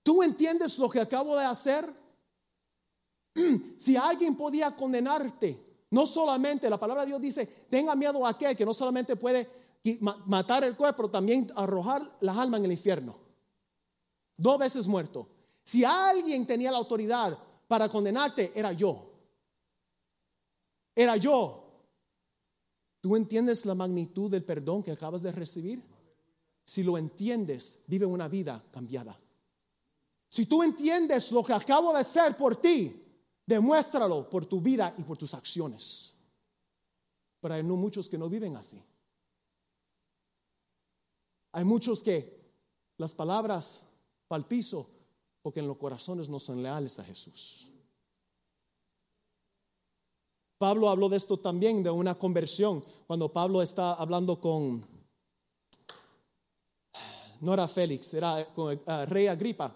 ¿Tú 0.04 0.22
entiendes 0.22 0.78
lo 0.78 0.88
que 0.88 1.02
acabo 1.02 1.36
de 1.36 1.46
hacer? 1.46 1.92
Si 3.80 3.98
alguien 3.98 4.38
podía 4.38 4.76
condenarte, 4.76 5.66
no 5.90 6.06
solamente, 6.06 6.70
la 6.70 6.80
palabra 6.80 7.02
de 7.02 7.08
Dios 7.08 7.22
dice, 7.22 7.48
tenga 7.72 7.96
miedo 7.96 8.24
a 8.24 8.30
aquel 8.30 8.56
que 8.56 8.68
no 8.68 8.74
solamente 8.76 9.16
puede 9.16 9.50
matar 10.28 10.64
el 10.64 10.78
cuerpo, 10.78 11.10
también 11.10 11.52
arrojar 11.56 12.20
las 12.22 12.38
almas 12.38 12.60
en 12.60 12.66
el 12.66 12.74
infierno. 12.74 13.18
Dos 14.38 14.60
veces 14.60 14.86
muerto. 14.86 15.41
Si 15.64 15.84
alguien 15.86 16.46
tenía 16.46 16.72
la 16.72 16.78
autoridad 16.78 17.38
para 17.68 17.88
condenarte, 17.88 18.52
era 18.56 18.72
yo. 18.74 19.12
Era 20.96 21.16
yo. 21.18 21.62
¿Tú 23.00 23.16
entiendes 23.16 23.66
la 23.66 23.76
magnitud 23.76 24.30
del 24.30 24.44
perdón 24.44 24.84
que 24.84 24.92
acabas 24.92 25.22
de 25.22 25.32
recibir? 25.32 25.84
Si 26.66 26.84
lo 26.84 26.98
entiendes, 26.98 27.80
vive 27.88 28.06
una 28.06 28.28
vida 28.28 28.64
cambiada. 28.72 29.20
Si 30.30 30.46
tú 30.46 30.64
entiendes 30.64 31.32
lo 31.32 31.44
que 31.44 31.54
acabo 31.54 31.92
de 31.92 32.00
hacer 32.00 32.38
por 32.38 32.56
ti, 32.56 33.02
demuéstralo 33.46 34.30
por 34.30 34.46
tu 34.46 34.62
vida 34.62 34.94
y 34.98 35.04
por 35.04 35.18
tus 35.18 35.34
acciones. 35.34 36.14
Pero 37.40 37.56
hay 37.56 37.64
no 37.64 37.76
muchos 37.76 38.08
que 38.08 38.18
no 38.18 38.30
viven 38.30 38.56
así. 38.56 38.82
Hay 41.52 41.66
muchos 41.66 42.02
que 42.02 42.40
las 42.98 43.14
palabras 43.14 43.84
al 44.30 44.48
piso 44.48 44.90
porque 45.42 45.60
en 45.60 45.68
los 45.68 45.78
corazones 45.78 46.30
no 46.30 46.40
son 46.40 46.62
leales 46.62 47.00
a 47.00 47.04
Jesús. 47.04 47.70
Pablo 50.58 50.90
habló 50.90 51.10
de 51.10 51.18
esto 51.18 51.38
también, 51.38 51.82
de 51.82 51.90
una 51.90 52.16
conversión, 52.16 52.86
cuando 53.08 53.34
Pablo 53.34 53.64
está 53.64 53.94
hablando 53.94 54.40
con, 54.40 54.86
no 57.40 57.54
era 57.54 57.68
Félix, 57.68 58.14
era 58.14 58.46
con 58.54 58.74
eh, 58.74 59.06
rey 59.08 59.28
Agripa. 59.28 59.76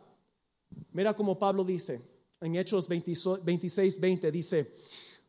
Mira 0.91 1.15
como 1.15 1.39
Pablo 1.39 1.63
dice 1.63 2.01
en 2.41 2.55
Hechos 2.55 2.87
26, 2.87 3.99
20, 3.99 4.31
dice, 4.31 4.75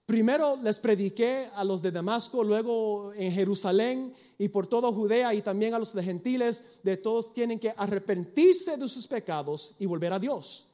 primero 0.06 0.56
les 0.56 0.78
prediqué 0.78 1.48
a 1.54 1.64
los 1.64 1.82
de 1.82 1.90
Damasco, 1.90 2.42
luego 2.42 3.12
en 3.14 3.32
Jerusalén 3.32 4.14
y 4.38 4.48
por 4.48 4.66
toda 4.66 4.90
Judea 4.92 5.34
y 5.34 5.42
también 5.42 5.74
a 5.74 5.78
los 5.78 5.92
gentiles, 5.92 6.80
de 6.82 6.96
todos 6.96 7.34
tienen 7.34 7.58
que 7.58 7.74
arrepentirse 7.76 8.76
de 8.76 8.88
sus 8.88 9.06
pecados 9.06 9.74
y 9.78 9.86
volver 9.86 10.12
a 10.12 10.18
Dios. 10.18 10.66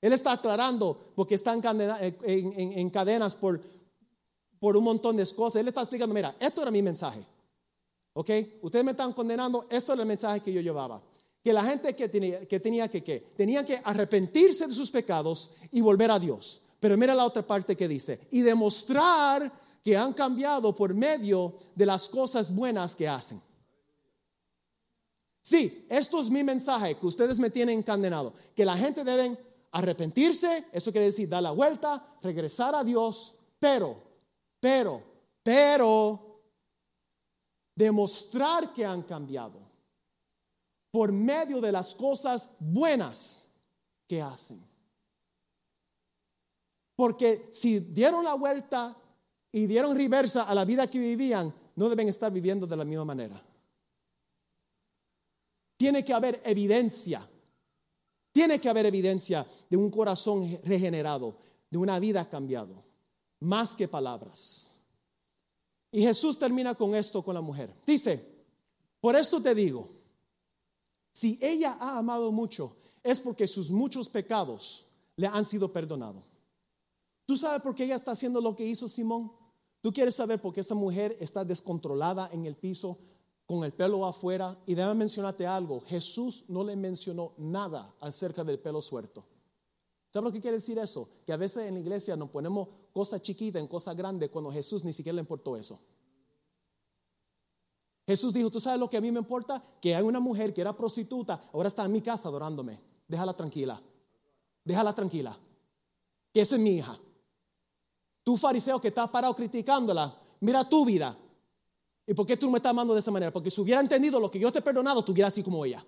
Él 0.00 0.12
está 0.12 0.32
aclarando 0.32 1.12
porque 1.14 1.36
están 1.36 1.62
en, 1.64 2.78
en 2.78 2.90
cadenas 2.90 3.36
por, 3.36 3.60
por 4.58 4.76
un 4.76 4.84
montón 4.84 5.16
de 5.16 5.26
cosas. 5.34 5.60
Él 5.60 5.68
está 5.68 5.82
explicando, 5.82 6.14
mira, 6.14 6.36
esto 6.40 6.62
era 6.62 6.70
mi 6.70 6.82
mensaje. 6.82 7.24
¿Ok? 8.14 8.30
Ustedes 8.62 8.84
me 8.84 8.90
están 8.90 9.12
condenando, 9.12 9.66
esto 9.70 9.92
era 9.92 10.02
el 10.02 10.08
mensaje 10.08 10.40
que 10.40 10.52
yo 10.52 10.60
llevaba 10.60 11.00
que 11.42 11.52
la 11.52 11.64
gente 11.64 11.96
que 11.96 12.08
tenía 12.08 12.88
que, 12.88 13.32
tenía 13.36 13.64
que 13.64 13.80
arrepentirse 13.82 14.66
de 14.66 14.74
sus 14.74 14.90
pecados 14.90 15.50
y 15.72 15.80
volver 15.80 16.10
a 16.10 16.18
Dios. 16.18 16.62
Pero 16.80 16.96
mira 16.96 17.14
la 17.14 17.26
otra 17.26 17.46
parte 17.46 17.76
que 17.76 17.86
dice, 17.86 18.26
y 18.30 18.40
demostrar 18.40 19.52
que 19.84 19.96
han 19.96 20.12
cambiado 20.14 20.74
por 20.74 20.94
medio 20.94 21.54
de 21.74 21.86
las 21.86 22.08
cosas 22.08 22.52
buenas 22.52 22.96
que 22.96 23.06
hacen. 23.06 23.40
Sí, 25.42 25.86
esto 25.88 26.20
es 26.20 26.30
mi 26.30 26.42
mensaje 26.42 26.96
que 26.96 27.06
ustedes 27.06 27.38
me 27.38 27.50
tienen 27.50 27.78
encadenado, 27.78 28.34
que 28.54 28.64
la 28.64 28.76
gente 28.76 29.04
deben 29.04 29.38
arrepentirse, 29.72 30.66
eso 30.72 30.90
quiere 30.90 31.06
decir 31.06 31.28
dar 31.28 31.42
la 31.42 31.52
vuelta, 31.52 32.04
regresar 32.22 32.74
a 32.74 32.84
Dios, 32.84 33.34
pero, 33.58 34.02
pero, 34.58 35.02
pero, 35.42 36.42
demostrar 37.74 38.72
que 38.72 38.84
han 38.84 39.02
cambiado 39.02 39.60
por 40.90 41.12
medio 41.12 41.60
de 41.60 41.72
las 41.72 41.94
cosas 41.94 42.48
buenas 42.58 43.48
que 44.06 44.20
hacen. 44.20 44.69
Porque 47.00 47.48
si 47.50 47.80
dieron 47.80 48.22
la 48.22 48.34
vuelta 48.34 48.94
y 49.50 49.64
dieron 49.64 49.96
reversa 49.96 50.42
a 50.42 50.54
la 50.54 50.66
vida 50.66 50.90
que 50.90 50.98
vivían, 50.98 51.50
no 51.76 51.88
deben 51.88 52.10
estar 52.10 52.30
viviendo 52.30 52.66
de 52.66 52.76
la 52.76 52.84
misma 52.84 53.06
manera. 53.06 53.42
Tiene 55.78 56.04
que 56.04 56.12
haber 56.12 56.42
evidencia. 56.44 57.26
Tiene 58.32 58.60
que 58.60 58.68
haber 58.68 58.84
evidencia 58.84 59.46
de 59.70 59.78
un 59.78 59.90
corazón 59.90 60.60
regenerado, 60.62 61.38
de 61.70 61.78
una 61.78 61.98
vida 61.98 62.28
cambiado, 62.28 62.84
más 63.38 63.74
que 63.74 63.88
palabras. 63.88 64.78
Y 65.90 66.02
Jesús 66.02 66.38
termina 66.38 66.74
con 66.74 66.94
esto 66.94 67.24
con 67.24 67.34
la 67.34 67.40
mujer. 67.40 67.74
Dice, 67.86 68.22
por 69.00 69.16
esto 69.16 69.40
te 69.40 69.54
digo, 69.54 69.88
si 71.14 71.38
ella 71.40 71.78
ha 71.80 71.96
amado 71.96 72.30
mucho, 72.30 72.76
es 73.02 73.18
porque 73.18 73.46
sus 73.46 73.70
muchos 73.70 74.06
pecados 74.06 74.84
le 75.16 75.28
han 75.28 75.46
sido 75.46 75.72
perdonados. 75.72 76.29
¿Tú 77.30 77.36
sabes 77.36 77.62
por 77.62 77.76
qué 77.76 77.84
ella 77.84 77.94
está 77.94 78.10
haciendo 78.10 78.40
lo 78.40 78.56
que 78.56 78.66
hizo 78.66 78.88
Simón? 78.88 79.30
¿Tú 79.80 79.92
quieres 79.92 80.16
saber 80.16 80.42
por 80.42 80.52
qué 80.52 80.58
esta 80.58 80.74
mujer 80.74 81.16
está 81.20 81.44
descontrolada 81.44 82.28
en 82.32 82.44
el 82.44 82.56
piso 82.56 82.98
con 83.46 83.62
el 83.62 83.72
pelo 83.72 84.04
afuera? 84.04 84.60
Y 84.66 84.74
déjame 84.74 84.96
mencionarte 84.96 85.46
algo. 85.46 85.80
Jesús 85.82 86.44
no 86.48 86.64
le 86.64 86.74
mencionó 86.74 87.34
nada 87.38 87.94
acerca 88.00 88.42
del 88.42 88.58
pelo 88.58 88.82
suelto. 88.82 89.24
¿Sabes 90.12 90.24
lo 90.24 90.32
que 90.32 90.40
quiere 90.40 90.56
decir 90.56 90.76
eso? 90.80 91.08
Que 91.24 91.32
a 91.32 91.36
veces 91.36 91.68
en 91.68 91.74
la 91.74 91.78
iglesia 91.78 92.16
nos 92.16 92.30
ponemos 92.30 92.66
cosas 92.92 93.22
chiquitas 93.22 93.62
en 93.62 93.68
cosas 93.68 93.94
grandes 93.94 94.28
cuando 94.30 94.50
Jesús 94.50 94.82
ni 94.82 94.92
siquiera 94.92 95.14
le 95.14 95.20
importó 95.20 95.56
eso. 95.56 95.78
Jesús 98.08 98.34
dijo, 98.34 98.50
¿tú 98.50 98.58
sabes 98.58 98.80
lo 98.80 98.90
que 98.90 98.96
a 98.96 99.00
mí 99.00 99.12
me 99.12 99.20
importa? 99.20 99.62
Que 99.80 99.94
hay 99.94 100.02
una 100.02 100.18
mujer 100.18 100.52
que 100.52 100.62
era 100.62 100.76
prostituta, 100.76 101.48
ahora 101.52 101.68
está 101.68 101.84
en 101.84 101.92
mi 101.92 102.02
casa 102.02 102.26
adorándome. 102.26 102.80
Déjala 103.06 103.36
tranquila. 103.36 103.80
Déjala 104.64 104.92
tranquila. 104.96 105.38
Que 106.32 106.40
esa 106.40 106.56
es 106.56 106.60
mi 106.60 106.70
hija. 106.70 106.98
Tú 108.22 108.36
fariseo 108.36 108.80
que 108.80 108.88
estás 108.88 109.08
parado 109.08 109.34
criticándola, 109.34 110.16
mira 110.40 110.68
tu 110.68 110.84
vida. 110.84 111.16
¿Y 112.06 112.14
por 112.14 112.26
qué 112.26 112.36
tú 112.36 112.50
me 112.50 112.58
estás 112.58 112.70
amando 112.70 112.94
de 112.94 113.00
esa 113.00 113.10
manera? 113.10 113.32
Porque 113.32 113.50
si 113.50 113.60
hubiera 113.60 113.80
entendido 113.80 114.18
lo 114.18 114.30
que 114.30 114.38
yo 114.38 114.50
te 114.50 114.58
he 114.58 114.62
perdonado, 114.62 115.04
tú 115.04 115.14
así 115.24 115.42
como 115.42 115.64
ella. 115.64 115.84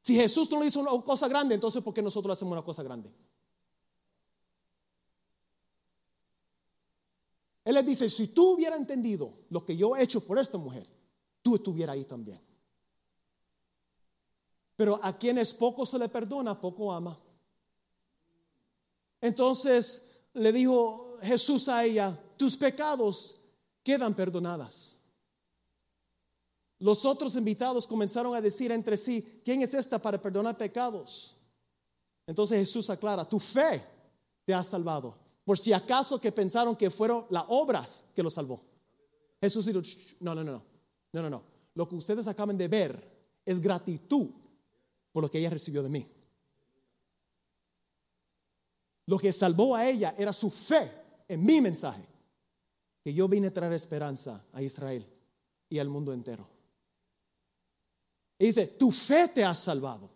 Si 0.00 0.14
Jesús 0.14 0.50
no 0.50 0.60
le 0.60 0.66
hizo 0.66 0.80
una 0.80 0.90
cosa 1.02 1.28
grande, 1.28 1.54
entonces 1.54 1.82
¿por 1.82 1.94
qué 1.94 2.02
nosotros 2.02 2.36
hacemos 2.36 2.52
una 2.52 2.62
cosa 2.62 2.82
grande? 2.82 3.10
Él 7.64 7.74
les 7.74 7.86
dice, 7.86 8.10
si 8.10 8.28
tú 8.28 8.52
hubieras 8.52 8.78
entendido 8.78 9.32
lo 9.48 9.64
que 9.64 9.76
yo 9.76 9.96
he 9.96 10.02
hecho 10.02 10.20
por 10.20 10.38
esta 10.38 10.58
mujer, 10.58 10.86
tú 11.40 11.54
estuvieras 11.54 11.94
ahí 11.94 12.04
también. 12.04 12.40
Pero 14.76 15.00
a 15.02 15.16
quienes 15.16 15.54
poco 15.54 15.86
se 15.86 15.98
le 15.98 16.08
perdona, 16.08 16.60
poco 16.60 16.92
ama. 16.92 17.18
Entonces 19.20 20.04
le 20.34 20.52
dijo 20.52 21.18
Jesús 21.22 21.68
a 21.68 21.84
ella, 21.84 22.18
tus 22.36 22.56
pecados 22.56 23.40
quedan 23.82 24.14
perdonadas. 24.14 24.98
Los 26.78 27.04
otros 27.04 27.36
invitados 27.36 27.86
comenzaron 27.86 28.34
a 28.34 28.40
decir 28.40 28.70
entre 28.72 28.96
sí, 28.96 29.40
¿quién 29.44 29.62
es 29.62 29.72
esta 29.74 30.00
para 30.00 30.20
perdonar 30.20 30.58
pecados? 30.58 31.36
Entonces 32.26 32.58
Jesús 32.58 32.90
aclara, 32.90 33.24
tu 33.24 33.38
fe 33.38 33.82
te 34.44 34.52
ha 34.52 34.62
salvado. 34.62 35.16
Por 35.44 35.58
si 35.58 35.72
acaso 35.72 36.20
que 36.20 36.32
pensaron 36.32 36.76
que 36.76 36.90
fueron 36.90 37.26
las 37.30 37.44
obras 37.48 38.04
que 38.14 38.22
lo 38.22 38.30
salvó. 38.30 38.62
Jesús 39.40 39.66
dijo, 39.66 39.80
no, 40.20 40.34
no, 40.34 40.42
no, 40.42 40.64
no, 41.12 41.22
no, 41.22 41.30
no. 41.30 41.42
Lo 41.74 41.88
que 41.88 41.96
ustedes 41.96 42.26
acaban 42.26 42.56
de 42.56 42.68
ver 42.68 43.14
es 43.44 43.60
gratitud 43.60 44.30
por 45.12 45.22
lo 45.22 45.30
que 45.30 45.38
ella 45.38 45.50
recibió 45.50 45.82
de 45.82 45.88
mí. 45.88 46.08
Lo 49.06 49.18
que 49.18 49.32
salvó 49.32 49.74
a 49.74 49.86
ella 49.88 50.14
era 50.16 50.32
su 50.32 50.50
fe 50.50 50.90
en 51.28 51.44
mi 51.44 51.60
mensaje, 51.60 52.06
que 53.02 53.12
yo 53.12 53.28
vine 53.28 53.48
a 53.48 53.54
traer 53.54 53.72
esperanza 53.72 54.44
a 54.52 54.62
Israel 54.62 55.06
y 55.68 55.78
al 55.78 55.88
mundo 55.88 56.12
entero. 56.12 56.48
Y 58.38 58.46
dice, 58.46 58.66
tu 58.66 58.90
fe 58.90 59.28
te 59.28 59.44
ha 59.44 59.54
salvado. 59.54 60.10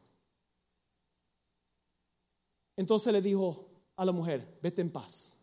Entonces 2.77 3.13
le 3.13 3.21
dijo 3.21 3.69
a 3.97 4.05
la 4.05 4.13
mujer, 4.13 4.59
vete 4.63 4.83
en 4.83 4.91
paz. 4.91 5.37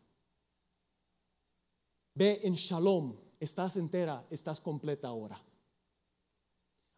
Ve 2.14 2.39
en 2.43 2.56
shalom, 2.56 3.16
estás 3.39 3.76
entera, 3.76 4.26
estás 4.30 4.62
completa 4.62 5.10
ahora. 5.10 5.41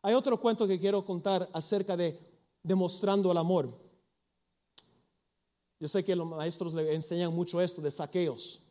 Hay 0.03 0.13
otro 0.13 0.39
cuento 0.39 0.67
que 0.67 0.79
quiero 0.79 1.03
contar 1.03 1.49
acerca 1.53 1.97
de 1.97 2.19
demostrando 2.61 3.31
el 3.31 3.37
amor. 3.37 3.86
Yo 5.79 5.87
sé 5.87 6.03
que 6.03 6.15
los 6.15 6.27
maestros 6.27 6.73
le 6.73 6.93
enseñan 6.93 7.33
mucho 7.33 7.61
esto 7.61 7.81
de 7.81 7.91
saqueos. 7.91 8.61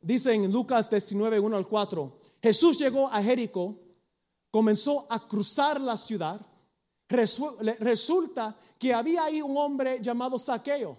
Dice 0.00 0.32
en 0.32 0.52
Lucas 0.52 0.88
19, 0.88 1.40
1 1.40 1.56
al 1.56 1.66
4, 1.66 2.20
Jesús 2.40 2.78
llegó 2.78 3.08
a 3.08 3.20
Jericó, 3.20 3.76
comenzó 4.50 5.06
a 5.10 5.26
cruzar 5.26 5.80
la 5.80 5.96
ciudad. 5.96 6.40
Resulta 7.08 8.56
que 8.78 8.94
había 8.94 9.24
ahí 9.24 9.42
un 9.42 9.56
hombre 9.56 9.98
llamado 10.00 10.38
Saqueo, 10.38 10.96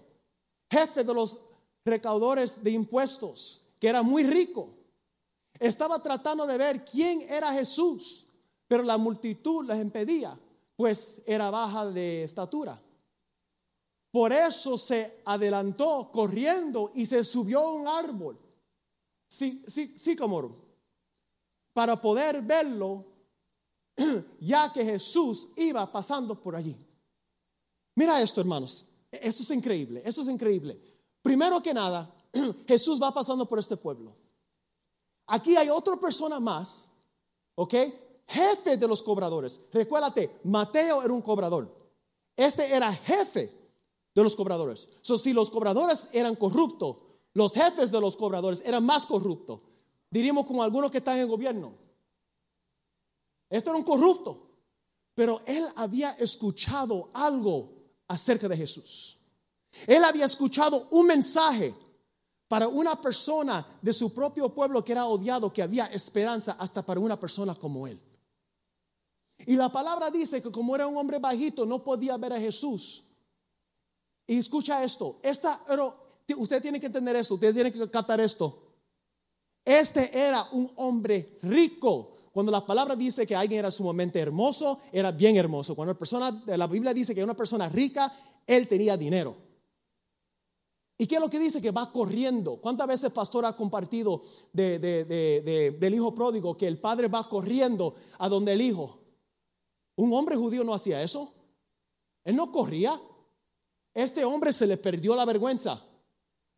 jefe 0.69 1.03
de 1.03 1.13
los 1.13 1.37
recaudadores 1.85 2.61
de 2.61 2.71
impuestos, 2.71 3.63
que 3.79 3.87
era 3.87 4.03
muy 4.03 4.23
rico. 4.23 4.75
Estaba 5.57 6.01
tratando 6.01 6.45
de 6.45 6.57
ver 6.57 6.83
quién 6.83 7.21
era 7.21 7.53
Jesús, 7.53 8.25
pero 8.67 8.83
la 8.83 8.97
multitud 8.97 9.65
les 9.65 9.79
impedía, 9.79 10.37
pues 10.75 11.21
era 11.25 11.49
baja 11.49 11.85
de 11.85 12.23
estatura. 12.23 12.81
Por 14.11 14.33
eso 14.33 14.77
se 14.77 15.21
adelantó 15.25 16.09
corriendo 16.11 16.91
y 16.95 17.05
se 17.05 17.23
subió 17.23 17.59
a 17.59 17.73
un 17.73 17.87
árbol, 17.87 18.39
sí, 19.27 19.63
sí, 19.67 19.93
sí, 19.95 20.15
como 20.15 20.67
para 21.73 22.01
poder 22.01 22.41
verlo, 22.41 23.05
ya 24.39 24.73
que 24.73 24.83
Jesús 24.83 25.49
iba 25.55 25.91
pasando 25.91 26.41
por 26.41 26.55
allí. 26.55 26.75
Mira 27.95 28.21
esto, 28.21 28.41
hermanos. 28.41 28.87
Esto 29.11 29.43
es 29.43 29.51
increíble, 29.51 30.01
esto 30.05 30.21
es 30.21 30.27
increíble. 30.27 30.79
Primero 31.21 31.61
que 31.61 31.73
nada, 31.73 32.13
Jesús 32.67 33.01
va 33.01 33.13
pasando 33.13 33.47
por 33.47 33.59
este 33.59 33.77
pueblo. 33.77 34.15
Aquí 35.27 35.55
hay 35.55 35.69
otra 35.69 35.97
persona 35.97 36.39
más, 36.39 36.89
¿ok? 37.55 37.73
Jefe 38.27 38.77
de 38.77 38.87
los 38.87 39.03
cobradores. 39.03 39.61
Recuérdate, 39.71 40.39
Mateo 40.43 41.03
era 41.03 41.13
un 41.13 41.21
cobrador. 41.21 41.75
Este 42.35 42.73
era 42.73 42.91
jefe 42.93 43.58
de 44.13 44.23
los 44.23 44.35
cobradores. 44.35 44.89
Si 45.01 45.33
los 45.33 45.51
cobradores 45.51 46.09
eran 46.11 46.35
corruptos, 46.35 46.97
los 47.33 47.53
jefes 47.53 47.91
de 47.91 48.01
los 48.01 48.17
cobradores 48.17 48.61
eran 48.65 48.85
más 48.85 49.05
corruptos. 49.05 49.61
Diríamos 50.09 50.45
como 50.45 50.63
algunos 50.63 50.91
que 50.91 50.97
están 50.97 51.19
en 51.19 51.27
gobierno. 51.27 51.73
Este 53.49 53.69
era 53.69 53.77
un 53.77 53.83
corrupto, 53.83 54.39
pero 55.15 55.41
él 55.45 55.67
había 55.75 56.11
escuchado 56.11 57.09
algo 57.13 57.73
acerca 58.07 58.47
de 58.47 58.57
Jesús. 58.57 59.17
Él 59.87 60.03
había 60.03 60.25
escuchado 60.25 60.87
un 60.91 61.07
mensaje 61.07 61.75
para 62.47 62.67
una 62.67 62.99
persona 62.99 63.77
de 63.81 63.93
su 63.93 64.11
propio 64.13 64.53
pueblo 64.53 64.83
que 64.83 64.91
era 64.91 65.05
odiado, 65.05 65.53
que 65.53 65.61
había 65.61 65.85
esperanza 65.85 66.53
hasta 66.59 66.83
para 66.83 66.99
una 66.99 67.19
persona 67.19 67.53
como 67.55 67.85
él. 67.85 68.01
Y 69.45 69.55
la 69.55 69.71
palabra 69.71 70.09
dice 70.09 70.41
que 70.41 70.51
como 70.51 70.75
era 70.75 70.87
un 70.87 70.97
hombre 70.97 71.19
bajito, 71.19 71.65
no 71.65 71.83
podía 71.83 72.17
ver 72.17 72.33
a 72.33 72.39
Jesús. 72.39 73.05
Y 74.29 74.37
escucha 74.37 74.83
esto, 74.83 75.17
esta, 75.23 75.59
pero 75.65 76.21
usted 76.37 76.61
tiene 76.61 76.79
que 76.79 76.85
entender 76.85 77.15
esto, 77.15 77.33
usted 77.33 77.51
tiene 77.51 77.71
que 77.71 77.89
captar 77.89 78.21
esto. 78.21 78.61
Este 79.65 80.15
era 80.15 80.47
un 80.51 80.71
hombre 80.75 81.39
rico. 81.41 82.11
Cuando 82.31 82.51
la 82.51 82.63
palabra 82.63 82.95
dice 82.95 83.25
que 83.25 83.35
alguien 83.35 83.61
era 83.61 83.71
sumamente 83.71 84.19
hermoso, 84.19 84.81
era 84.91 85.11
bien 85.11 85.35
hermoso. 85.35 85.75
Cuando 85.75 85.93
la 85.93 85.97
persona, 85.97 86.43
la 86.45 86.67
Biblia 86.67 86.93
dice 86.93 87.15
que 87.15 87.23
una 87.23 87.35
persona 87.35 87.69
rica, 87.69 88.13
él 88.45 88.67
tenía 88.67 88.95
dinero. 88.95 89.35
¿Y 90.95 91.07
qué 91.07 91.15
es 91.15 91.21
lo 91.21 91.29
que 91.31 91.39
dice? 91.39 91.59
Que 91.59 91.71
va 91.71 91.91
corriendo. 91.91 92.57
¿Cuántas 92.57 92.85
veces 92.85 93.09
pastor 93.09 93.47
ha 93.47 93.55
compartido 93.55 94.21
del 94.53 95.93
hijo 95.95 96.13
pródigo 96.13 96.55
que 96.55 96.67
el 96.67 96.77
padre 96.77 97.07
va 97.07 97.27
corriendo 97.27 97.95
a 98.19 98.29
donde 98.29 98.53
el 98.53 98.61
hijo? 98.61 98.99
Un 99.95 100.13
hombre 100.13 100.35
judío 100.35 100.63
no 100.63 100.75
hacía 100.75 101.01
eso. 101.01 101.33
Él 102.23 102.35
no 102.35 102.51
corría. 102.51 103.01
Este 103.93 104.23
hombre 104.23 104.53
se 104.53 104.67
le 104.67 104.77
perdió 104.77 105.15
la 105.15 105.25
vergüenza. 105.25 105.83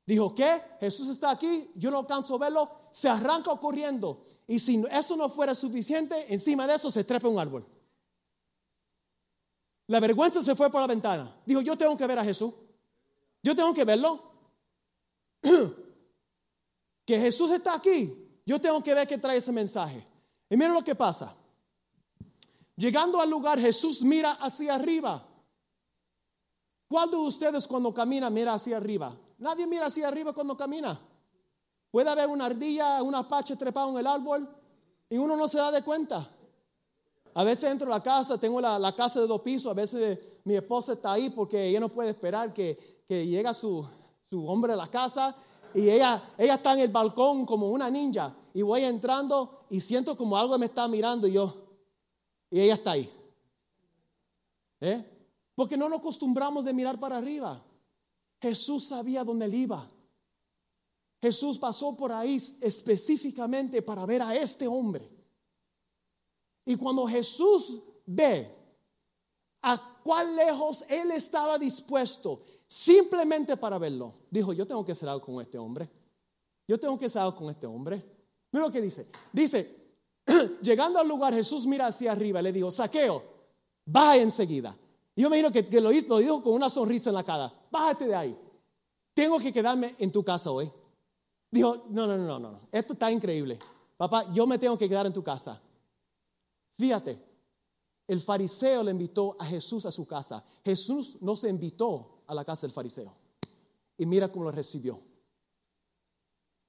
Dijo, 0.06 0.36
¿qué? 0.36 0.62
Jesús 0.80 1.10
está 1.10 1.32
aquí, 1.32 1.72
yo 1.76 1.92
no 1.92 2.00
alcanzo 2.00 2.36
a 2.36 2.40
verlo. 2.40 2.72
Se 2.92 3.08
arranca 3.08 3.56
corriendo. 3.58 4.26
Y 4.48 4.60
si 4.60 4.84
eso 4.92 5.16
no 5.16 5.30
fuera 5.30 5.56
suficiente, 5.56 6.34
encima 6.34 6.68
de 6.68 6.76
eso 6.76 6.92
se 6.92 7.04
trepa 7.04 7.28
un 7.28 7.40
árbol. 7.40 7.66
La 9.88 10.00
vergüenza 10.00 10.42
se 10.42 10.56
fue 10.56 10.70
por 10.70 10.82
la 10.82 10.88
ventana. 10.88 11.36
Dijo, 11.46 11.62
yo 11.62 11.78
tengo 11.78 11.96
que 11.98 12.08
ver 12.08 12.20
a 12.20 12.24
Jesús. 12.24 12.54
Yo 13.44 13.56
tengo 13.56 13.74
que 13.74 13.86
verlo. 13.86 14.22
que 17.06 17.20
Jesús 17.20 17.52
está 17.52 17.76
aquí. 17.76 18.42
Yo 18.46 18.60
tengo 18.60 18.82
que 18.84 18.94
ver 18.94 19.08
que 19.08 19.18
trae 19.18 19.38
ese 19.38 19.52
mensaje. 19.52 20.06
Y 20.50 20.58
miren 20.58 20.74
lo 20.74 20.84
que 20.84 20.96
pasa. 20.96 21.36
Llegando 22.76 23.22
al 23.22 23.30
lugar, 23.30 23.60
Jesús 23.60 24.02
mira 24.02 24.34
hacia 24.34 24.76
arriba. 24.76 25.28
¿Cuál 26.92 27.10
de 27.10 27.16
ustedes 27.16 27.66
cuando 27.70 27.94
camina 27.94 28.30
mira 28.30 28.54
hacia 28.54 28.76
arriba? 28.76 29.18
Nadie 29.38 29.66
mira 29.66 29.86
hacia 29.86 30.10
arriba 30.10 30.34
cuando 30.34 30.58
camina. 30.58 31.00
Puede 31.90 32.10
haber 32.10 32.28
una 32.28 32.48
ardilla, 32.48 33.02
un 33.02 33.16
apache 33.16 33.56
trepado 33.56 33.92
en 33.92 34.00
el 34.00 34.08
árbol 34.08 34.54
y 35.10 35.18
uno 35.18 35.38
no 35.38 35.48
se 35.48 35.58
da 35.58 35.72
de 35.72 35.84
cuenta. 35.84 36.30
A 37.34 37.46
veces 37.46 37.72
entro 37.72 37.88
a 37.88 37.92
la 37.92 38.04
casa, 38.04 38.38
tengo 38.38 38.60
la, 38.60 38.94
casa 38.94 39.22
de 39.22 39.28
dos 39.28 39.40
pisos, 39.40 39.72
a 39.72 39.74
veces 39.74 40.20
mi 40.44 40.56
esposa 40.56 40.92
está 40.92 41.14
ahí 41.14 41.30
porque 41.30 41.66
ella 41.66 41.80
no 41.80 41.88
puede 41.88 42.10
esperar 42.10 42.54
que, 42.54 43.06
que 43.08 43.26
llegue 43.26 43.54
su, 43.54 43.88
su 44.30 44.46
hombre 44.46 44.74
a 44.74 44.76
la 44.76 44.90
casa 44.90 45.34
y 45.74 45.90
ella, 45.90 46.22
ella 46.38 46.56
está 46.56 46.74
en 46.74 46.80
el 46.80 46.90
balcón 46.90 47.46
como 47.46 47.70
una 47.70 47.90
ninja 47.90 48.36
y 48.54 48.64
voy 48.64 48.84
entrando 48.84 49.64
y 49.70 49.80
siento 49.80 50.18
como 50.18 50.36
algo 50.36 50.60
me 50.60 50.66
está 50.66 50.90
mirando 50.90 51.26
y 51.26 51.32
yo, 51.32 51.56
y 52.50 52.60
ella 52.60 52.74
está 52.74 52.92
ahí. 52.92 53.10
¿Eh? 54.82 55.21
Porque 55.62 55.78
no 55.78 55.88
nos 55.88 56.00
acostumbramos 56.00 56.66
de 56.66 56.74
mirar 56.74 57.00
para 57.00 57.18
arriba. 57.18 57.64
Jesús 58.42 58.86
sabía 58.86 59.24
dónde 59.24 59.46
él 59.46 59.54
iba. 59.54 59.88
Jesús 61.22 61.60
pasó 61.60 61.96
por 61.96 62.12
ahí 62.12 62.42
específicamente 62.60 63.84
para 63.84 64.04
ver 64.08 64.24
a 64.24 64.36
este 64.36 64.68
hombre. 64.68 65.08
Y 66.66 66.76
cuando 66.78 67.06
Jesús 67.06 67.80
ve 68.08 68.52
a 69.62 70.00
cuán 70.04 70.36
lejos 70.36 70.84
él 70.90 71.12
estaba 71.12 71.60
dispuesto 71.60 72.44
simplemente 72.68 73.56
para 73.56 73.78
verlo, 73.78 74.16
dijo, 74.32 74.54
yo 74.54 74.66
tengo 74.66 74.84
que 74.84 74.94
hacer 74.94 75.10
algo 75.10 75.24
con 75.24 75.42
este 75.42 75.60
hombre. 75.60 75.88
Yo 76.68 76.80
tengo 76.80 76.98
que 76.98 77.06
hacer 77.06 77.22
algo 77.22 77.38
con 77.38 77.52
este 77.52 77.68
hombre. 77.68 78.04
Mira 78.52 78.66
lo 78.66 78.72
que 78.72 78.82
dice. 78.82 79.06
Dice, 79.32 79.94
llegando 80.64 80.98
al 80.98 81.08
lugar, 81.08 81.36
Jesús 81.36 81.68
mira 81.68 81.86
hacia 81.86 82.14
arriba 82.14 82.40
y 82.40 82.44
le 82.46 82.52
dijo, 82.52 82.72
saqueo, 82.72 83.24
baja 83.86 84.18
enseguida. 84.18 84.76
Yo 85.22 85.30
me 85.30 85.38
imagino 85.38 85.52
que, 85.70 85.80
lo 85.80 85.92
dijo 86.18 86.42
con 86.42 86.54
una 86.54 86.68
sonrisa 86.68 87.12
en 87.12 87.14
la 87.14 87.24
cara, 87.24 87.54
bájate 87.70 88.08
de 88.08 88.16
ahí. 88.16 88.36
Tengo 89.14 89.38
que 89.38 89.54
quedarme 89.54 89.94
en 90.00 90.12
tu 90.12 90.24
casa 90.24 90.50
hoy. 90.50 90.72
Dijo, 91.52 91.86
no, 91.90 92.08
no, 92.08 92.18
no, 92.18 92.26
no, 92.26 92.40
no, 92.40 92.62
esto 92.72 92.94
está 92.94 93.12
increíble. 93.12 93.60
Papá, 93.98 94.34
yo 94.34 94.48
me 94.48 94.58
tengo 94.58 94.76
que 94.80 94.90
quedar 94.90 95.06
en 95.06 95.14
tu 95.14 95.22
casa. 95.22 95.62
Fíjate, 96.76 97.24
el 98.08 98.20
fariseo 98.20 98.82
le 98.82 98.90
invitó 98.90 99.36
a 99.40 99.46
Jesús 99.46 99.86
a 99.86 99.92
su 99.92 100.08
casa. 100.08 100.44
Jesús 100.66 101.20
no 101.22 101.36
se 101.36 101.50
invitó 101.50 102.24
a 102.26 102.34
la 102.34 102.44
casa 102.44 102.66
del 102.66 102.72
fariseo. 102.72 103.14
Y 103.98 104.08
mira 104.08 104.32
cómo 104.32 104.46
lo 104.46 104.52
recibió. 104.52 105.00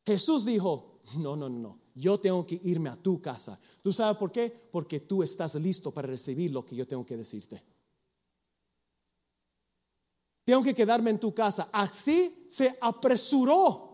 Jesús 0.05 0.45
dijo, 0.45 1.01
no, 1.17 1.37
no, 1.37 1.49
no, 1.49 1.79
yo 1.95 2.21
tengo 2.21 2.47
que 2.47 2.61
irme 2.65 2.91
a 2.91 2.97
tu 2.97 3.23
casa. 3.23 3.59
¿Tú 3.83 3.95
sabes 3.95 4.19
por 4.19 4.31
qué? 4.31 4.51
Porque 4.71 5.01
tú 5.01 5.23
estás 5.23 5.55
listo 5.55 5.91
para 5.91 6.09
recibir 6.09 6.51
lo 6.51 6.67
que 6.67 6.77
yo 6.77 6.87
tengo 6.87 7.07
que 7.07 7.17
decirte. 7.17 7.72
Tengo 10.45 10.63
que 10.63 10.75
quedarme 10.75 11.11
en 11.11 11.21
tu 11.21 11.35
casa. 11.35 11.69
Así 11.73 12.47
se 12.49 12.77
apresuró. 12.81 13.93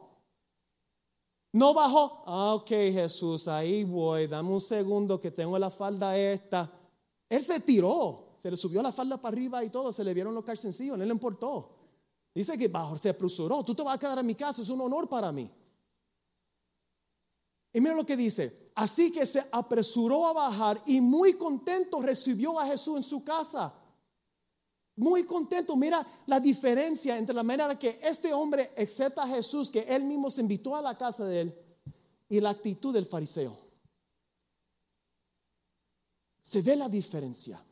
No 1.53 1.75
bajó. 1.75 2.23
Ah, 2.27 2.55
ok, 2.55 2.69
Jesús, 2.69 3.49
ahí 3.49 3.85
voy. 3.85 4.27
Dame 4.27 4.51
un 4.51 4.61
segundo 4.61 5.21
que 5.21 5.31
tengo 5.31 5.59
la 5.59 5.71
falda 5.71 6.17
esta. 6.17 6.71
Él 7.29 7.41
se 7.41 7.61
tiró. 7.61 8.37
Se 8.39 8.51
le 8.51 8.57
subió 8.57 8.83
la 8.83 8.93
falda 8.93 9.21
para 9.21 9.35
arriba 9.35 9.65
y 9.65 9.71
todo. 9.71 9.93
Se 9.93 10.05
le 10.05 10.15
vieron 10.15 10.35
los 10.35 10.45
calzoncillos. 10.45 10.97
No 10.97 11.05
le 11.05 11.11
importó. 11.11 11.75
Dice 12.35 12.57
que 12.57 12.69
bajo, 12.69 12.97
se 12.97 13.09
apresuró. 13.09 13.65
Tú 13.65 13.75
te 13.75 13.83
vas 13.83 13.97
a 13.97 13.99
quedar 13.99 14.19
en 14.19 14.27
mi 14.27 14.35
casa. 14.35 14.63
Es 14.63 14.71
un 14.71 14.81
honor 14.81 15.09
para 15.09 15.33
mí. 15.33 15.51
Y 17.73 17.81
mira 17.81 17.95
lo 17.95 18.07
que 18.07 18.17
dice. 18.17 18.71
Así 18.75 19.11
que 19.11 19.27
se 19.27 19.45
apresuró 19.51 20.27
a 20.27 20.33
bajar 20.33 20.83
y 20.87 21.01
muy 21.01 21.35
contento 21.35 22.01
recibió 22.01 22.59
a 22.59 22.67
Jesús 22.67 22.97
en 22.97 23.03
su 23.03 23.25
casa. 23.25 23.75
Muy 24.99 25.25
contento. 25.25 25.77
Mira 25.77 26.05
la 26.27 26.41
diferencia 26.41 27.17
entre 27.17 27.33
la 27.33 27.45
manera 27.45 27.79
que 27.79 28.01
este 28.03 28.35
hombre 28.35 28.73
acepta 28.77 29.23
a 29.23 29.29
Jesús, 29.29 29.71
que 29.71 29.83
él 29.83 30.03
mismo 30.03 30.29
se 30.29 30.41
invitó 30.41 30.75
a 30.75 30.83
la 30.83 30.99
casa 30.99 31.25
de 31.25 31.41
él, 31.43 31.59
y 32.29 32.41
la 32.41 32.51
actitud 32.51 32.93
del 32.93 33.07
fariseo. 33.07 33.57
Se 36.43 36.63
ve 36.63 36.75
la 36.75 36.89
diferencia. 36.89 37.65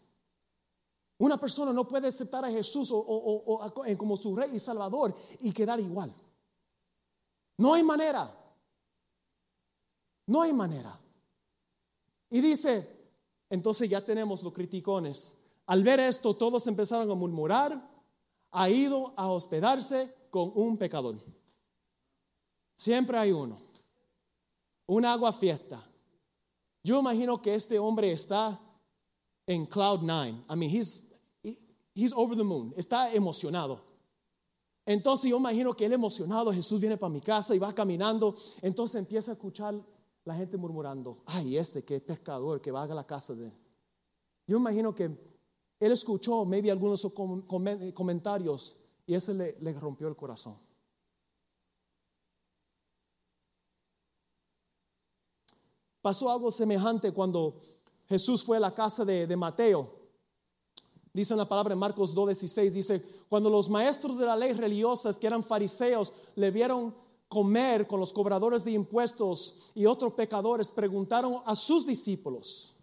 Una 1.18 1.36
persona 1.36 1.72
no 1.72 1.88
puede 1.88 2.06
aceptar 2.06 2.44
a 2.44 2.50
Jesús 2.50 2.90
o, 2.92 3.72
como 3.98 4.16
su 4.16 4.36
rey 4.36 4.52
y 4.54 4.60
salvador 4.60 5.16
y 5.40 5.50
quedar 5.50 5.80
igual. 5.80 6.14
No 7.58 7.74
hay 7.74 7.82
manera. 7.82 8.32
No 10.26 10.42
hay 10.42 10.52
manera. 10.52 10.96
Y 12.30 12.40
dice, 12.40 12.88
entonces 13.50 13.88
ya 13.88 14.04
tenemos 14.04 14.44
los 14.44 14.52
criticones. 14.52 15.36
Al 15.66 15.82
ver 15.82 16.00
esto, 16.00 16.36
todos 16.36 16.66
empezaron 16.66 17.10
a 17.10 17.14
murmurar, 17.14 17.90
ha 18.52 18.70
ido 18.70 19.12
a 19.16 19.30
hospedarse 19.30 20.14
con 20.30 20.52
un 20.54 20.78
pecador. 20.78 21.16
Siempre 22.76 23.18
hay 23.18 23.32
uno. 23.32 23.58
Un 24.86 25.04
agua 25.04 25.32
fiesta. 25.32 25.82
Yo 26.84 27.00
imagino 27.00 27.42
que 27.42 27.54
este 27.54 27.78
hombre 27.78 28.12
está 28.12 28.60
en 29.46 29.66
cloud 29.66 30.02
nine. 30.02 30.44
I 30.48 30.54
mean, 30.54 30.70
he's, 30.70 31.04
he's 31.94 32.12
over 32.12 32.36
the 32.36 32.44
moon. 32.44 32.72
Está 32.76 33.12
emocionado. 33.12 33.80
Entonces 34.84 35.28
yo 35.28 35.36
imagino 35.36 35.74
que 35.74 35.84
él 35.84 35.92
emocionado, 35.92 36.52
Jesús 36.52 36.78
viene 36.78 36.96
para 36.96 37.12
mi 37.12 37.20
casa 37.20 37.56
y 37.56 37.58
va 37.58 37.74
caminando. 37.74 38.36
Entonces 38.62 38.94
empieza 38.94 39.32
a 39.32 39.34
escuchar 39.34 39.74
la 40.24 40.34
gente 40.34 40.56
murmurando, 40.56 41.22
ay, 41.26 41.56
este 41.56 41.84
que 41.84 41.96
es 41.96 42.02
pescador, 42.02 42.60
que 42.60 42.70
va 42.70 42.84
a 42.84 42.86
la 42.86 43.04
casa 43.04 43.34
de. 43.34 43.52
Yo 44.46 44.58
imagino 44.58 44.94
que 44.94 45.35
él 45.78 45.92
escuchó, 45.92 46.44
maybe 46.44 46.70
algunos 46.70 47.06
comentarios 47.94 48.76
y 49.06 49.14
ese 49.14 49.34
le, 49.34 49.72
rompió 49.74 50.08
el 50.08 50.16
corazón. 50.16 50.58
Pasó 56.00 56.30
algo 56.30 56.50
semejante 56.50 57.12
cuando 57.12 57.60
Jesús 58.08 58.44
fue 58.44 58.56
a 58.56 58.60
la 58.60 58.74
casa 58.74 59.04
de, 59.04 59.36
Mateo. 59.36 59.94
Dice 61.12 61.34
la 61.34 61.48
palabra 61.48 61.72
en 61.72 61.78
Marcos 61.78 62.14
2.16, 62.14 62.70
dice, 62.70 63.04
cuando 63.28 63.50
los 63.50 63.68
maestros 63.68 64.16
de 64.18 64.26
la 64.26 64.36
ley 64.36 64.52
religiosas, 64.52 65.18
que 65.18 65.26
eran 65.26 65.42
fariseos, 65.42 66.12
le 66.36 66.50
vieron 66.50 66.94
comer 67.28 67.86
con 67.86 67.98
los 67.98 68.12
cobradores 68.12 68.64
de 68.64 68.72
impuestos 68.72 69.72
y 69.74 69.86
otros 69.86 70.12
pecadores, 70.12 70.70
preguntaron 70.70 71.42
a 71.44 71.56
sus 71.56 71.86
discípulos, 71.86 72.75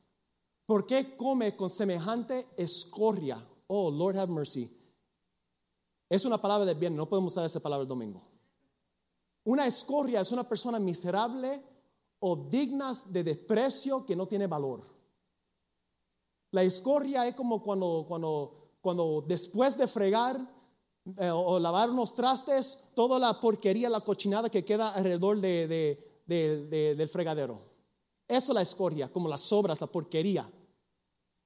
¿por 0.66 0.86
qué 0.86 1.16
come 1.16 1.55
con 1.55 1.70
semejante 1.70 2.47
escoria? 2.57 3.45
Oh, 3.68 3.89
Lord 3.89 4.18
have 4.18 4.32
mercy. 4.32 4.70
Es 6.09 6.26
una 6.26 6.39
palabra 6.39 6.66
de 6.66 6.74
bien, 6.76 6.95
no 6.95 7.09
podemos 7.09 7.34
usar 7.34 7.45
esa 7.45 7.59
palabra 7.59 7.84
el 7.84 7.88
domingo. 7.88 8.22
Una 9.45 9.66
escoria 9.66 10.22
es 10.22 10.32
una 10.32 10.47
persona 10.47 10.80
miserable 10.80 11.61
o 12.20 12.36
digna 12.36 12.93
de 13.07 13.24
desprecio 13.24 14.05
que 14.05 14.16
no 14.16 14.28
tiene 14.28 14.47
valor. 14.47 14.88
La 16.51 16.64
escoria 16.64 17.28
es 17.28 17.36
como 17.36 17.64
cuando, 17.64 18.05
cuando, 18.07 18.78
cuando 18.80 19.24
después 19.28 19.76
de 19.76 19.88
fregar 19.88 20.39
eh, 21.18 21.30
o 21.30 21.59
lavar 21.59 21.89
unos 21.89 22.16
trastes, 22.16 22.82
toda 22.95 23.20
la 23.20 23.41
porquería, 23.41 23.89
la 23.89 24.01
cochinada 24.01 24.49
que 24.49 24.64
queda 24.64 24.93
alrededor 24.93 25.41
del 25.41 27.09
fregadero. 27.09 27.72
Eso 28.34 28.51
es 28.51 28.55
la 28.55 28.61
escoria, 28.63 29.11
como 29.11 29.29
las 29.29 29.41
sobras, 29.41 29.79
la 29.79 29.86
porquería. 29.86 30.49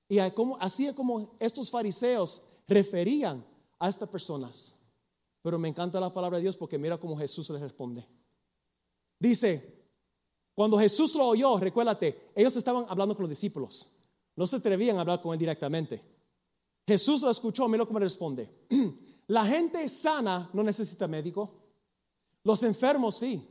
Y 0.08 0.20
así 0.20 0.88
es 0.88 0.94
como 0.94 1.36
estos 1.38 1.70
fariseos 1.70 2.44
referían 2.66 3.46
a 3.78 3.90
estas 3.90 4.08
personas. 4.08 4.74
Pero 5.42 5.60
me 5.60 5.68
encanta 5.68 6.00
la 6.00 6.14
palabra 6.14 6.38
de 6.38 6.44
Dios 6.44 6.56
porque 6.56 6.78
mira 6.78 6.98
cómo 6.98 7.18
Jesús 7.18 7.50
les 7.50 7.62
responde. 7.62 8.08
Dice, 9.20 9.84
cuando 10.56 10.80
Jesús 10.80 11.14
lo 11.14 11.28
oyó, 11.28 11.58
recuérdate, 11.58 12.32
ellos 12.34 12.56
estaban 12.56 12.86
hablando 12.88 13.16
con 13.16 13.24
los 13.24 13.32
discípulos. 13.32 13.92
No 14.38 14.48
se 14.48 14.56
atrevían 14.56 14.98
a 14.98 15.02
hablar 15.02 15.22
con 15.22 15.34
él 15.34 15.40
directamente. 15.40 16.02
Jesús 16.88 17.22
lo 17.22 17.30
escuchó, 17.30 17.68
mira 17.68 17.86
cómo 17.86 18.00
responde. 18.00 18.50
La 19.28 19.46
gente 19.46 19.90
sana 19.90 20.50
no 20.54 20.64
necesita 20.64 21.06
médico. 21.06 21.54
Los 22.46 22.64
enfermos 22.64 23.18
sí. 23.18 23.46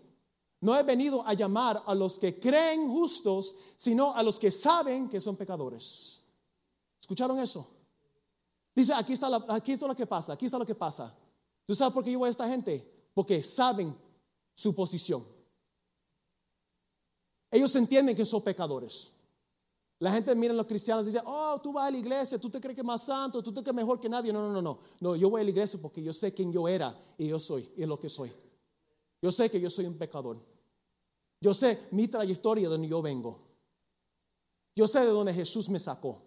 No 0.67 0.77
he 0.77 0.83
venido 0.83 1.25
a 1.25 1.33
llamar 1.33 1.81
a 1.87 1.95
los 1.95 2.19
que 2.19 2.41
creen 2.41 2.89
justos, 2.89 3.55
sino 3.77 4.13
a 4.13 4.21
los 4.21 4.37
que 4.37 4.51
saben 4.51 5.09
que 5.09 5.21
son 5.21 5.37
pecadores. 5.37 6.21
¿Escucharon 7.01 7.39
eso? 7.39 7.69
Dice, 8.75 8.93
aquí 8.93 9.13
está, 9.13 9.29
aquí 9.49 9.71
está 9.71 9.87
lo 9.87 9.95
que 9.95 10.09
pasa, 10.09 10.33
aquí 10.33 10.47
está 10.47 10.59
lo 10.59 10.67
que 10.67 10.75
pasa. 10.75 11.17
¿Tú 11.65 11.73
sabes 11.73 11.95
por 11.95 12.03
qué 12.03 12.11
yo 12.11 12.19
voy 12.19 12.27
a 12.27 12.31
esta 12.31 12.49
gente? 12.49 12.85
Porque 13.15 13.45
saben 13.45 13.97
su 14.57 14.75
posición. 14.75 15.25
Ellos 17.49 17.77
entienden 17.77 18.17
que 18.17 18.27
son 18.27 18.43
pecadores. 18.43 19.13
La 20.01 20.11
gente 20.11 20.35
mira 20.35 20.53
a 20.53 20.57
los 20.57 20.67
cristianos 20.67 21.05
y 21.05 21.13
dice, 21.13 21.23
oh, 21.25 21.61
tú 21.63 21.75
vas 21.75 21.87
a 21.87 21.93
la 21.93 21.99
iglesia, 21.99 22.41
tú 22.41 22.51
te 22.51 22.61
crees 22.61 22.75
que 22.75 22.81
es 22.81 22.85
más 22.85 23.05
santo, 23.05 23.41
tú 23.41 23.53
te 23.53 23.63
crees 23.63 23.77
mejor 23.77 24.01
que 24.01 24.09
nadie. 24.09 24.33
No, 24.33 24.41
no, 24.49 24.53
no, 24.53 24.63
no. 24.63 24.81
No, 24.99 25.15
yo 25.15 25.31
voy 25.31 25.43
a 25.43 25.45
la 25.45 25.51
iglesia 25.51 25.79
porque 25.81 26.03
yo 26.03 26.13
sé 26.13 26.35
quién 26.35 26.53
yo 26.53 26.67
era 26.67 26.93
y 27.17 27.29
yo 27.29 27.39
soy 27.39 27.71
y 27.77 27.83
es 27.83 27.89
lo 27.89 28.01
que 28.01 28.09
soy. 28.09 28.33
Yo 29.23 29.31
sé 29.31 29.49
que 29.49 29.61
yo 29.61 29.71
soy 29.71 29.87
un 29.87 29.97
pecador. 29.97 30.56
Yo 31.41 31.55
sé 31.55 31.89
mi 31.91 32.09
trayectoria 32.09 32.65
de 32.65 32.71
donde 32.71 32.89
yo 32.89 33.03
vengo. 33.03 33.41
Yo 34.75 34.87
sé 34.87 35.01
de 35.01 35.07
dónde 35.07 35.33
Jesús 35.33 35.69
me 35.69 35.79
sacó. 35.79 36.23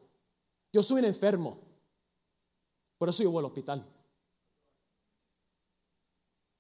Yo 0.72 0.84
soy 0.84 1.00
un 1.00 1.06
enfermo. 1.06 1.60
Por 2.98 3.10
eso 3.10 3.24
yo 3.24 3.32
voy 3.32 3.40
al 3.40 3.46
hospital. 3.46 3.86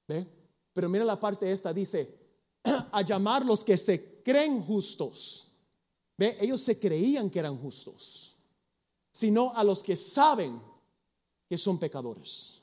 ¿Ve? 0.07 0.27
Pero 0.73 0.89
mira 0.89 1.05
la 1.05 1.19
parte 1.19 1.51
esta, 1.51 1.73
dice, 1.73 2.17
a 2.63 3.01
llamar 3.01 3.45
los 3.45 3.63
que 3.63 3.77
se 3.77 4.21
creen 4.23 4.61
justos 4.63 5.49
ellos 6.27 6.61
se 6.61 6.77
creían 6.77 7.29
que 7.29 7.39
eran 7.39 7.57
justos, 7.57 8.37
sino 9.11 9.53
a 9.55 9.63
los 9.63 9.81
que 9.81 9.95
saben 9.95 10.61
que 11.47 11.57
son 11.57 11.79
pecadores. 11.79 12.61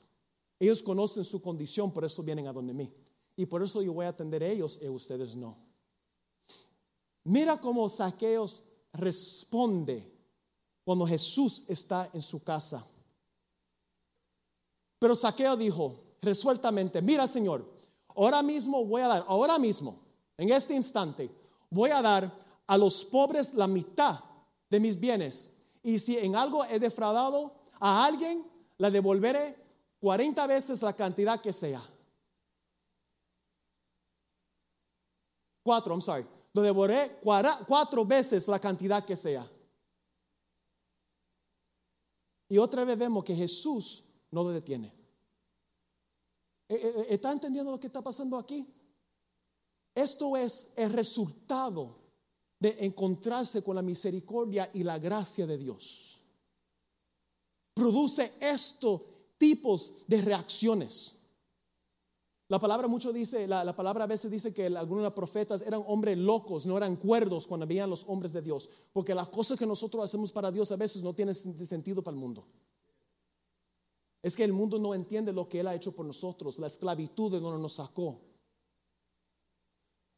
Ellos 0.58 0.82
conocen 0.82 1.24
su 1.24 1.40
condición, 1.40 1.92
por 1.92 2.04
eso 2.04 2.22
vienen 2.22 2.46
a 2.46 2.52
donde 2.52 2.74
mí. 2.74 2.92
Y 3.36 3.46
por 3.46 3.62
eso 3.62 3.82
yo 3.82 3.92
voy 3.92 4.06
a 4.06 4.10
atender 4.10 4.42
a 4.42 4.48
ellos 4.48 4.78
y 4.82 4.88
ustedes 4.88 5.36
no. 5.36 5.56
Mira 7.26 7.60
cómo 7.60 7.88
Saqueos 7.88 8.62
responde 8.92 10.08
cuando 10.84 11.04
Jesús 11.04 11.64
está 11.66 12.08
en 12.12 12.22
su 12.22 12.40
casa. 12.44 12.86
Pero 15.00 15.16
Saqueo 15.16 15.56
dijo 15.56 15.96
resueltamente, 16.22 17.02
mira 17.02 17.26
Señor, 17.26 17.68
ahora 18.14 18.42
mismo 18.42 18.84
voy 18.84 19.02
a 19.02 19.08
dar, 19.08 19.24
ahora 19.26 19.58
mismo, 19.58 19.98
en 20.36 20.50
este 20.50 20.74
instante, 20.74 21.28
voy 21.68 21.90
a 21.90 22.00
dar 22.00 22.32
a 22.64 22.78
los 22.78 23.04
pobres 23.04 23.52
la 23.54 23.66
mitad 23.66 24.20
de 24.70 24.78
mis 24.78 24.98
bienes. 24.98 25.52
Y 25.82 25.98
si 25.98 26.16
en 26.18 26.36
algo 26.36 26.64
he 26.64 26.78
defraudado 26.78 27.52
a 27.80 28.04
alguien, 28.04 28.46
la 28.78 28.88
devolveré 28.88 29.56
40 29.98 30.46
veces 30.46 30.80
la 30.80 30.94
cantidad 30.94 31.40
que 31.40 31.52
sea. 31.52 31.82
Cuatro, 35.64 35.92
I'm 35.92 36.00
sorry. 36.00 36.35
Lo 36.56 36.62
devolveré 36.62 37.18
cuatro 37.20 38.06
veces 38.06 38.48
la 38.48 38.58
cantidad 38.58 39.04
que 39.04 39.14
sea. 39.14 39.46
Y 42.48 42.56
otra 42.56 42.82
vez 42.82 42.96
vemos 42.96 43.24
que 43.24 43.36
Jesús 43.36 44.02
no 44.30 44.42
lo 44.42 44.52
detiene. 44.52 44.86
Eh, 46.66 46.74
eh, 46.74 46.92
eh, 46.96 47.06
¿Está 47.10 47.30
entendiendo 47.30 47.70
lo 47.70 47.78
que 47.78 47.88
está 47.88 48.00
pasando 48.00 48.38
aquí? 48.38 48.66
Esto 49.94 50.34
es 50.34 50.70
el 50.76 50.94
resultado 50.94 51.98
de 52.58 52.74
encontrarse 52.80 53.62
con 53.62 53.76
la 53.76 53.82
misericordia 53.82 54.70
y 54.72 54.82
la 54.82 54.98
gracia 54.98 55.46
de 55.46 55.58
Dios. 55.58 56.22
Produce 57.74 58.32
estos 58.40 59.02
tipos 59.36 59.92
de 60.06 60.22
reacciones. 60.22 61.15
La 62.48 62.60
palabra 62.60 62.86
mucho 62.86 63.12
dice, 63.12 63.48
la, 63.48 63.74
palabra 63.74 64.04
a 64.04 64.06
veces 64.06 64.30
dice 64.30 64.54
que 64.54 64.66
algunos 64.66 65.12
profetas 65.12 65.62
eran 65.62 65.82
hombres 65.86 66.16
locos, 66.16 66.64
no 66.64 66.76
eran 66.76 66.94
cuerdos 66.94 67.46
cuando 67.46 67.66
veían 67.66 67.90
los 67.90 68.04
hombres 68.06 68.32
de 68.32 68.40
Dios, 68.40 68.70
porque 68.92 69.14
las 69.16 69.28
cosas 69.28 69.58
que 69.58 69.66
nosotros 69.66 70.04
hacemos 70.04 70.30
para 70.30 70.52
Dios 70.52 70.70
a 70.70 70.76
veces 70.76 71.02
no 71.02 71.12
tienen 71.12 71.34
sentido 71.34 72.02
para 72.02 72.14
el 72.14 72.20
mundo. 72.20 72.46
Es 74.22 74.36
que 74.36 74.44
el 74.44 74.52
mundo 74.52 74.78
no 74.78 74.94
entiende 74.94 75.32
lo 75.32 75.48
que 75.48 75.60
Él 75.60 75.66
ha 75.66 75.74
hecho 75.74 75.92
por 75.92 76.06
nosotros, 76.06 76.58
la 76.60 76.68
esclavitud 76.68 77.32
de 77.32 77.40
donde 77.40 77.60
nos 77.60 77.74
sacó. 77.74 78.20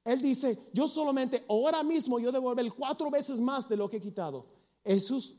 Él 0.05 0.21
dice, 0.21 0.59
yo 0.73 0.87
solamente 0.87 1.45
ahora 1.49 1.83
mismo 1.83 2.19
yo 2.19 2.31
debo 2.31 2.49
volver 2.49 2.71
cuatro 2.73 3.11
veces 3.11 3.41
más 3.41 3.67
de 3.69 3.77
lo 3.77 3.89
que 3.89 3.99
he 3.99 4.01
quitado. 4.03 4.47
Jesús 4.85 5.35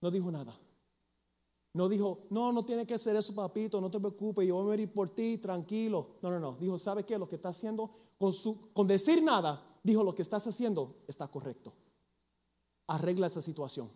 no 0.00 0.10
dijo 0.10 0.30
nada. 0.30 0.56
No 1.74 1.88
dijo, 1.88 2.26
no, 2.30 2.52
no 2.52 2.64
tiene 2.64 2.86
que 2.86 2.94
hacer 2.94 3.14
eso, 3.16 3.34
papito, 3.34 3.80
no 3.80 3.90
te 3.90 4.00
preocupes, 4.00 4.46
yo 4.46 4.54
voy 4.54 4.62
a 4.62 4.66
morir 4.66 4.92
por 4.92 5.10
ti, 5.10 5.38
tranquilo. 5.38 6.16
No, 6.22 6.30
no, 6.30 6.40
no. 6.40 6.56
Dijo, 6.56 6.78
¿sabe 6.78 7.04
qué? 7.04 7.18
Lo 7.18 7.28
que 7.28 7.36
está 7.36 7.50
haciendo, 7.50 7.90
con, 8.18 8.32
su, 8.32 8.72
con 8.72 8.86
decir 8.86 9.22
nada, 9.22 9.78
dijo, 9.82 10.02
lo 10.02 10.14
que 10.14 10.22
estás 10.22 10.46
haciendo 10.46 10.96
está 11.06 11.28
correcto. 11.28 11.72
Arregla 12.86 13.26
esa 13.26 13.42
situación. 13.42 13.90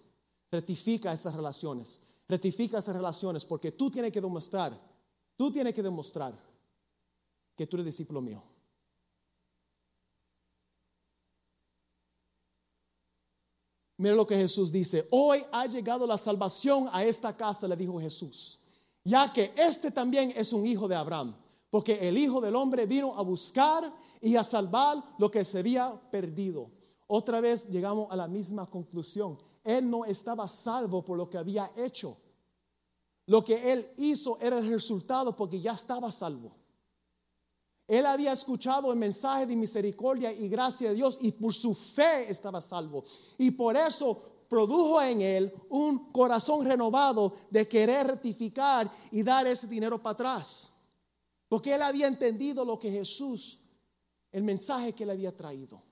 Rectifica 0.50 1.12
esas 1.12 1.34
relaciones. 1.34 2.00
Rectifica 2.28 2.78
esas 2.78 2.94
relaciones 2.94 3.44
porque 3.44 3.72
tú 3.72 3.90
tienes 3.90 4.12
que 4.12 4.20
demostrar, 4.20 4.78
tú 5.36 5.50
tienes 5.50 5.74
que 5.74 5.82
demostrar 5.82 6.38
que 7.56 7.66
tú 7.66 7.76
eres 7.76 7.86
discípulo 7.86 8.20
mío. 8.20 8.42
Mira 14.02 14.16
lo 14.16 14.26
que 14.26 14.36
Jesús 14.36 14.72
dice. 14.72 15.06
Hoy 15.12 15.44
ha 15.52 15.64
llegado 15.66 16.08
la 16.08 16.18
salvación 16.18 16.88
a 16.92 17.04
esta 17.04 17.36
casa, 17.36 17.68
le 17.68 17.76
dijo 17.76 18.00
Jesús. 18.00 18.58
Ya 19.04 19.32
que 19.32 19.54
este 19.56 19.92
también 19.92 20.32
es 20.34 20.52
un 20.52 20.66
hijo 20.66 20.88
de 20.88 20.96
Abraham. 20.96 21.36
Porque 21.70 22.08
el 22.08 22.18
Hijo 22.18 22.40
del 22.40 22.56
Hombre 22.56 22.84
vino 22.84 23.16
a 23.16 23.22
buscar 23.22 23.94
y 24.20 24.34
a 24.34 24.42
salvar 24.42 25.04
lo 25.18 25.30
que 25.30 25.44
se 25.44 25.60
había 25.60 25.94
perdido. 26.10 26.68
Otra 27.06 27.40
vez 27.40 27.68
llegamos 27.68 28.08
a 28.10 28.16
la 28.16 28.26
misma 28.26 28.66
conclusión. 28.66 29.38
Él 29.62 29.88
no 29.88 30.04
estaba 30.04 30.48
salvo 30.48 31.04
por 31.04 31.16
lo 31.16 31.30
que 31.30 31.38
había 31.38 31.70
hecho. 31.76 32.16
Lo 33.26 33.44
que 33.44 33.72
él 33.72 33.88
hizo 33.98 34.36
era 34.40 34.58
el 34.58 34.68
resultado 34.68 35.36
porque 35.36 35.60
ya 35.60 35.74
estaba 35.74 36.10
salvo. 36.10 36.56
Él 37.92 38.06
había 38.06 38.32
escuchado 38.32 38.90
el 38.90 38.98
mensaje 38.98 39.44
de 39.44 39.54
misericordia 39.54 40.32
y 40.32 40.48
gracia 40.48 40.88
de 40.88 40.94
Dios 40.94 41.18
y 41.20 41.30
por 41.32 41.52
su 41.52 41.74
fe 41.74 42.30
estaba 42.30 42.62
salvo. 42.62 43.04
Y 43.36 43.50
por 43.50 43.76
eso 43.76 44.46
produjo 44.48 45.02
en 45.02 45.20
él 45.20 45.52
un 45.68 46.10
corazón 46.10 46.64
renovado 46.64 47.34
de 47.50 47.68
querer 47.68 48.06
rectificar 48.06 48.90
y 49.10 49.22
dar 49.22 49.46
ese 49.46 49.66
dinero 49.66 50.02
para 50.02 50.14
atrás. 50.14 50.72
Porque 51.50 51.74
él 51.74 51.82
había 51.82 52.06
entendido 52.06 52.64
lo 52.64 52.78
que 52.78 52.90
Jesús, 52.90 53.60
el 54.30 54.42
mensaje 54.42 54.94
que 54.94 55.04
le 55.04 55.12
había 55.12 55.36
traído 55.36 55.82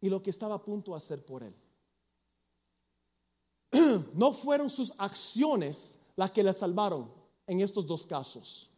y 0.00 0.08
lo 0.08 0.22
que 0.22 0.30
estaba 0.30 0.54
a 0.54 0.62
punto 0.62 0.92
de 0.92 0.98
hacer 0.98 1.26
por 1.26 1.42
él. 1.42 1.56
No 4.14 4.32
fueron 4.32 4.70
sus 4.70 4.94
acciones 4.98 5.98
las 6.14 6.30
que 6.30 6.44
le 6.44 6.52
salvaron 6.52 7.12
en 7.44 7.60
estos 7.60 7.84
dos 7.84 8.06
casos 8.06 8.70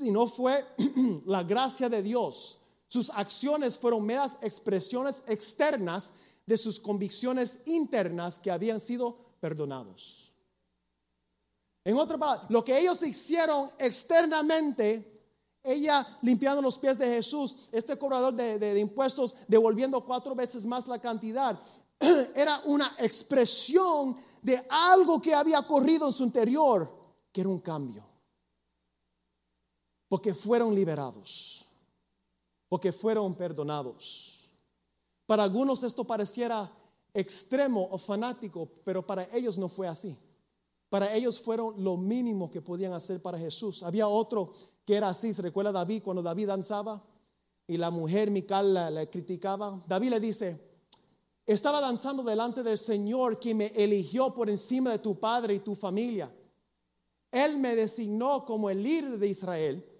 no 0.00 0.26
fue 0.26 0.64
la 1.26 1.42
gracia 1.42 1.88
de 1.88 2.02
Dios. 2.02 2.58
Sus 2.88 3.10
acciones 3.10 3.78
fueron 3.78 4.04
meras 4.04 4.38
expresiones 4.40 5.22
externas 5.26 6.14
de 6.46 6.56
sus 6.56 6.78
convicciones 6.78 7.58
internas 7.66 8.38
que 8.38 8.50
habían 8.50 8.80
sido 8.80 9.16
perdonados. 9.40 10.32
En 11.84 11.96
otra 11.96 12.16
palabra, 12.16 12.46
lo 12.48 12.64
que 12.64 12.78
ellos 12.78 13.02
hicieron 13.02 13.70
externamente, 13.78 15.22
ella 15.62 16.18
limpiando 16.22 16.62
los 16.62 16.78
pies 16.78 16.98
de 16.98 17.06
Jesús, 17.06 17.56
este 17.72 17.96
cobrador 17.98 18.34
de, 18.34 18.58
de 18.58 18.78
impuestos 18.78 19.34
devolviendo 19.48 20.04
cuatro 20.04 20.34
veces 20.34 20.64
más 20.64 20.86
la 20.86 20.98
cantidad, 20.98 21.60
era 22.34 22.62
una 22.64 22.94
expresión 22.98 24.16
de 24.40 24.64
algo 24.68 25.20
que 25.20 25.34
había 25.34 25.58
ocurrido 25.60 26.06
en 26.06 26.12
su 26.12 26.24
interior, 26.24 26.90
que 27.32 27.40
era 27.40 27.50
un 27.50 27.60
cambio 27.60 28.13
porque 30.14 30.32
fueron 30.32 30.76
liberados, 30.76 31.66
porque 32.68 32.92
fueron 32.92 33.34
perdonados. 33.34 34.48
Para 35.26 35.42
algunos 35.42 35.82
esto 35.82 36.04
pareciera 36.04 36.72
extremo 37.12 37.88
o 37.90 37.98
fanático, 37.98 38.68
pero 38.84 39.04
para 39.04 39.24
ellos 39.34 39.58
no 39.58 39.68
fue 39.68 39.88
así. 39.88 40.16
Para 40.88 41.12
ellos 41.12 41.40
fueron 41.40 41.82
lo 41.82 41.96
mínimo 41.96 42.48
que 42.48 42.62
podían 42.62 42.92
hacer 42.92 43.20
para 43.20 43.40
Jesús. 43.40 43.82
Había 43.82 44.06
otro 44.06 44.52
que 44.84 44.94
era 44.94 45.08
así, 45.08 45.34
se 45.34 45.42
recuerda 45.42 45.72
David 45.72 46.04
cuando 46.04 46.22
David 46.22 46.46
danzaba 46.46 47.02
y 47.66 47.76
la 47.76 47.90
mujer 47.90 48.30
Mical 48.30 48.94
le 48.94 49.10
criticaba. 49.10 49.82
David 49.88 50.10
le 50.10 50.20
dice, 50.20 50.60
estaba 51.44 51.80
danzando 51.80 52.22
delante 52.22 52.62
del 52.62 52.78
Señor 52.78 53.40
que 53.40 53.52
me 53.52 53.66
eligió 53.74 54.32
por 54.32 54.48
encima 54.48 54.92
de 54.92 55.00
tu 55.00 55.18
padre 55.18 55.54
y 55.54 55.58
tu 55.58 55.74
familia. 55.74 56.32
Él 57.32 57.58
me 57.58 57.74
designó 57.74 58.44
como 58.44 58.70
el 58.70 58.80
líder 58.80 59.18
de 59.18 59.26
Israel 59.26 59.90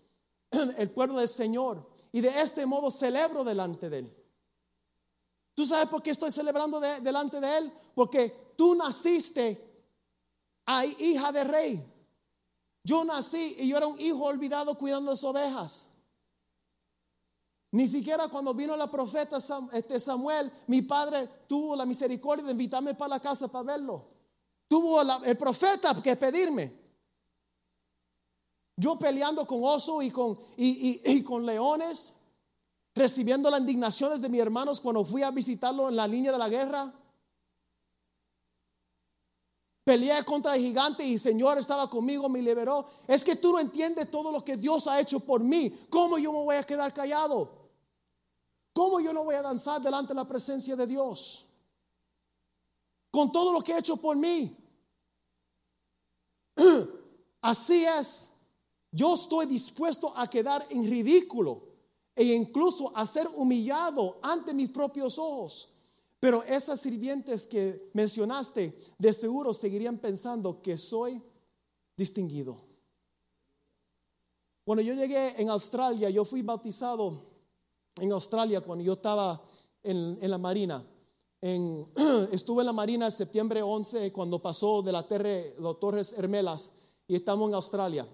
el 0.78 0.90
pueblo 0.90 1.18
del 1.18 1.28
Señor. 1.28 1.86
Y 2.12 2.20
de 2.20 2.40
este 2.40 2.64
modo 2.66 2.90
celebro 2.90 3.44
delante 3.44 3.90
de 3.90 3.98
Él. 4.00 4.16
¿Tú 5.54 5.66
sabes 5.66 5.88
por 5.88 6.02
qué 6.02 6.10
estoy 6.10 6.30
celebrando 6.32 6.80
delante 6.80 7.40
de 7.40 7.58
Él? 7.58 7.72
Porque 7.94 8.52
tú 8.56 8.74
naciste 8.74 9.74
a 10.66 10.84
hija 10.84 11.30
de 11.32 11.44
rey. 11.44 11.86
Yo 12.82 13.04
nací 13.04 13.56
y 13.58 13.68
yo 13.68 13.76
era 13.76 13.86
un 13.86 13.98
hijo 14.00 14.24
olvidado 14.24 14.76
cuidando 14.76 15.12
las 15.12 15.24
ovejas. 15.24 15.90
Ni 17.70 17.88
siquiera 17.88 18.28
cuando 18.28 18.54
vino 18.54 18.76
la 18.76 18.90
profeta 18.90 19.38
este 19.72 19.98
Samuel, 19.98 20.52
mi 20.68 20.82
padre 20.82 21.28
tuvo 21.48 21.74
la 21.74 21.86
misericordia 21.86 22.44
de 22.44 22.52
invitarme 22.52 22.94
para 22.94 23.08
la 23.08 23.20
casa 23.20 23.48
para 23.48 23.64
verlo. 23.64 24.04
Tuvo 24.68 25.00
el 25.24 25.36
profeta 25.36 26.00
que 26.02 26.14
pedirme. 26.14 26.83
Yo 28.76 28.98
peleando 28.98 29.46
con 29.46 29.60
oso 29.62 30.02
y 30.02 30.10
con, 30.10 30.38
y, 30.56 31.22
con 31.22 31.46
leones, 31.46 32.14
recibiendo 32.94 33.50
las 33.50 33.60
indignaciones 33.60 34.20
de 34.20 34.28
mis 34.28 34.40
hermanos 34.40 34.80
cuando 34.80 35.04
fui 35.04 35.22
a 35.22 35.30
visitarlo 35.30 35.88
en 35.88 35.96
la 35.96 36.08
línea 36.08 36.32
de 36.32 36.38
la 36.38 36.48
guerra. 36.48 36.92
Peleé 39.84 40.24
contra 40.24 40.56
el 40.56 40.62
gigante 40.62 41.04
y 41.04 41.14
el 41.14 41.20
Señor 41.20 41.58
estaba 41.58 41.88
conmigo, 41.88 42.28
me 42.28 42.42
liberó. 42.42 42.86
Es 43.06 43.22
que 43.22 43.36
tú 43.36 43.52
no 43.52 43.60
entiendes 43.60 44.10
todo 44.10 44.32
lo 44.32 44.42
que 44.44 44.56
Dios 44.56 44.88
ha 44.88 44.98
hecho 44.98 45.20
por 45.20 45.40
mí. 45.42 45.70
¿Cómo 45.90 46.18
yo 46.18 46.32
me 46.32 46.42
voy 46.42 46.56
a 46.56 46.64
quedar 46.64 46.92
callado? 46.92 47.64
¿Cómo 48.72 48.98
yo 48.98 49.12
no 49.12 49.22
voy 49.22 49.36
a 49.36 49.42
danzar 49.42 49.80
delante 49.80 50.14
de 50.14 50.16
la 50.16 50.26
presencia 50.26 50.74
de 50.74 50.86
Dios? 50.86 51.46
Con 53.12 53.30
todo 53.30 53.52
lo 53.52 53.60
que 53.60 53.74
ha 53.74 53.78
hecho 53.78 53.96
por 53.96 54.16
mí. 54.16 54.56
Así 57.42 57.84
es 57.84 58.33
yo 58.94 59.14
estoy 59.14 59.46
dispuesto 59.46 60.16
a 60.16 60.30
quedar 60.30 60.68
en 60.70 60.84
ridículo 60.88 61.64
e 62.14 62.32
incluso 62.32 62.96
a 62.96 63.04
ser 63.04 63.26
humillado 63.34 64.20
ante 64.22 64.54
mis 64.54 64.70
propios 64.70 65.18
ojos. 65.18 65.68
Pero 66.20 66.44
esas 66.44 66.80
sirvientes 66.80 67.44
que 67.44 67.90
mencionaste, 67.92 68.78
de 68.96 69.12
seguro 69.12 69.52
seguirían 69.52 69.98
pensando 69.98 70.62
que 70.62 70.78
soy 70.78 71.20
distinguido. 71.96 72.56
Cuando 74.64 74.80
yo 74.80 74.94
llegué 74.94 75.42
en 75.42 75.50
Australia, 75.50 76.08
yo 76.08 76.24
fui 76.24 76.42
bautizado 76.42 77.20
en 77.96 78.12
Australia 78.12 78.60
cuando 78.60 78.84
yo 78.84 78.92
estaba 78.92 79.42
en, 79.82 80.18
la 80.30 80.38
Marina. 80.38 80.86
estuve 82.30 82.62
en 82.62 82.66
la 82.66 82.72
Marina 82.72 83.06
en 83.06 83.12
septiembre 83.12 83.60
11 83.60 84.12
cuando 84.12 84.40
pasó 84.40 84.82
de 84.82 84.92
la 84.92 85.06
terre, 85.06 85.56
los 85.58 85.80
Torres 85.80 86.12
Hermelas 86.12 86.72
y 87.08 87.16
estamos 87.16 87.48
en 87.48 87.56
Australia 87.56 88.08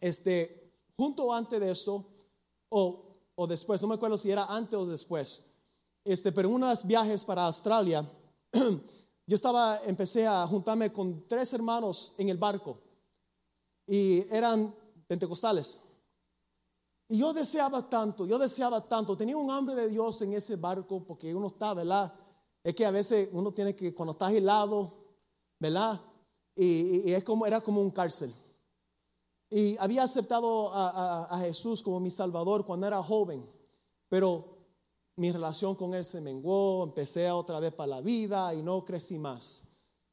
este, 0.00 0.72
junto 0.96 1.32
antes 1.32 1.60
de 1.60 1.70
esto, 1.70 2.06
o, 2.68 3.16
o, 3.34 3.46
después, 3.46 3.80
no 3.82 3.88
me 3.88 3.94
acuerdo 3.94 4.16
si 4.16 4.30
era 4.30 4.44
antes 4.46 4.74
o 4.74 4.86
después, 4.86 5.46
este, 6.04 6.32
pero 6.32 6.48
en 6.48 6.54
unos 6.54 6.86
viajes 6.86 7.24
para 7.24 7.46
Australia, 7.46 8.10
yo 9.26 9.34
estaba, 9.34 9.80
empecé 9.84 10.26
a 10.26 10.46
juntarme 10.46 10.92
con 10.92 11.26
tres 11.28 11.52
hermanos 11.52 12.14
en 12.18 12.28
el 12.30 12.38
barco 12.38 12.78
y 13.86 14.26
eran 14.30 14.74
pentecostales. 15.06 15.80
Y 17.08 17.18
yo 17.18 17.32
deseaba 17.32 17.88
tanto, 17.88 18.24
yo 18.26 18.38
deseaba 18.38 18.86
tanto, 18.88 19.16
tenía 19.16 19.36
un 19.36 19.50
hambre 19.50 19.74
de 19.74 19.88
Dios 19.88 20.22
en 20.22 20.32
ese 20.34 20.56
barco 20.56 21.04
porque 21.04 21.34
uno 21.34 21.48
está, 21.48 21.74
¿verdad? 21.74 22.14
Es 22.62 22.74
que 22.74 22.86
a 22.86 22.90
veces 22.90 23.28
uno 23.32 23.52
tiene 23.52 23.74
que, 23.74 23.92
cuando 23.92 24.12
estás 24.12 24.32
helado, 24.32 24.94
¿verdad? 25.58 26.00
Y, 26.54 27.10
y 27.10 27.12
es 27.12 27.24
como, 27.24 27.46
era 27.46 27.60
como 27.60 27.80
un 27.80 27.90
cárcel. 27.90 28.32
Y 29.50 29.76
había 29.78 30.04
aceptado 30.04 30.70
a, 30.72 31.36
Jesús 31.40 31.82
como 31.82 31.98
mi 31.98 32.10
Salvador 32.10 32.64
cuando 32.64 32.86
era 32.86 33.02
joven. 33.02 33.44
Pero 34.08 34.58
mi 35.16 35.32
relación 35.32 35.74
con 35.74 35.92
Él 35.94 36.04
se 36.04 36.20
menguó, 36.20 36.84
empecé 36.84 37.30
otra 37.30 37.58
vez 37.58 37.72
para 37.72 37.88
la 37.88 38.00
vida 38.00 38.54
y 38.54 38.62
no 38.62 38.84
crecí 38.84 39.18
más. 39.18 39.64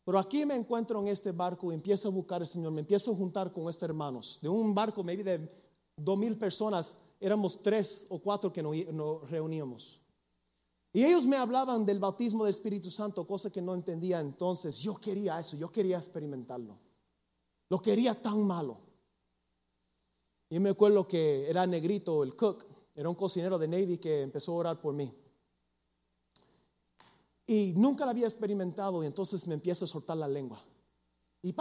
Pero 0.03 0.17
aquí 0.17 0.45
me 0.45 0.55
encuentro 0.55 0.99
en 1.01 1.09
este 1.09 1.31
barco 1.31 1.71
y 1.71 1.75
empiezo 1.75 2.07
a 2.07 2.11
buscar 2.11 2.41
al 2.41 2.47
Señor, 2.47 2.71
me 2.71 2.81
empiezo 2.81 3.11
a 3.11 3.15
juntar 3.15 3.51
con 3.51 3.69
estos 3.69 3.83
hermanos. 3.83 4.39
De 4.41 4.49
un 4.49 4.73
barco, 4.73 5.03
maybe 5.03 5.23
de 5.23 5.51
dos 5.97 6.17
mil 6.17 6.37
personas, 6.37 6.99
éramos 7.19 7.61
tres 7.61 8.07
o 8.09 8.19
cuatro 8.19 8.51
que 8.51 8.63
nos 8.63 9.29
reuníamos. 9.29 10.01
Y 10.93 11.03
ellos 11.03 11.25
me 11.27 11.37
hablaban 11.37 11.85
del 11.85 11.99
bautismo 11.99 12.43
del 12.43 12.51
Espíritu 12.51 12.89
Santo, 12.89 13.27
cosa 13.27 13.51
que 13.51 13.61
no 13.61 13.75
entendía 13.75 14.19
entonces. 14.19 14.79
Yo 14.79 14.95
quería 14.95 15.39
eso, 15.39 15.55
yo 15.55 15.71
quería 15.71 15.97
experimentarlo. 15.97 16.79
Lo 17.69 17.79
quería 17.79 18.19
tan 18.19 18.47
malo. 18.47 18.86
Y 20.49 20.59
me 20.59 20.69
acuerdo 20.69 21.07
que 21.07 21.49
era 21.49 21.65
negrito, 21.65 22.23
el 22.23 22.35
cook, 22.35 22.65
era 22.95 23.09
un 23.09 23.15
cocinero 23.15 23.59
de 23.59 23.67
Navy 23.67 23.97
que 23.97 24.21
empezó 24.21 24.53
a 24.53 24.55
orar 24.55 24.81
por 24.81 24.93
mí. 24.93 25.13
Y 27.45 27.73
nunca 27.75 28.05
lo 28.05 28.11
había 28.11 28.25
experimentado 28.25 29.03
y 29.03 29.07
entonces 29.07 29.47
me 29.47 29.53
empieza 29.53 29.85
a 29.85 29.87
soltar 29.87 30.17
la 30.17 30.27
lengua. 30.27 30.63
Y, 31.41 31.55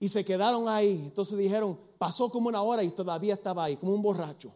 y 0.00 0.08
se 0.08 0.24
quedaron 0.24 0.68
ahí. 0.68 1.02
Entonces 1.04 1.38
dijeron, 1.38 1.78
pasó 1.98 2.30
como 2.30 2.48
una 2.48 2.62
hora 2.62 2.82
y 2.82 2.90
todavía 2.90 3.34
estaba 3.34 3.64
ahí, 3.64 3.76
como 3.76 3.94
un 3.94 4.02
borracho. 4.02 4.52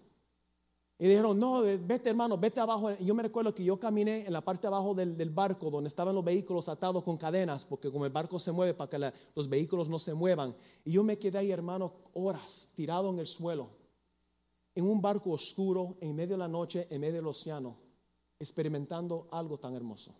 Y 1.02 1.08
dijeron, 1.08 1.36
no, 1.36 1.62
vete 1.62 2.10
hermano, 2.10 2.38
vete 2.38 2.60
abajo. 2.60 2.94
Yo 3.00 3.12
me 3.12 3.24
recuerdo 3.24 3.52
que 3.52 3.64
yo 3.64 3.76
caminé 3.76 4.24
en 4.24 4.32
la 4.32 4.40
parte 4.40 4.68
abajo 4.68 4.94
del, 4.94 5.30
barco 5.30 5.68
donde 5.68 5.88
estaban 5.88 6.14
los 6.14 6.24
vehículos 6.24 6.68
atados 6.68 7.02
con 7.02 7.16
cadenas, 7.16 7.64
porque 7.64 7.90
como 7.90 8.06
el 8.06 8.12
barco 8.12 8.38
se 8.38 8.52
mueve 8.52 8.72
para 8.72 8.88
que 8.88 9.12
los 9.34 9.48
vehículos 9.48 9.88
no 9.88 9.98
se 9.98 10.14
muevan. 10.14 10.54
Y 10.84 10.92
yo 10.92 11.02
me 11.02 11.18
quedé 11.18 11.38
ahí, 11.38 11.50
hermano, 11.50 11.92
horas 12.14 12.70
tirado 12.76 13.10
en 13.10 13.18
el 13.18 13.26
suelo, 13.26 13.70
en 14.76 14.88
un 14.88 15.02
barco 15.02 15.32
oscuro, 15.32 15.96
en 16.00 16.14
medio 16.14 16.34
de 16.34 16.38
la 16.38 16.46
noche, 16.46 16.86
en 16.88 17.00
medio 17.00 17.14
del 17.14 17.26
océano, 17.26 17.76
experimentando 18.38 19.26
algo 19.32 19.58
tan 19.58 19.74
hermoso. 19.74 20.14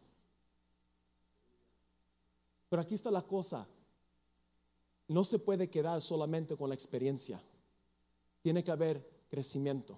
Pero 2.68 2.82
aquí 2.82 2.96
está 2.96 3.12
la 3.12 3.22
cosa. 3.22 3.68
No 5.06 5.24
se 5.24 5.38
puede 5.38 5.70
quedar 5.70 6.02
solamente 6.02 6.56
con 6.56 6.70
la 6.70 6.74
experiencia. 6.74 7.40
Tiene 8.42 8.64
que 8.64 8.72
haber 8.72 9.08
crecimiento 9.30 9.96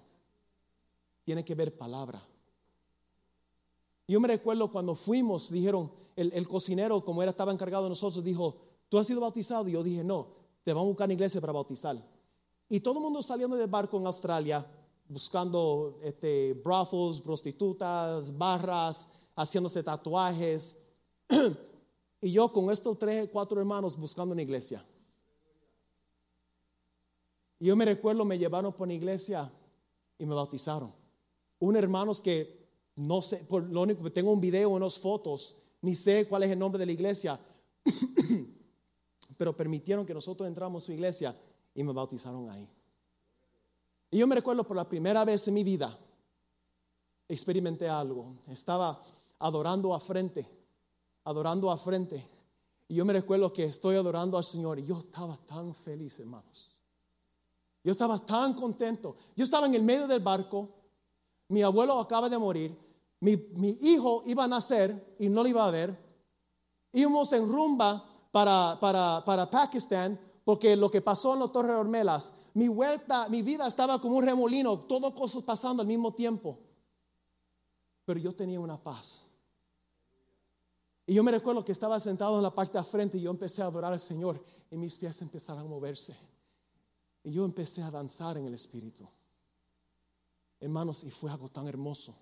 tiene 1.25 1.43
que 1.43 1.55
ver 1.55 1.75
palabra. 1.75 2.23
Yo 4.07 4.19
me 4.19 4.27
recuerdo 4.27 4.71
cuando 4.71 4.95
fuimos, 4.95 5.51
dijeron, 5.51 5.91
el, 6.15 6.47
cocinero, 6.47 7.03
como 7.03 7.23
era, 7.23 7.31
estaba 7.31 7.51
encargado 7.51 7.83
de 7.85 7.89
nosotros, 7.89 8.23
dijo, 8.23 8.55
¿tú 8.87 8.99
has 8.99 9.07
sido 9.07 9.19
bautizado? 9.19 9.67
Y 9.67 9.71
yo 9.71 9.83
dije, 9.83 10.03
no, 10.03 10.27
te 10.63 10.71
vamos 10.71 10.85
a 10.85 10.89
buscar 10.89 11.09
en 11.09 11.15
iglesia 11.15 11.41
para 11.41 11.51
bautizar. 11.51 11.97
Y 12.69 12.79
todo 12.79 12.99
el 12.99 13.03
mundo 13.03 13.23
saliendo 13.23 13.57
del 13.57 13.67
barco 13.67 13.97
en 13.97 14.05
Australia, 14.05 14.65
buscando 15.09 15.99
este, 16.03 16.53
brothels, 16.63 17.19
prostitutas, 17.19 18.35
barras, 18.37 19.09
haciéndose 19.35 19.81
tatuajes. 19.81 20.77
y 22.21 22.31
yo 22.31 22.53
con 22.53 22.69
estos 22.69 22.97
tres, 22.99 23.27
cuatro 23.31 23.59
hermanos 23.59 23.97
buscando 23.97 24.33
una 24.33 24.43
iglesia. 24.43 24.85
Y 27.59 27.65
yo 27.65 27.75
me 27.75 27.85
recuerdo, 27.85 28.23
me 28.23 28.37
llevaron 28.37 28.71
por 28.71 28.83
una 28.83 28.93
iglesia 28.93 29.51
y 30.19 30.25
me 30.25 30.35
bautizaron 30.35 31.04
un 31.59 31.75
hermanos 31.75 32.21
que 32.21 32.65
no 32.95 33.21
sé, 33.21 33.37
por 33.37 33.63
lo 33.69 33.81
único 33.81 34.03
que 34.03 34.09
tengo 34.09 34.31
un 34.31 34.39
video, 34.39 34.69
unas 34.69 34.97
fotos, 34.97 35.55
ni 35.81 35.95
sé 35.95 36.27
cuál 36.27 36.43
es 36.43 36.51
el 36.51 36.59
nombre 36.59 36.79
de 36.79 36.85
la 36.85 36.91
iglesia, 36.91 37.39
pero 39.37 39.55
permitieron 39.55 40.05
que 40.05 40.13
nosotros 40.13 40.47
entramos 40.47 40.83
a 40.83 40.85
su 40.85 40.91
iglesia 40.93 41.35
y 41.73 41.83
me 41.83 41.91
bautizaron 41.91 42.49
ahí. 42.49 42.67
Y 44.11 44.19
yo 44.19 44.27
me 44.27 44.35
recuerdo 44.35 44.63
por 44.63 44.77
la 44.77 44.87
primera 44.87 45.25
vez 45.25 45.47
en 45.47 45.53
mi 45.55 45.63
vida, 45.63 45.97
experimenté 47.27 47.89
algo. 47.89 48.33
Estaba 48.47 49.01
adorando 49.39 49.93
a 49.93 49.99
frente, 49.99 50.47
adorando 51.25 51.69
a 51.69 51.77
frente. 51.77 52.25
Y 52.87 52.95
yo 52.95 53.03
me 53.03 53.13
recuerdo 53.13 53.51
que 53.51 53.65
estoy 53.65 53.95
adorando 53.95 54.37
al 54.37 54.43
Señor 54.43 54.79
y 54.79 54.85
yo 54.85 54.99
estaba 54.99 55.35
tan 55.37 55.73
feliz, 55.73 56.19
hermanos. 56.19 56.71
Yo 57.83 57.91
estaba 57.91 58.23
tan 58.25 58.53
contento. 58.53 59.17
Yo 59.35 59.43
estaba 59.43 59.67
en 59.67 59.75
el 59.75 59.83
medio 59.83 60.07
del 60.07 60.21
barco 60.21 60.69
mi 61.47 61.61
abuelo 61.61 61.99
acaba 61.99 62.29
de 62.29 62.37
morir, 62.37 62.77
mi, 63.19 63.77
hijo 63.81 64.23
iba 64.25 64.43
a 64.43 64.47
nacer 64.47 65.15
y 65.19 65.29
no 65.29 65.43
lo 65.43 65.49
iba 65.49 65.65
a 65.65 65.71
ver. 65.71 65.97
Íbamos 66.91 67.33
en 67.33 67.47
rumba 67.47 68.03
para, 68.31 68.77
para, 68.79 69.23
para 69.25 69.49
Pakistán 69.49 70.19
porque 70.43 70.75
lo 70.75 70.91
que 70.91 71.01
pasó 71.01 71.33
en 71.33 71.51
Torres 71.51 71.75
Hormelas, 71.75 72.33
mi 72.53 72.67
vuelta, 72.67 73.27
mi 73.29 73.41
vida 73.41 73.67
estaba 73.67 73.99
como 73.99 74.17
un 74.17 74.23
remolino, 74.23 74.81
todo 74.81 75.13
cosas 75.13 75.43
pasando 75.43 75.81
al 75.81 75.87
mismo 75.87 76.13
tiempo. 76.13 76.59
Pero 78.05 78.19
yo 78.19 78.35
tenía 78.35 78.59
una 78.59 78.81
paz. 78.81 79.25
Y 81.07 81.15
yo 81.15 81.23
me 81.23 81.31
recuerdo 81.31 81.65
que 81.65 81.71
estaba 81.71 81.99
sentado 81.99 82.37
en 82.37 82.43
la 82.43 82.53
parte 82.53 82.77
de 82.77 82.83
frente 82.83 83.17
y 83.17 83.21
yo 83.21 83.31
empecé 83.31 83.61
a 83.61 83.65
adorar 83.65 83.91
al 83.91 83.99
Señor 83.99 84.41
y 84.69 84.77
mis 84.77 84.97
pies 84.97 85.21
empezaron 85.21 85.63
a 85.63 85.65
moverse. 85.65 86.15
Y 87.23 87.31
yo 87.31 87.43
empecé 87.43 87.81
a 87.81 87.89
danzar 87.89 88.37
en 88.37 88.45
el 88.45 88.53
Espíritu. 88.53 89.07
Hermanos, 90.59 91.03
y 91.03 91.11
fue 91.11 91.31
algo 91.31 91.49
tan 91.49 91.67
hermoso. 91.67 92.15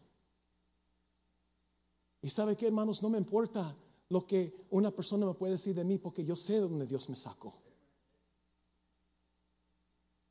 Y 2.21 2.29
sabe 2.29 2.55
que, 2.55 2.67
hermanos, 2.67 3.01
no 3.03 3.09
me 3.09 3.17
importa 3.17 3.75
lo 4.09 4.25
que 4.25 4.55
una 4.69 4.91
persona 4.91 5.25
me 5.25 5.33
puede 5.33 5.53
decir 5.53 5.75
de 5.75 5.83
mí, 5.83 5.97
porque 5.97 6.23
yo 6.23 6.35
sé 6.35 6.53
de 6.53 6.61
dónde 6.61 6.87
Dios 6.87 7.09
me 7.09 7.15
sacó. 7.15 7.53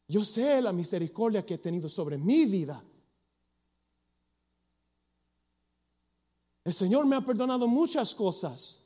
Yo 0.08 0.24
sé 0.24 0.60
la 0.60 0.72
misericordia 0.72 1.44
que 1.44 1.54
he 1.54 1.58
tenido 1.58 1.88
sobre 1.88 2.18
mi 2.18 2.44
vida. 2.46 2.82
El 6.64 6.72
Señor 6.72 7.06
me 7.06 7.16
ha 7.16 7.20
perdonado 7.20 7.66
muchas 7.66 8.14
cosas. 8.14 8.80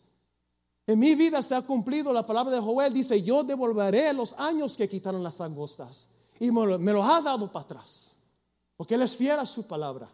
En 0.87 0.99
mi 0.99 1.15
vida 1.15 1.43
se 1.43 1.55
ha 1.55 1.63
cumplido 1.63 2.13
la 2.13 2.25
palabra 2.25 2.55
de 2.55 2.63
Joel. 2.63 2.93
Dice, 2.93 3.23
yo 3.23 3.43
devolveré 3.43 4.13
los 4.13 4.33
años 4.35 4.77
que 4.77 4.89
quitaron 4.89 5.23
las 5.23 5.41
angostas. 5.41 6.09
Y 6.39 6.51
me 6.51 6.93
lo 6.93 7.05
ha 7.05 7.21
dado 7.21 7.51
para 7.51 7.65
atrás. 7.65 8.16
Porque 8.77 8.95
Él 8.95 9.03
es 9.03 9.17
fiel 9.17 9.39
a 9.39 9.47
su 9.47 9.67
palabra. 9.67 10.11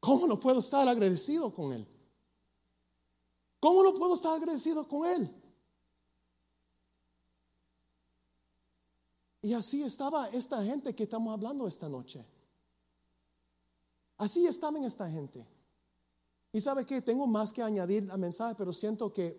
¿Cómo 0.00 0.26
no 0.26 0.38
puedo 0.38 0.58
estar 0.58 0.86
agradecido 0.88 1.52
con 1.54 1.72
Él? 1.72 1.86
¿Cómo 3.60 3.82
no 3.82 3.94
puedo 3.94 4.14
estar 4.14 4.36
agradecido 4.36 4.86
con 4.86 5.08
Él? 5.08 5.34
Y 9.42 9.52
así 9.52 9.82
estaba 9.82 10.28
esta 10.28 10.62
gente 10.62 10.94
que 10.94 11.02
estamos 11.02 11.32
hablando 11.32 11.66
esta 11.66 11.88
noche. 11.88 12.24
Así 14.16 14.46
estaban 14.46 14.84
esta 14.84 15.08
gente. 15.10 15.46
Y 16.52 16.60
sabe 16.60 16.86
que 16.86 17.02
tengo 17.02 17.26
más 17.26 17.52
que 17.52 17.62
añadir 17.62 18.10
al 18.10 18.18
mensaje, 18.18 18.54
pero 18.54 18.72
siento 18.72 19.12
que, 19.12 19.38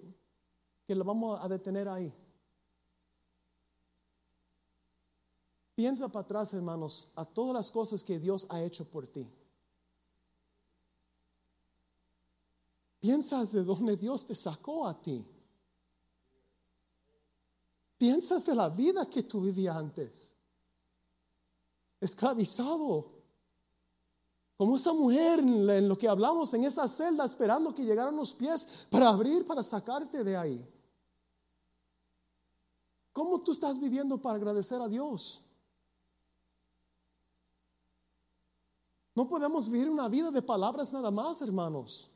que 0.86 0.94
lo 0.94 1.04
vamos 1.04 1.40
a 1.42 1.48
detener 1.48 1.88
ahí. 1.88 2.14
Piensa 5.76 6.08
para 6.08 6.24
atrás, 6.24 6.54
hermanos, 6.54 7.10
a 7.16 7.26
todas 7.26 7.54
las 7.54 7.70
cosas 7.70 8.04
que 8.04 8.18
Dios 8.18 8.48
ha 8.50 8.62
hecho 8.62 8.86
por 8.86 9.08
ti. 9.08 9.30
Piensas 13.02 13.52
de 13.52 13.64
dónde 13.64 13.98
Dios 13.98 14.26
te 14.26 14.34
sacó 14.34 14.88
a 14.88 15.00
ti. 15.00 15.24
Piensas 17.98 18.46
de 18.46 18.56
la 18.56 18.70
vida 18.70 19.06
que 19.10 19.24
tú 19.24 19.42
vivías 19.42 19.76
antes. 19.76 20.34
Esclavizado. 22.00 23.12
Como 24.58 24.78
esa 24.78 24.94
mujer 24.94 25.40
en 25.40 25.90
lo 25.90 25.98
que 25.98 26.08
hablamos 26.08 26.54
en 26.54 26.64
esa 26.64 26.88
celda 26.88 27.26
esperando 27.26 27.76
que 27.76 27.84
llegaran 27.84 28.16
los 28.16 28.34
pies 28.34 28.88
para 28.90 29.10
abrir, 29.10 29.46
para 29.46 29.62
sacarte 29.62 30.24
de 30.24 30.38
ahí. 30.38 30.74
¿Cómo 33.12 33.42
tú 33.42 33.52
estás 33.52 33.78
viviendo 33.78 34.18
para 34.22 34.38
agradecer 34.38 34.82
a 34.82 34.88
Dios? 34.88 35.45
No 39.16 39.28
podemos 39.30 39.70
vivir 39.70 39.90
una 39.90 40.10
vida 40.10 40.30
de 40.30 40.42
palabras 40.42 40.92
nada 40.92 41.10
más, 41.10 41.42
hermanos. 41.42 42.12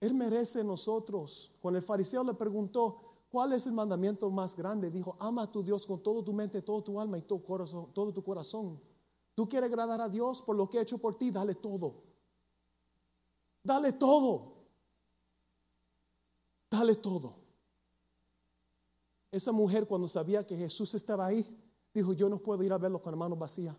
Él 0.00 0.14
merece 0.14 0.64
nosotros. 0.64 1.52
Cuando 1.60 1.78
el 1.78 1.84
fariseo 1.84 2.24
le 2.24 2.34
preguntó, 2.34 3.00
¿cuál 3.30 3.52
es 3.52 3.68
el 3.68 3.72
mandamiento 3.72 4.28
más 4.30 4.56
grande? 4.56 4.90
Dijo, 4.90 5.16
ama 5.20 5.42
a 5.42 5.50
tu 5.50 5.62
Dios 5.62 5.86
con 5.86 6.02
todo 6.02 6.24
tu 6.24 6.32
mente, 6.32 6.60
todo 6.60 6.82
tu 6.82 7.00
alma 7.00 7.18
y 7.18 7.22
todo, 7.22 7.42
corazón, 7.42 7.92
todo 7.94 8.12
tu 8.12 8.22
corazón. 8.22 8.80
Tú 9.34 9.48
quieres 9.48 9.68
agradar 9.68 10.00
a 10.00 10.08
Dios 10.08 10.42
por 10.42 10.56
lo 10.56 10.68
que 10.68 10.78
he 10.78 10.82
hecho 10.82 10.98
por 10.98 11.14
ti, 11.14 11.30
dale 11.30 11.54
todo. 11.54 12.02
Dale 13.62 13.92
todo. 13.92 14.54
Dale 16.68 16.96
todo. 16.96 17.36
Esa 19.30 19.52
mujer 19.52 19.86
cuando 19.86 20.08
sabía 20.08 20.44
que 20.44 20.56
Jesús 20.56 20.94
estaba 20.94 21.26
ahí, 21.26 21.46
dijo, 21.94 22.12
yo 22.12 22.28
no 22.28 22.38
puedo 22.38 22.64
ir 22.64 22.72
a 22.72 22.78
verlo 22.78 23.00
con 23.00 23.12
la 23.12 23.18
mano 23.18 23.36
vacía. 23.36 23.76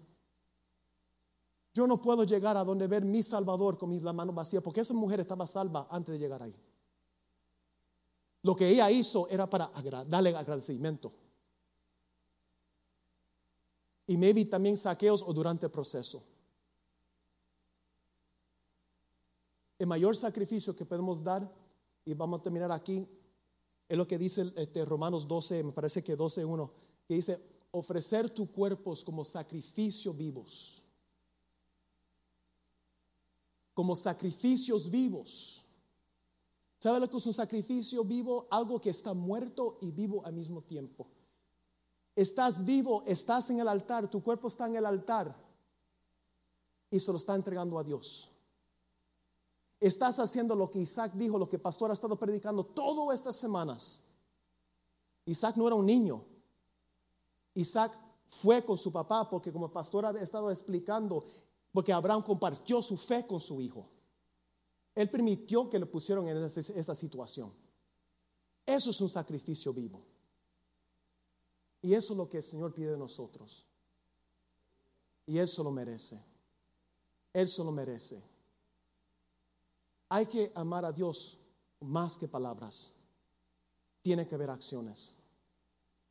Yo 1.73 1.85
no 1.85 2.01
puedo 2.01 2.23
llegar 2.23 2.57
a 2.57 2.63
donde 2.63 2.87
ver 2.87 3.05
mi 3.05 3.21
Salvador 3.21 3.77
con 3.77 4.03
la 4.03 4.13
mano 4.13 4.33
vacía, 4.33 4.61
porque 4.61 4.81
esa 4.81 4.93
mujer 4.93 5.19
estaba 5.19 5.45
salva 5.45 5.87
antes 5.89 6.13
de 6.13 6.19
llegar 6.19 6.41
ahí. 6.41 6.55
Lo 8.41 8.55
que 8.55 8.67
ella 8.67 8.89
hizo 8.89 9.27
era 9.29 9.49
para 9.49 9.71
darle 10.05 10.35
agradecimiento. 10.35 11.11
Y 14.07 14.17
maybe 14.17 14.45
también 14.45 14.77
saqueos 14.77 15.21
o 15.21 15.31
durante 15.33 15.67
el 15.67 15.71
proceso. 15.71 16.23
El 19.77 19.87
mayor 19.87 20.15
sacrificio 20.15 20.75
que 20.75 20.85
podemos 20.85 21.23
dar, 21.23 21.49
y 22.03 22.13
vamos 22.13 22.39
a 22.39 22.43
terminar 22.43 22.71
aquí, 22.71 23.07
es 23.87 23.97
lo 23.97 24.07
que 24.07 24.17
dice 24.17 24.51
este, 24.55 24.83
Romanos 24.83 25.27
12, 25.27 25.63
me 25.63 25.71
parece 25.71 26.03
que 26.03 26.17
12.1, 26.17 26.71
que 27.07 27.13
dice, 27.13 27.41
ofrecer 27.71 28.29
tu 28.29 28.51
cuerpos 28.51 29.03
como 29.03 29.23
sacrificio 29.23 30.13
vivos. 30.13 30.83
Como 33.79 33.95
sacrificios 33.95 34.91
vivos. 34.91 35.65
¿Sabe 36.79 36.99
lo 36.99 37.09
que 37.09 37.15
es 37.15 37.25
un 37.25 37.33
sacrificio 37.33 38.03
vivo? 38.03 38.45
Algo 38.51 38.81
que 38.81 38.89
está 38.89 39.13
muerto 39.13 39.77
y 39.79 39.89
vivo 39.89 40.25
al 40.25 40.33
mismo 40.33 40.61
tiempo. 40.61 41.07
Estás 42.13 42.65
vivo, 42.65 43.03
estás 43.05 43.49
en 43.51 43.61
el 43.61 43.69
altar, 43.69 44.09
tu 44.09 44.21
cuerpo 44.21 44.49
está 44.49 44.67
en 44.67 44.75
el 44.75 44.85
altar 44.85 45.33
y 46.91 46.99
se 46.99 47.09
lo 47.09 47.17
está 47.17 47.35
entregando 47.35 47.79
a 47.79 47.83
Dios. 47.85 48.29
Estás 49.79 50.19
haciendo 50.19 50.55
lo 50.55 50.69
que 50.69 50.79
Isaac 50.79 51.13
dijo, 51.13 51.37
lo 51.37 51.47
que 51.47 51.57
pastor 51.57 51.89
ha 51.89 51.93
estado 51.93 52.19
predicando 52.19 52.65
todas 52.65 53.15
estas 53.15 53.37
semanas. 53.37 54.03
Isaac 55.23 55.55
no 55.55 55.65
era 55.65 55.77
un 55.77 55.85
niño. 55.85 56.25
Isaac 57.53 57.97
fue 58.27 58.61
con 58.65 58.77
su 58.77 58.91
papá 58.91 59.29
porque 59.29 59.53
como 59.53 59.71
pastor 59.71 60.05
ha 60.05 60.11
estado 60.21 60.51
explicando, 60.51 61.23
porque 61.71 61.93
Abraham 61.93 62.23
compartió 62.23 62.81
su 62.81 62.97
fe 62.97 63.25
con 63.25 63.39
su 63.39 63.61
hijo. 63.61 63.89
Él 64.95 65.09
permitió 65.09 65.69
que 65.69 65.79
le 65.79 65.85
pusieron 65.85 66.27
en 66.27 66.43
esa, 66.43 66.95
situación. 66.95 67.53
Eso 68.65 68.89
es 68.89 69.01
un 69.01 69.09
sacrificio 69.09 69.73
vivo. 69.73 70.03
Y 71.81 71.93
eso 71.93 72.13
es 72.13 72.17
lo 72.17 72.27
que 72.27 72.37
el 72.37 72.43
Señor 72.43 72.73
pide 72.73 72.91
de 72.91 72.97
nosotros. 72.97 73.65
Y 75.25 75.37
Él 75.37 75.47
se 75.47 75.63
lo 75.63 75.71
merece. 75.71 76.21
Él 77.31 77.47
se 77.47 77.63
lo 77.63 77.71
merece. 77.71 78.21
Hay 80.09 80.25
que 80.25 80.51
amar 80.55 80.83
a 80.85 80.91
Dios 80.91 81.37
más 81.79 82.17
que 82.17 82.27
palabras. 82.27 82.93
Tiene 84.01 84.27
que 84.27 84.35
haber 84.35 84.49
acciones. 84.49 85.15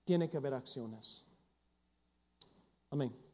Tiene 0.04 0.30
que 0.30 0.36
haber 0.36 0.54
acciones. 0.54 1.24
Amén. 2.90 3.27